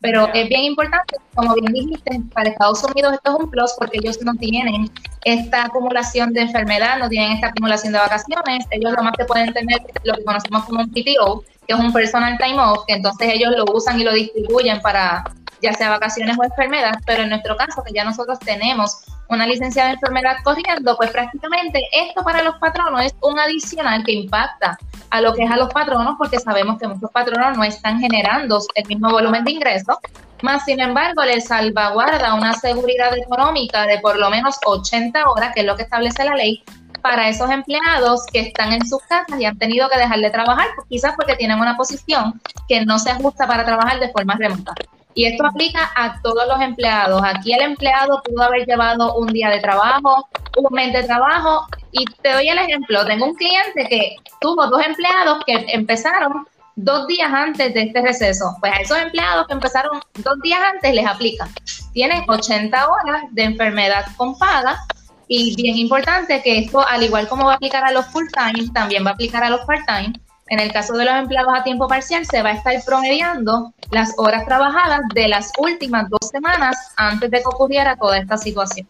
Pero 0.01 0.29
es 0.33 0.49
bien 0.49 0.63
importante, 0.63 1.17
como 1.35 1.55
bien 1.55 1.73
dijiste, 1.73 2.21
para 2.33 2.51
Estados 2.51 2.85
Unidos 2.85 3.15
esto 3.15 3.31
es 3.33 3.45
un 3.45 3.51
plus 3.51 3.73
porque 3.77 3.99
ellos 3.99 4.19
no 4.23 4.33
tienen 4.35 4.91
esta 5.25 5.65
acumulación 5.65 6.33
de 6.33 6.43
enfermedad, 6.43 6.99
no 6.99 7.09
tienen 7.09 7.33
esta 7.33 7.49
acumulación 7.49 7.93
de 7.93 7.99
vacaciones. 7.99 8.65
Ellos 8.71 8.93
lo 8.97 9.03
más 9.03 9.15
que 9.19 9.25
pueden 9.25 9.53
tener 9.53 9.79
lo 10.05 10.15
que 10.15 10.25
conocemos 10.25 10.65
como 10.67 10.81
un 10.83 10.91
PTO, 10.91 11.43
que 11.67 11.75
es 11.75 11.79
un 11.79 11.93
personal 11.93 12.39
time 12.39 12.61
off, 12.61 12.85
que 12.87 12.95
entonces 12.95 13.29
ellos 13.35 13.53
lo 13.57 13.65
usan 13.75 14.01
y 14.01 14.05
lo 14.05 14.13
distribuyen 14.13 14.81
para 14.81 15.25
ya 15.63 15.73
sea 15.73 15.91
vacaciones 15.91 16.37
o 16.39 16.45
enfermedad. 16.45 16.95
Pero 17.07 17.23
en 17.23 17.31
nuestro 17.31 17.57
caso, 17.57 17.83
que 17.83 17.93
ya 17.93 18.05
nosotros 18.05 18.39
tenemos 18.39 19.05
una 19.29 19.47
licencia 19.47 19.85
de 19.85 19.93
enfermedad 19.93 20.37
corriendo, 20.43 20.97
pues 20.97 21.11
prácticamente 21.11 21.83
esto 21.93 22.23
para 22.23 22.43
los 22.43 22.57
patronos 22.57 23.03
es 23.05 23.15
un 23.21 23.39
adicional 23.39 24.03
que 24.05 24.13
impacta 24.13 24.79
a 25.11 25.21
lo 25.21 25.35
que 25.35 25.45
es 25.45 25.51
a 25.51 25.57
los 25.57 25.73
patronos, 25.73 26.17
porque 26.19 26.39
sabemos 26.39 26.79
que 26.79 26.89
muchos 26.89 27.11
patronos 27.11 27.57
no 27.57 27.65
están 27.65 28.01
generando 28.01 28.61
el 28.75 28.87
mismo 28.87 29.11
volumen 29.11 29.45
de 29.45 29.53
ingresos, 29.53 29.97
más 30.43 30.65
sin 30.65 30.81
embargo 30.81 31.25
les 31.25 31.47
salvaguarda 31.47 32.35
una 32.35 32.55
seguridad 32.55 33.17
económica 33.17 33.87
de 33.87 33.99
por 33.99 34.19
lo 34.19 34.31
menos 34.31 34.57
80 34.65 35.31
horas, 35.31 35.53
que 35.55 35.61
es 35.61 35.67
lo 35.67 35.77
que 35.77 35.83
establece 35.83 36.25
la 36.25 36.35
ley, 36.35 36.63
para 37.03 37.29
esos 37.29 37.51
empleados 37.51 38.27
que 38.33 38.41
están 38.41 38.73
en 38.73 38.87
sus 38.87 39.01
casas 39.03 39.41
y 39.41 39.45
han 39.45 39.59
tenido 39.59 39.89
que 39.89 39.99
dejar 39.99 40.19
de 40.19 40.31
trabajar, 40.31 40.69
quizás 40.89 41.15
porque 41.17 41.37
tienen 41.37 41.59
una 41.59 41.77
posición 41.77 42.41
que 42.67 42.85
no 42.85 42.99
se 42.99 43.11
ajusta 43.11 43.47
para 43.47 43.65
trabajar 43.65 44.01
de 44.01 44.11
forma 44.11 44.35
remota. 44.37 44.75
Y 45.19 45.27
esto 45.27 45.45
aplica 45.45 45.91
a 45.97 46.23
todos 46.23 46.47
los 46.47 46.61
empleados. 46.61 47.21
Aquí 47.25 47.53
el 47.53 47.63
empleado 47.63 48.23
pudo 48.23 48.41
haber 48.41 48.65
llevado 48.65 49.17
un 49.17 49.27
día 49.27 49.51
de 49.51 49.59
trabajo, 49.59 50.29
un 50.57 50.73
mes 50.73 50.93
de 50.93 51.03
trabajo. 51.03 51.67
Y 51.91 52.05
te 52.23 52.35
doy 52.35 52.49
el 52.49 52.57
ejemplo, 52.57 53.05
tengo 53.05 53.27
un 53.27 53.35
cliente 53.35 53.89
que 53.89 54.15
tuvo 54.41 54.69
dos 54.69 54.81
empleados 54.87 55.43
que 55.45 55.67
empezaron 55.73 56.47
dos 56.77 57.09
días 57.09 57.33
antes 57.33 57.75
de 57.75 57.83
este 57.83 58.01
receso. 58.01 58.45
Pues 58.61 58.73
a 58.73 58.77
esos 58.77 58.97
empleados 58.97 59.49
que 59.49 59.55
empezaron 59.55 60.01
dos 60.23 60.41
días 60.41 60.61
antes 60.73 60.95
les 60.95 61.05
aplica. 61.05 61.49
Tienen 61.93 62.23
80 62.29 62.89
horas 62.89 63.25
de 63.33 63.43
enfermedad 63.43 64.07
con 64.17 64.39
paga 64.39 64.79
y 65.27 65.57
bien 65.57 65.79
importante 65.79 66.41
que 66.43 66.61
esto, 66.61 66.87
al 66.87 67.03
igual 67.03 67.27
como 67.27 67.47
va 67.47 67.55
a 67.55 67.57
aplicar 67.57 67.83
a 67.85 67.91
los 67.91 68.07
full 68.07 68.27
time, 68.33 68.71
también 68.73 69.05
va 69.05 69.11
a 69.11 69.15
aplicar 69.15 69.43
a 69.43 69.51
los 69.51 69.63
part 69.63 69.85
time. 69.85 70.13
En 70.51 70.61
el 70.61 70.73
caso 70.73 70.95
de 70.95 71.05
los 71.05 71.15
empleados 71.15 71.53
a 71.55 71.63
tiempo 71.63 71.87
parcial, 71.87 72.25
se 72.25 72.43
va 72.43 72.51
a 72.51 72.53
estar 72.53 72.75
promediando 72.85 73.73
las 73.91 74.15
horas 74.17 74.47
trabajadas 74.47 75.01
de 75.15 75.29
las 75.29 75.53
últimas 75.59 76.09
dos 76.09 76.31
semanas 76.31 76.77
antes 76.97 77.31
de 77.31 77.39
que 77.39 77.47
ocurriera 77.47 77.97
toda 77.97 78.19
esta 78.19 78.39
situación. 78.39 78.89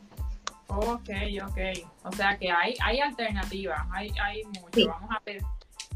Ok, 0.68 1.10
ok. 1.46 1.58
O 2.04 2.12
sea 2.12 2.36
que 2.38 2.50
hay, 2.50 2.74
hay 2.80 3.00
alternativas, 3.00 3.80
hay, 3.92 4.12
hay 4.22 4.44
mucho. 4.44 4.88
Vamos 4.88 5.10
a 5.10 5.20
ver, 5.24 5.42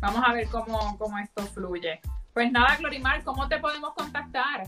vamos 0.00 0.22
a 0.26 0.32
ver 0.32 0.48
cómo, 0.48 0.98
cómo 0.98 1.18
esto 1.18 1.42
fluye. 1.46 2.00
Pues 2.34 2.50
nada, 2.50 2.76
Glorimar, 2.76 3.22
¿cómo 3.22 3.46
te 3.46 3.58
podemos 3.58 3.92
contactar? 3.94 4.64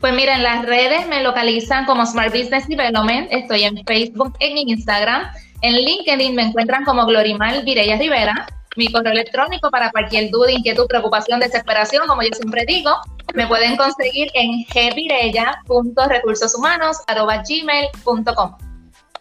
Pues 0.00 0.14
mira, 0.14 0.36
en 0.36 0.42
las 0.42 0.64
redes 0.64 1.06
me 1.08 1.22
localizan 1.22 1.84
como 1.84 2.06
Smart 2.06 2.32
Business 2.32 2.66
Development, 2.66 3.28
estoy 3.30 3.64
en 3.64 3.84
Facebook, 3.84 4.34
en 4.40 4.56
Instagram, 4.56 5.30
en 5.60 5.74
LinkedIn 5.74 6.34
me 6.34 6.44
encuentran 6.44 6.84
como 6.84 7.04
Glorimar 7.04 7.62
Vireya 7.64 7.98
Rivera 7.98 8.46
mi 8.76 8.90
correo 8.90 9.12
electrónico 9.12 9.70
para 9.70 9.90
cualquier 9.90 10.30
duda, 10.30 10.50
inquietud, 10.52 10.86
preocupación, 10.86 11.40
desesperación, 11.40 12.06
como 12.06 12.22
yo 12.22 12.30
siempre 12.32 12.64
digo. 12.66 12.92
Me 13.34 13.46
pueden 13.46 13.76
conseguir 13.76 14.28
en 14.34 14.64
gmail.com 14.64 15.90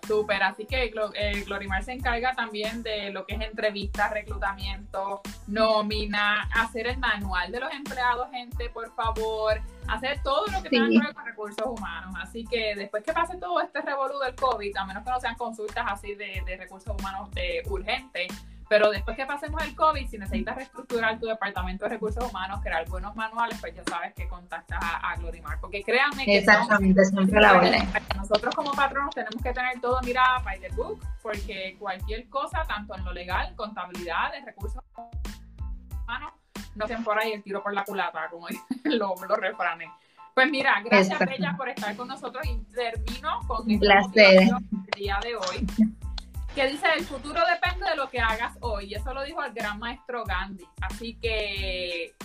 Súper, 0.09 0.41
así 0.41 0.65
que 0.65 0.91
eh, 1.13 1.43
Glorimar 1.45 1.83
se 1.83 1.91
encarga 1.91 2.33
también 2.33 2.81
de 2.81 3.11
lo 3.11 3.27
que 3.27 3.35
es 3.35 3.41
entrevistas, 3.41 4.09
reclutamiento, 4.09 5.21
nómina, 5.45 6.49
hacer 6.55 6.87
el 6.87 6.97
manual 6.97 7.51
de 7.51 7.59
los 7.59 7.71
empleados, 7.71 8.27
gente, 8.31 8.71
por 8.71 8.91
favor, 8.95 9.61
hacer 9.87 10.19
todo 10.23 10.47
lo 10.47 10.63
que 10.63 10.69
tenga 10.69 10.89
que 10.89 10.97
ver 10.97 11.13
con 11.13 11.25
recursos 11.27 11.63
humanos. 11.63 12.15
Así 12.19 12.43
que 12.43 12.73
después 12.75 13.03
que 13.03 13.13
pase 13.13 13.37
todo 13.37 13.61
este 13.61 13.81
revolú 13.81 14.17
del 14.17 14.33
COVID, 14.33 14.77
a 14.77 14.85
menos 14.85 15.03
que 15.03 15.11
no 15.11 15.19
sean 15.19 15.35
consultas 15.35 15.85
así 15.87 16.15
de, 16.15 16.41
recursos 16.57 16.95
humanos 16.99 17.29
eh, 17.35 17.61
urgentes, 17.69 18.29
pero 18.69 18.91
después 18.91 19.17
que 19.17 19.25
pasemos 19.25 19.63
el 19.63 19.75
COVID, 19.75 20.07
si 20.07 20.19
necesitas 20.19 20.55
reestructurar 20.55 21.19
tu 21.19 21.25
departamento 21.25 21.85
de 21.85 21.89
recursos 21.89 22.23
humanos, 22.29 22.59
crear 22.61 22.87
buenos 22.87 23.15
manuales, 23.15 23.57
pues 23.59 23.73
ya 23.73 23.83
sabes 23.89 24.13
que 24.13 24.27
contactas 24.27 24.79
a, 24.79 25.15
Glorimar. 25.17 25.59
Porque 25.59 25.81
créanme 25.81 26.23
que 26.23 26.37
Exactamente, 26.37 27.03
siempre 27.05 27.41
la 27.41 27.99
nosotros 28.15 28.53
como 28.53 28.71
patronos 28.71 29.15
tenemos 29.15 29.41
que 29.41 29.51
tener 29.53 29.81
todo 29.81 29.99
mirada 30.03 30.37
by 30.45 30.59
the 30.59 30.69
book, 30.69 31.03
porque 31.23 31.77
cualquier 31.79 32.29
cosa, 32.29 32.63
tanto 32.67 32.95
en 32.95 33.03
lo 33.03 33.11
legal, 33.11 33.55
contabilidad, 33.55 34.31
de 34.33 34.45
recursos 34.45 34.83
humanos, 36.03 36.33
no 36.75 36.87
sean 36.87 37.03
por 37.03 37.19
ahí 37.19 37.31
el 37.33 37.41
tiro 37.41 37.63
por 37.63 37.73
la 37.73 37.83
culata, 37.83 38.27
como 38.29 38.47
dicen 38.49 38.99
los, 38.99 39.19
los 39.19 39.37
refranes. 39.39 39.89
Pues 40.35 40.47
mira, 40.51 40.79
gracias 40.85 41.17
Bella 41.17 41.55
por 41.57 41.69
estar 41.69 41.95
con 41.95 42.07
nosotros 42.07 42.45
y 42.45 42.59
termino 42.71 43.39
con 43.47 43.69
el 43.69 43.79
día 44.95 45.19
de 45.23 45.35
hoy 45.35 45.67
que 46.55 46.67
dice, 46.67 46.87
el 46.97 47.05
futuro 47.05 47.41
depende 47.45 47.89
de 47.89 47.95
lo 47.95 48.09
que 48.09 48.19
hagas 48.19 48.57
hoy. 48.61 48.85
Y 48.85 48.95
eso 48.95 49.13
lo 49.13 49.23
dijo 49.23 49.43
el 49.43 49.53
gran 49.53 49.79
maestro 49.79 50.23
Gandhi. 50.25 50.65
Así 50.81 51.15
que 51.19 52.15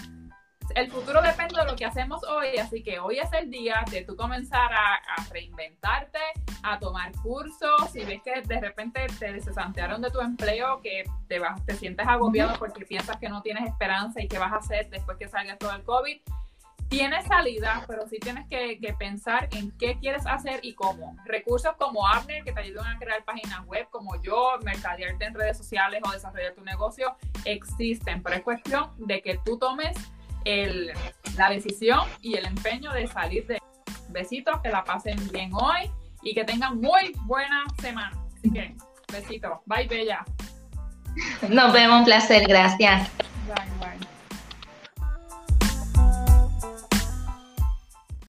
el 0.75 0.91
futuro 0.91 1.21
depende 1.23 1.59
de 1.59 1.67
lo 1.67 1.77
que 1.77 1.85
hacemos 1.85 2.23
hoy, 2.25 2.57
así 2.59 2.83
que 2.83 2.99
hoy 2.99 3.19
es 3.19 3.33
el 3.33 3.51
día 3.51 3.85
de 3.91 4.03
tú 4.03 4.17
comenzar 4.17 4.73
a, 4.73 5.01
reinventarte, 5.31 6.19
a 6.63 6.79
tomar 6.79 7.13
cursos, 7.23 7.91
si 7.93 8.05
ves 8.05 8.23
que 8.23 8.41
de 8.43 8.61
repente 8.61 9.07
te 9.19 9.33
desesantearon 9.33 10.01
de 10.01 10.11
tu 10.11 10.21
empleo, 10.21 10.81
que 10.81 11.05
te, 11.29 11.39
vas, 11.39 11.65
te 11.67 11.75
sientes 11.75 12.07
agobiado 12.07 12.59
porque 12.59 12.85
piensas 12.85 13.17
que 13.19 13.29
no 13.29 13.43
tienes 13.43 13.65
esperanza 13.65 14.23
y 14.23 14.29
qué 14.29 14.39
vas 14.39 14.53
a 14.53 14.57
hacer 14.57 14.89
después 14.91 15.17
que 15.19 15.29
salga 15.29 15.57
todo 15.57 15.73
el 15.73 15.83
COVID, 15.83 16.21
tiene 16.97 17.23
salida, 17.23 17.85
pero 17.89 18.07
sí 18.07 18.19
tienes 18.21 18.47
que, 18.49 18.79
pensar 18.99 19.49
en 19.53 19.71
qué 19.73 19.99
quieres 19.99 20.25
hacer 20.27 20.61
y 20.63 20.75
cómo. 20.75 21.17
Recursos 21.25 21.75
como 21.77 22.07
Abner, 22.07 22.45
que 22.45 22.53
te 22.53 22.61
ayudan 22.61 22.87
a 22.87 22.99
crear 22.99 23.25
páginas 23.25 23.67
web, 23.67 23.89
como 23.91 24.21
yo, 24.23 24.59
mercadearte 24.63 25.25
en 25.25 25.35
redes 25.35 25.59
sociales 25.59 26.01
o 26.05 26.13
desarrollar 26.13 26.55
tu 26.55 26.63
negocio, 26.63 27.17
existen, 27.45 28.23
pero 28.23 28.37
es 28.37 28.43
cuestión 28.43 28.91
de 28.99 29.21
que 29.23 29.39
tú 29.45 29.59
tomes 29.59 29.97
el, 30.45 30.93
la 31.37 31.51
decisión 31.51 32.01
y 32.21 32.37
el 32.37 32.47
empeño 32.47 32.93
de 32.93 33.07
salir 33.09 33.47
de 33.47 33.61
besitos, 34.11 34.61
que 34.63 34.69
la 34.69 34.85
pasen 34.85 35.17
bien 35.33 35.51
hoy 35.53 35.91
y 36.23 36.35
que 36.35 36.45
tengan 36.45 36.81
muy 36.81 37.13
buena 37.23 37.65
semana. 37.81 38.17
Así 38.37 38.53
que, 38.53 38.77
besitos. 39.13 39.59
Bye, 39.67 39.89
Bella. 39.89 40.25
Nos 41.49 41.73
vemos, 41.73 41.99
un 42.01 42.05
placer, 42.05 42.47
gracias. 42.47 43.11
Bye, 43.47 43.65
bye. 43.81 44.14